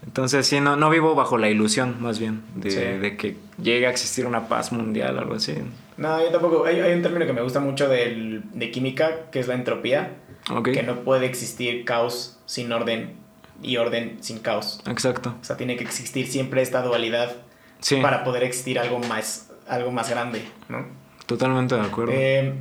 Entonces, 0.06 0.46
sí, 0.48 0.62
no, 0.62 0.76
no 0.76 0.90
vivo 0.90 1.16
bajo 1.16 1.38
la 1.38 1.50
ilusión, 1.50 1.98
más 2.02 2.20
bien, 2.20 2.42
de, 2.56 2.72
Sí. 2.72 2.78
de 2.78 3.18
que 3.18 3.36
llegue 3.62 3.88
a 3.88 3.90
existir 3.90 4.26
una 4.26 4.48
paz 4.48 4.72
mundial 4.72 5.18
o 5.18 5.22
algo 5.22 5.34
así. 5.36 5.56
No, 6.00 6.22
yo 6.24 6.30
tampoco, 6.32 6.66
hay, 6.66 6.80
hay 6.80 6.94
un 6.94 7.02
término 7.02 7.26
que 7.26 7.34
me 7.34 7.42
gusta 7.42 7.60
mucho 7.60 7.88
del, 7.90 8.42
de 8.54 8.72
química, 8.72 9.30
que 9.32 9.40
es 9.40 9.48
la 9.48 9.54
entropía, 9.56 10.14
Ok. 10.50 10.72
que 10.72 10.84
no 10.84 11.02
puede 11.04 11.26
existir 11.26 11.84
caos 11.86 12.40
sin 12.46 12.72
orden 12.72 13.16
y 13.62 13.78
orden 13.78 14.18
sin 14.22 14.40
caos. 14.40 14.82
Exacto. 14.88 15.36
O 15.42 15.44
sea, 15.44 15.58
tiene 15.58 15.76
que 15.76 15.84
existir 15.84 16.28
siempre 16.28 16.62
esta 16.62 16.82
dualidad 16.82 17.36
Sí, 17.82 17.98
para 17.98 18.24
poder 18.24 18.44
existir 18.44 18.80
algo 18.80 19.00
más, 19.00 19.52
algo 19.68 19.92
más 19.92 20.10
grande, 20.10 20.42
¿no? 20.70 20.86
totalmente 21.26 21.76
de 21.76 21.82
acuerdo. 21.82 22.12
Eh, 22.16 22.54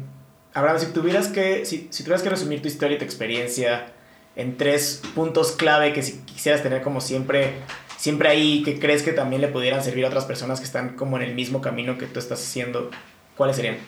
Abraham, 0.54 0.78
si 0.78 0.86
tuvieras 0.92 1.28
que, 1.28 1.64
si, 1.64 1.88
si 1.90 2.02
tuvieras 2.02 2.22
que 2.22 2.30
resumir 2.30 2.60
tu 2.60 2.68
historia 2.68 2.96
y 2.96 2.98
tu 2.98 3.04
experiencia 3.04 3.92
en 4.36 4.56
tres 4.56 5.02
puntos 5.14 5.52
clave 5.52 5.92
que 5.92 6.02
si 6.02 6.18
quisieras 6.20 6.62
tener 6.62 6.82
como 6.82 7.00
siempre, 7.00 7.54
siempre 7.96 8.28
ahí, 8.28 8.62
que 8.62 8.78
crees 8.78 9.02
que 9.02 9.12
también 9.12 9.40
le 9.42 9.48
pudieran 9.48 9.82
servir 9.82 10.04
a 10.04 10.08
otras 10.08 10.24
personas 10.26 10.58
que 10.60 10.66
están 10.66 10.96
como 10.96 11.16
en 11.16 11.22
el 11.22 11.34
mismo 11.34 11.60
camino 11.60 11.98
que 11.98 12.06
tú 12.06 12.18
estás 12.18 12.40
haciendo, 12.42 12.90
¿cuáles 13.38 13.56
serían? 13.56 13.78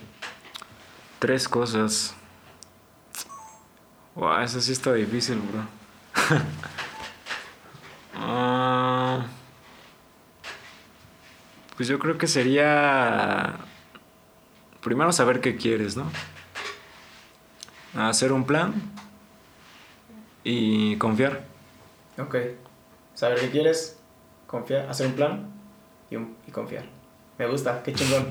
Tres 1.18 1.46
cosas. 1.46 2.14
Wow, 4.14 4.38
eso 4.40 4.60
sí 4.60 4.72
está 4.72 4.94
difícil, 4.94 5.38
bro. 5.40 5.62
Ah, 8.22 9.26
pues 11.76 11.88
yo 11.88 11.98
creo 11.98 12.18
que 12.18 12.26
sería. 12.26 13.56
Primero 14.82 15.10
saber 15.12 15.40
qué 15.40 15.56
quieres, 15.56 15.96
¿no? 15.96 16.10
Hacer 17.96 18.32
un 18.32 18.44
plan 18.44 18.74
y 20.44 20.96
confiar. 20.96 21.44
Ok. 22.18 22.36
Saber 23.14 23.40
qué 23.40 23.50
quieres, 23.50 23.98
confiar, 24.46 24.88
hacer 24.90 25.06
un 25.06 25.14
plan 25.14 25.46
y, 26.10 26.16
un- 26.16 26.36
y 26.46 26.50
confiar. 26.50 26.84
Me 27.40 27.46
gusta, 27.46 27.82
qué 27.82 27.94
chingón. 27.94 28.26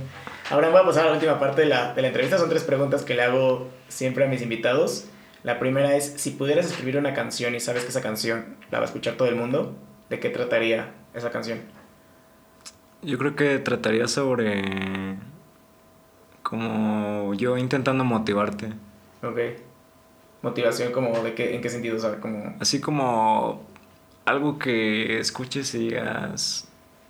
Ahora 0.51 0.70
voy 0.70 0.82
a 0.82 0.86
pasar 0.86 1.05
a 1.05 1.07
la 1.07 1.14
última 1.14 1.39
parte 1.39 1.62
de 1.62 1.68
la, 1.68 1.95
de 1.95 2.03
la 2.03 2.10
entrevista. 2.10 2.38
Son 2.38 2.47
tres 2.47 2.64
preguntas 2.64 3.01
que 3.01 3.16
le 3.16 3.24
hago 3.24 3.68
siempre 3.88 4.24
a 4.24 4.28
mis 4.28 4.43
invitados. 4.43 5.07
La 5.41 5.57
primera 5.57 5.95
es, 5.95 6.14
si 6.18 6.30
pudieras 6.30 6.68
escribir 6.68 6.95
una 6.95 7.16
canción 7.16 7.55
y 7.55 7.60
sabes 7.60 7.82
que 7.82 7.89
esa 7.89 8.03
canción 8.03 8.55
la 8.70 8.78
va 8.78 8.84
a 8.84 8.86
escuchar 8.86 9.16
todo 9.16 9.28
el 9.28 9.36
mundo, 9.36 9.76
¿de 10.12 10.20
qué 10.20 10.30
trataría 10.30 10.91
esa 11.16 11.32
canción? 11.32 11.57
Yo 13.01 13.18
creo 13.18 13.36
que 13.36 13.57
trataría 13.57 14.07
sobre. 14.07 15.18
Como 16.43 17.34
yo 17.34 17.57
intentando 17.57 18.03
motivarte. 18.03 18.68
Ok. 19.24 19.39
Motivación 20.43 20.91
como 20.91 21.20
de 21.24 21.34
qué, 21.34 21.55
en 21.55 21.62
qué 21.64 21.70
sentido, 21.70 21.97
o 21.97 21.99
sea, 21.99 22.20
como... 22.20 22.55
Así 22.60 22.80
como 22.80 23.66
algo 24.26 24.60
que 24.60 25.18
escuches 25.18 25.74
y 25.74 25.80
digas, 25.80 26.68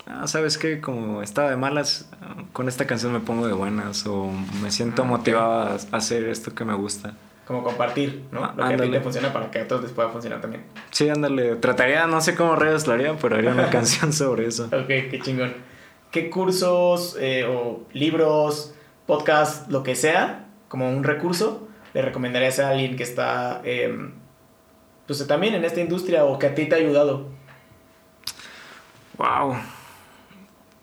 ah, 0.09 0.27
¿sabes 0.27 0.57
qué? 0.57 0.81
Como 0.81 1.21
estaba 1.21 1.49
de 1.49 1.55
malas, 1.57 2.09
con 2.53 2.67
esta 2.67 2.85
canción 2.85 3.13
me 3.13 3.19
pongo 3.19 3.47
de 3.47 3.53
buenas 3.53 4.05
o 4.07 4.29
me 4.61 4.71
siento 4.71 5.03
Ah, 5.03 5.05
motivado 5.05 5.77
a 5.91 5.97
hacer 5.97 6.25
esto 6.25 6.53
que 6.53 6.65
me 6.65 6.73
gusta. 6.73 7.13
Como 7.45 7.63
compartir, 7.63 8.25
¿no? 8.31 8.43
Ah, 8.43 8.53
Lo 8.55 8.67
que 8.67 8.73
a 8.75 8.77
ti 8.77 8.91
te 8.91 9.01
funciona 9.01 9.33
para 9.33 9.49
que 9.49 9.59
a 9.59 9.63
otros 9.63 9.81
les 9.81 9.91
pueda 9.91 10.09
funcionar 10.09 10.39
también. 10.41 10.63
Sí, 10.91 11.09
ándale, 11.09 11.55
trataría, 11.55 12.05
no 12.05 12.21
sé 12.21 12.35
cómo 12.35 12.55
redes 12.55 12.85
lo 12.85 12.93
haría, 12.93 13.15
pero 13.17 13.37
haría 13.37 13.51
una 13.51 13.69
canción 13.71 14.13
sobre 14.13 14.45
eso. 14.45 14.65
Ok, 14.65 14.87
qué 14.87 15.19
chingón. 15.23 15.53
¿Qué 16.11 16.29
cursos 16.29 17.15
eh, 17.19 17.45
o 17.45 17.81
libros, 17.93 18.73
podcast, 19.07 19.69
lo 19.71 19.81
que 19.83 19.95
sea, 19.95 20.45
como 20.67 20.89
un 20.91 21.03
recurso, 21.03 21.67
le 21.93 22.01
recomendarías 22.03 22.59
a 22.59 22.69
alguien 22.69 22.95
que 22.95 23.03
está 23.03 23.61
eh, 23.63 24.11
pues 25.07 25.25
también 25.25 25.55
en 25.55 25.65
esta 25.65 25.81
industria 25.81 26.25
o 26.25 26.37
que 26.37 26.47
a 26.47 26.53
ti 26.55 26.67
te 26.67 26.75
ha 26.75 26.77
ayudado? 26.77 27.29
Wow. 29.17 29.55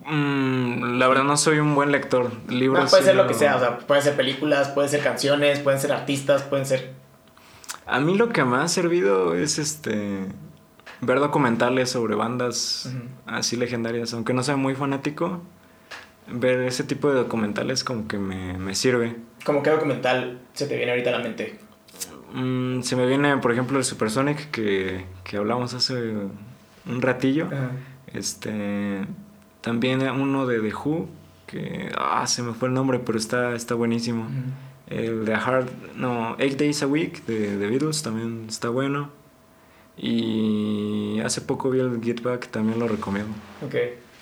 Mm, 0.07 0.98
la 0.98 1.09
verdad 1.09 1.24
no 1.24 1.36
soy 1.36 1.59
un 1.59 1.74
buen 1.74 1.90
lector. 1.92 2.30
Libros. 2.48 2.84
Ah, 2.84 2.88
puede 2.90 3.02
ser 3.02 3.16
lo 3.16 3.22
no- 3.24 3.28
que 3.28 3.34
sea, 3.34 3.57
o 3.57 3.59
sea, 3.61 3.78
pueden 3.78 4.02
ser 4.04 4.16
películas, 4.16 4.68
pueden 4.68 4.90
ser 4.90 5.02
canciones, 5.02 5.59
pueden 5.61 5.80
ser 5.80 5.92
artistas, 5.92 6.42
pueden 6.42 6.66
ser... 6.66 6.92
A 7.86 8.00
mí 8.00 8.16
lo 8.16 8.30
que 8.30 8.44
me 8.44 8.57
ha 8.57 8.68
servido 8.68 9.34
es 9.34 9.59
este 9.59 10.26
ver 11.00 11.20
documentales 11.20 11.90
sobre 11.90 12.14
bandas 12.14 12.90
así 13.26 13.57
legendarias, 13.57 14.12
aunque 14.14 14.32
no 14.32 14.42
sea 14.42 14.57
muy 14.57 14.74
fanático, 14.74 15.40
ver 16.28 16.61
ese 16.62 16.82
tipo 16.84 17.09
de 17.09 17.14
documentales 17.14 17.84
como 17.84 18.09
que 18.09 18.18
me, 18.18 18.59
me 18.59 18.74
sirve. 18.74 19.16
Como 19.44 19.62
qué 19.62 19.70
documental 19.70 20.40
se 20.54 20.66
te 20.66 20.76
viene 20.76 20.90
ahorita 20.92 21.11
a 21.11 21.12
la 21.12 21.18
mente. 21.20 21.61
Mm, 22.32 22.82
se 22.82 22.96
me 22.96 23.07
viene, 23.07 23.36
por 23.38 23.52
ejemplo, 23.52 23.78
el 23.78 23.84
Supersonic 23.84 24.50
que, 24.50 25.07
que 25.22 25.36
hablamos 25.36 25.72
hace 25.74 25.94
un 26.86 27.02
ratillo. 27.02 27.48
Este 28.12 29.04
también 29.66 30.00
uno 30.08 30.46
de 30.46 30.60
The 30.60 30.72
Who 30.74 31.08
que 31.48 31.90
ah, 31.98 32.24
se 32.28 32.42
me 32.42 32.54
fue 32.54 32.68
el 32.68 32.74
nombre, 32.74 33.00
pero 33.00 33.18
está 33.18 33.52
está 33.54 33.74
buenísimo. 33.74 34.28
El 34.88 35.24
de 35.24 35.34
Hard, 35.34 35.66
no, 35.96 36.36
Eight 36.38 36.56
Days 36.58 36.82
a 36.84 36.86
Week 36.86 37.24
de 37.26 37.56
The 37.58 37.66
Beatles 37.66 38.02
también 38.04 38.46
está 38.48 38.68
bueno. 38.68 39.10
Y 39.98 41.20
hace 41.24 41.40
poco 41.40 41.70
vi 41.70 41.80
el 41.80 42.00
Get 42.02 42.22
Back, 42.22 42.48
también 42.48 42.78
lo 42.78 42.86
recomiendo. 42.86 43.32
Ok. 43.64 43.74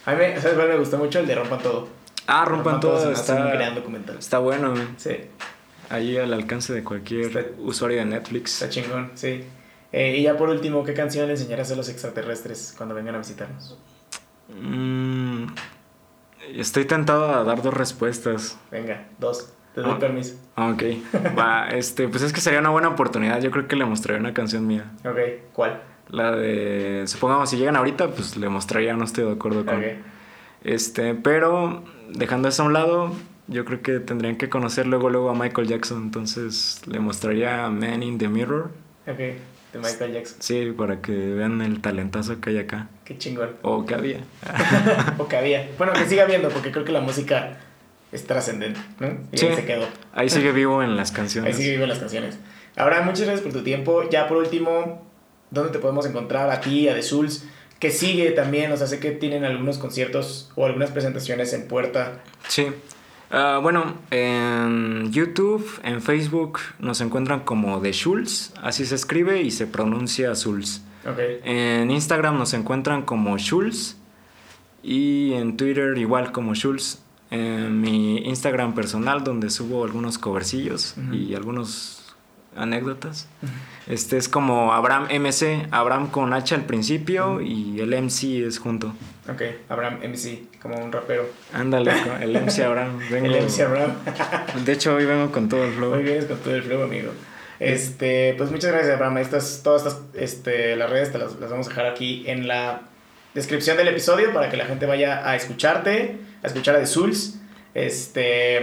A 0.07 0.13
mí 0.13 0.19
me, 0.19 0.41
¿sabes 0.41 0.57
cuál 0.57 0.69
me 0.69 0.77
gustó 0.79 0.97
mucho? 0.99 1.19
El 1.19 1.27
de 1.27 1.35
Rompan 1.35 1.61
Todo. 1.63 1.89
Ah, 2.27 2.45
Rompan 2.47 2.77
se 2.77 2.81
todo, 2.81 3.07
me 3.07 3.13
hace 3.13 3.33
un 3.33 3.39
gran 3.41 3.61
está, 3.63 3.75
documental. 3.75 4.19
está 4.19 4.39
bueno. 4.39 4.73
man. 4.75 4.95
Sí, 4.97 5.11
Ahí 5.91 6.17
al 6.17 6.33
alcance 6.33 6.73
de 6.73 6.83
cualquier 6.83 7.27
Está- 7.27 7.45
usuario 7.59 7.99
de 7.99 8.07
Netflix. 8.07 8.63
está 8.63 8.71
chingón, 8.71 9.11
sí. 9.15 9.45
Eh, 9.93 10.17
y 10.19 10.23
ya 10.23 10.37
por 10.37 10.49
último, 10.49 10.83
¿qué 10.85 10.95
canción 10.95 11.27
le 11.27 11.35
enseñarás 11.35 11.71
a 11.71 11.77
los 11.77 11.89
extraterrestres 11.91 12.75
cuando 12.77 12.95
vengan 12.95 13.15
a 13.17 13.19
visitarnos? 13.19 13.77
Mm, 14.49 15.47
estoy 16.55 16.85
tentado 16.85 17.33
a 17.35 17.45
dar 17.45 17.63
dos 17.63 17.75
respuestas. 17.75 18.59
Venga, 18.71 19.07
dos. 19.19 19.53
Te 19.75 19.81
doy 19.81 19.93
Ah. 19.93 19.99
permiso. 19.99 20.35
Ah, 20.57 20.69
Ok, 20.71 20.83
va, 21.39 21.69
este, 21.69 22.09
pues 22.09 22.23
es 22.23 22.33
que 22.33 22.41
sería 22.41 22.61
una 22.61 22.71
buena 22.71 22.89
oportunidad. 22.89 23.41
Yo 23.41 23.51
creo 23.51 23.67
que 23.67 23.77
le 23.77 23.85
mostraría 23.85 24.21
una 24.21 24.33
canción 24.35 24.67
mía. 24.67 24.93
Ok, 25.05 25.19
¿cuál? 25.53 25.83
La 26.09 26.31
de, 26.33 27.05
supongamos, 27.07 27.51
si 27.51 27.57
llegan 27.57 27.77
ahorita, 27.77 28.09
pues 28.11 28.37
le 28.37 28.49
mostraría, 28.49 28.95
no 28.95 29.05
estoy 29.05 29.25
de 29.25 29.33
acuerdo 29.33 29.65
con. 29.65 29.79
Ok. 29.79 29.85
Este, 30.63 31.15
pero 31.15 31.83
dejando 32.11 32.49
eso 32.49 32.63
a 32.63 32.67
un 32.67 32.73
lado, 32.73 33.13
yo 33.49 33.65
creo 33.65 33.83
que 33.83 33.99
tendrían 34.01 34.37
que 34.37 34.49
conocer 34.49 34.87
luego 34.87 35.11
luego 35.11 35.31
a 35.31 35.35
Michael 35.35 35.67
Jackson, 35.67 36.03
entonces 36.05 36.81
le 36.87 37.01
mostraría 37.01 37.69
Man 37.69 38.03
in 38.03 38.19
the 38.19 38.29
Mirror, 38.29 38.71
Ok, 39.07 39.19
de 39.75 39.79
Michael 39.81 40.13
Jackson. 40.15 40.37
sí, 40.41 40.73
para 40.77 41.01
que 41.01 41.13
vean 41.13 41.61
el 41.63 41.81
talentazo 41.81 42.41
que 42.41 42.51
hay 42.51 42.59
acá 42.59 42.89
Qué 43.05 43.19
chingón. 43.19 43.51
o 43.63 43.85
que 43.85 43.95
había. 43.95 44.21
o 45.19 45.29
que 45.29 45.37
había. 45.37 45.69
Bueno, 45.79 45.93
que 45.93 46.07
siga 46.07 46.25
viendo, 46.25 46.49
porque 46.49 46.71
creo 46.73 46.85
que 46.85 46.93
la 46.93 47.01
música 47.01 47.59
es 48.13 48.27
trascendente, 48.27 48.81
¿no? 49.01 49.09
Y 49.33 49.39
Sí. 49.39 49.47
ahí 49.47 49.55
se 49.57 49.65
quedó. 49.65 49.87
Ahí 50.13 50.29
sigue 50.31 50.53
vivo 50.53 50.83
en 50.83 50.97
las 50.97 51.11
Ahí 51.11 51.17
canciones. 51.17 51.57
sigue 51.57 51.73
vivo 51.73 51.87
las 51.87 51.99
canciones. 51.99 52.39
Ahora, 52.77 53.03
muchas 53.03 53.23
gracias 53.27 53.41
por 53.41 53.53
tu 53.53 53.63
tiempo. 53.63 54.09
Ya 54.11 54.27
por 54.29 54.37
último, 54.39 55.03
¿dónde 55.51 55.71
te 55.73 55.79
podemos 55.79 56.07
encontrar? 56.07 56.51
A 56.51 56.61
ti, 56.61 56.89
a 56.89 56.95
The 56.95 57.03
Souls. 57.03 57.45
Que 57.81 57.91
sigue 57.91 58.31
también, 58.31 58.73
o 58.73 58.77
sea, 58.77 58.87
sé 58.87 58.99
que 59.01 59.11
tienen 59.11 59.45
algunos 59.45 59.79
conciertos 59.79 60.51
o 60.55 60.65
algunas 60.65 60.91
presentaciones 60.91 61.53
en 61.53 61.69
puerta. 61.69 62.23
Sí. 62.49 62.69
Ah, 63.31 63.59
bueno, 63.63 63.95
en 64.11 65.11
YouTube, 65.13 65.67
en 65.83 66.01
Facebook 66.03 66.61
nos 66.79 67.01
encuentran 67.01 67.41
como 67.41 67.81
The 67.81 67.93
Schulz, 67.93 68.53
así 68.63 68.85
se 68.87 68.95
escribe 68.95 69.43
y 69.43 69.51
se 69.51 69.67
pronuncia 69.67 70.35
Schulz. 70.35 70.83
En 71.45 71.91
Instagram 71.91 72.39
nos 72.39 72.55
encuentran 72.55 73.03
como 73.03 73.37
Schulz 73.39 73.97
y 74.83 75.33
en 75.35 75.57
Twitter 75.57 75.97
igual 75.99 76.33
como 76.33 76.55
Schulz. 76.55 77.01
en 77.31 77.81
mi 77.81 78.19
Instagram 78.19 78.75
personal 78.75 79.25
donde 79.25 79.51
subo 79.51 79.85
algunos 79.85 80.19
covercillos 80.19 80.95
y 81.11 81.35
algunos 81.35 82.15
anécdotas. 82.57 83.27
Este 83.89 84.17
es 84.17 84.29
como 84.29 84.73
Abraham 84.73 85.09
MC, 85.11 85.67
Abraham 85.73 86.09
con 86.09 86.33
H 86.33 86.55
al 86.55 86.65
principio 86.65 87.41
y 87.41 87.81
el 87.81 87.91
MC 88.01 88.47
es 88.47 88.59
junto. 88.59 88.93
Ok, 89.27 89.43
Abraham 89.71 90.01
MC, 90.03 90.61
como 90.61 90.77
un 90.77 90.93
rapero. 90.93 91.29
Ándale, 91.53 91.93
el 92.21 92.37
MC 92.37 92.59
Abraham. 92.61 93.01
Vengo, 93.11 93.27
el 93.27 93.43
MC 93.45 93.61
Abraham. 93.63 93.95
de 94.65 94.73
hecho, 94.73 94.95
hoy 94.95 95.07
vengo 95.07 95.33
con 95.33 95.49
todo 95.49 95.65
el 95.65 95.73
flow. 95.73 95.95
Hoy 95.95 96.03
vienes 96.03 96.27
con 96.27 96.39
todo 96.39 96.55
el 96.55 96.63
flow, 96.63 96.83
amigo. 96.83 97.11
Este, 97.59 98.35
pues 98.37 98.51
muchas 98.51 98.73
gracias, 98.73 98.93
Abraham. 98.95 99.19
Estas, 99.19 99.63
todas 99.63 99.87
estas, 99.87 100.03
este, 100.15 100.77
las 100.77 100.91
redes 100.91 101.13
te 101.13 101.19
las, 101.19 101.39
las 101.41 101.51
vamos 101.51 101.67
a 101.67 101.71
dejar 101.71 101.87
aquí 101.87 102.25
en 102.27 102.47
la 102.47 102.83
descripción 103.33 103.77
del 103.79 103.89
episodio 103.89 104.35
para 104.35 104.51
que 104.51 104.59
la 104.59 104.67
gente 104.67 104.85
vaya 104.85 105.29
a 105.29 105.37
escucharte, 105.37 106.19
a 106.43 106.47
escuchar 106.47 106.77
a 106.77 106.81
The 106.81 106.87
Souls. 106.87 107.39
Este, 107.73 108.61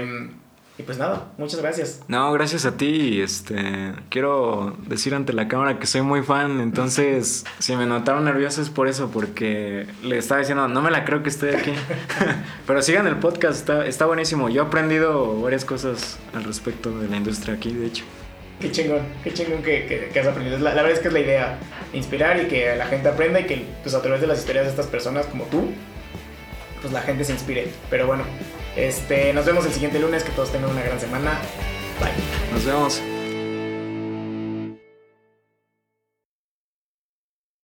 y 0.82 0.84
pues 0.84 0.98
nada, 0.98 1.32
muchas 1.38 1.62
gracias. 1.62 2.02
No, 2.08 2.32
gracias 2.34 2.66
a 2.66 2.76
ti. 2.76 3.22
Este, 3.22 3.94
quiero 4.10 4.76
decir 4.88 5.14
ante 5.14 5.32
la 5.32 5.48
cámara 5.48 5.78
que 5.78 5.86
soy 5.86 6.02
muy 6.02 6.24
fan. 6.24 6.60
Entonces, 6.60 7.46
si 7.60 7.76
me 7.76 7.86
notaron 7.86 8.26
nervioso 8.26 8.62
es 8.62 8.70
por 8.70 8.88
eso, 8.88 9.12
porque 9.12 9.86
le 10.04 10.18
estaba 10.18 10.40
diciendo, 10.40 10.68
no 10.68 10.82
me 10.82 10.90
la 10.90 11.06
creo 11.06 11.22
que 11.22 11.30
esté 11.30 11.56
aquí. 11.56 11.72
Pero 12.68 12.82
sigan 12.82 13.06
el 13.06 13.18
podcast, 13.18 13.60
está, 13.60 13.86
está 13.86 14.08
buenísimo. 14.08 14.50
Yo 14.50 14.64
he 14.64 14.66
aprendido 14.66 15.40
varias 15.42 15.66
cosas 15.66 16.18
al 16.34 16.44
respecto 16.44 16.98
de 17.00 17.08
la 17.08 17.18
industria 17.18 17.54
aquí, 17.54 17.74
de 17.74 17.86
hecho. 17.86 18.04
Qué 18.60 18.72
chingón, 18.72 19.02
qué 19.24 19.34
chingón 19.34 19.62
que, 19.62 20.10
que, 20.12 20.20
has 20.20 20.28
aprendido. 20.28 20.58
La, 20.60 20.76
la, 20.76 20.82
verdad 20.84 20.92
es 20.92 21.00
que 21.00 21.08
es 21.08 21.14
la 21.14 21.20
idea, 21.20 21.60
inspirar 21.94 22.42
y 22.42 22.48
que 22.48 22.76
la 22.76 22.86
gente 22.86 23.08
aprenda 23.08 23.40
y 23.40 23.46
que 23.46 23.66
pues, 23.84 23.96
a 23.96 24.02
través 24.02 24.22
de 24.22 24.28
las 24.28 24.40
historias 24.40 24.66
de 24.66 24.72
estas 24.72 24.88
personas 24.88 25.26
como 25.28 25.46
tú, 25.46 25.72
pues 26.82 26.94
la 26.94 27.02
gente 27.02 27.24
se 27.24 27.34
inspire. 27.34 27.70
Pero 27.90 28.06
bueno, 28.06 28.24
este, 28.76 29.34
nos 29.34 29.46
vemos 29.46 29.66
el 29.66 29.74
siguiente 29.74 30.00
lunes, 30.00 30.24
que 30.24 30.32
todos 30.32 30.52
tengan 30.52 30.72
una 30.72 30.84
gran 30.84 31.00
semana. 31.00 31.40
Bye. 32.00 32.12
Nos 32.54 32.66
vemos. 32.66 33.02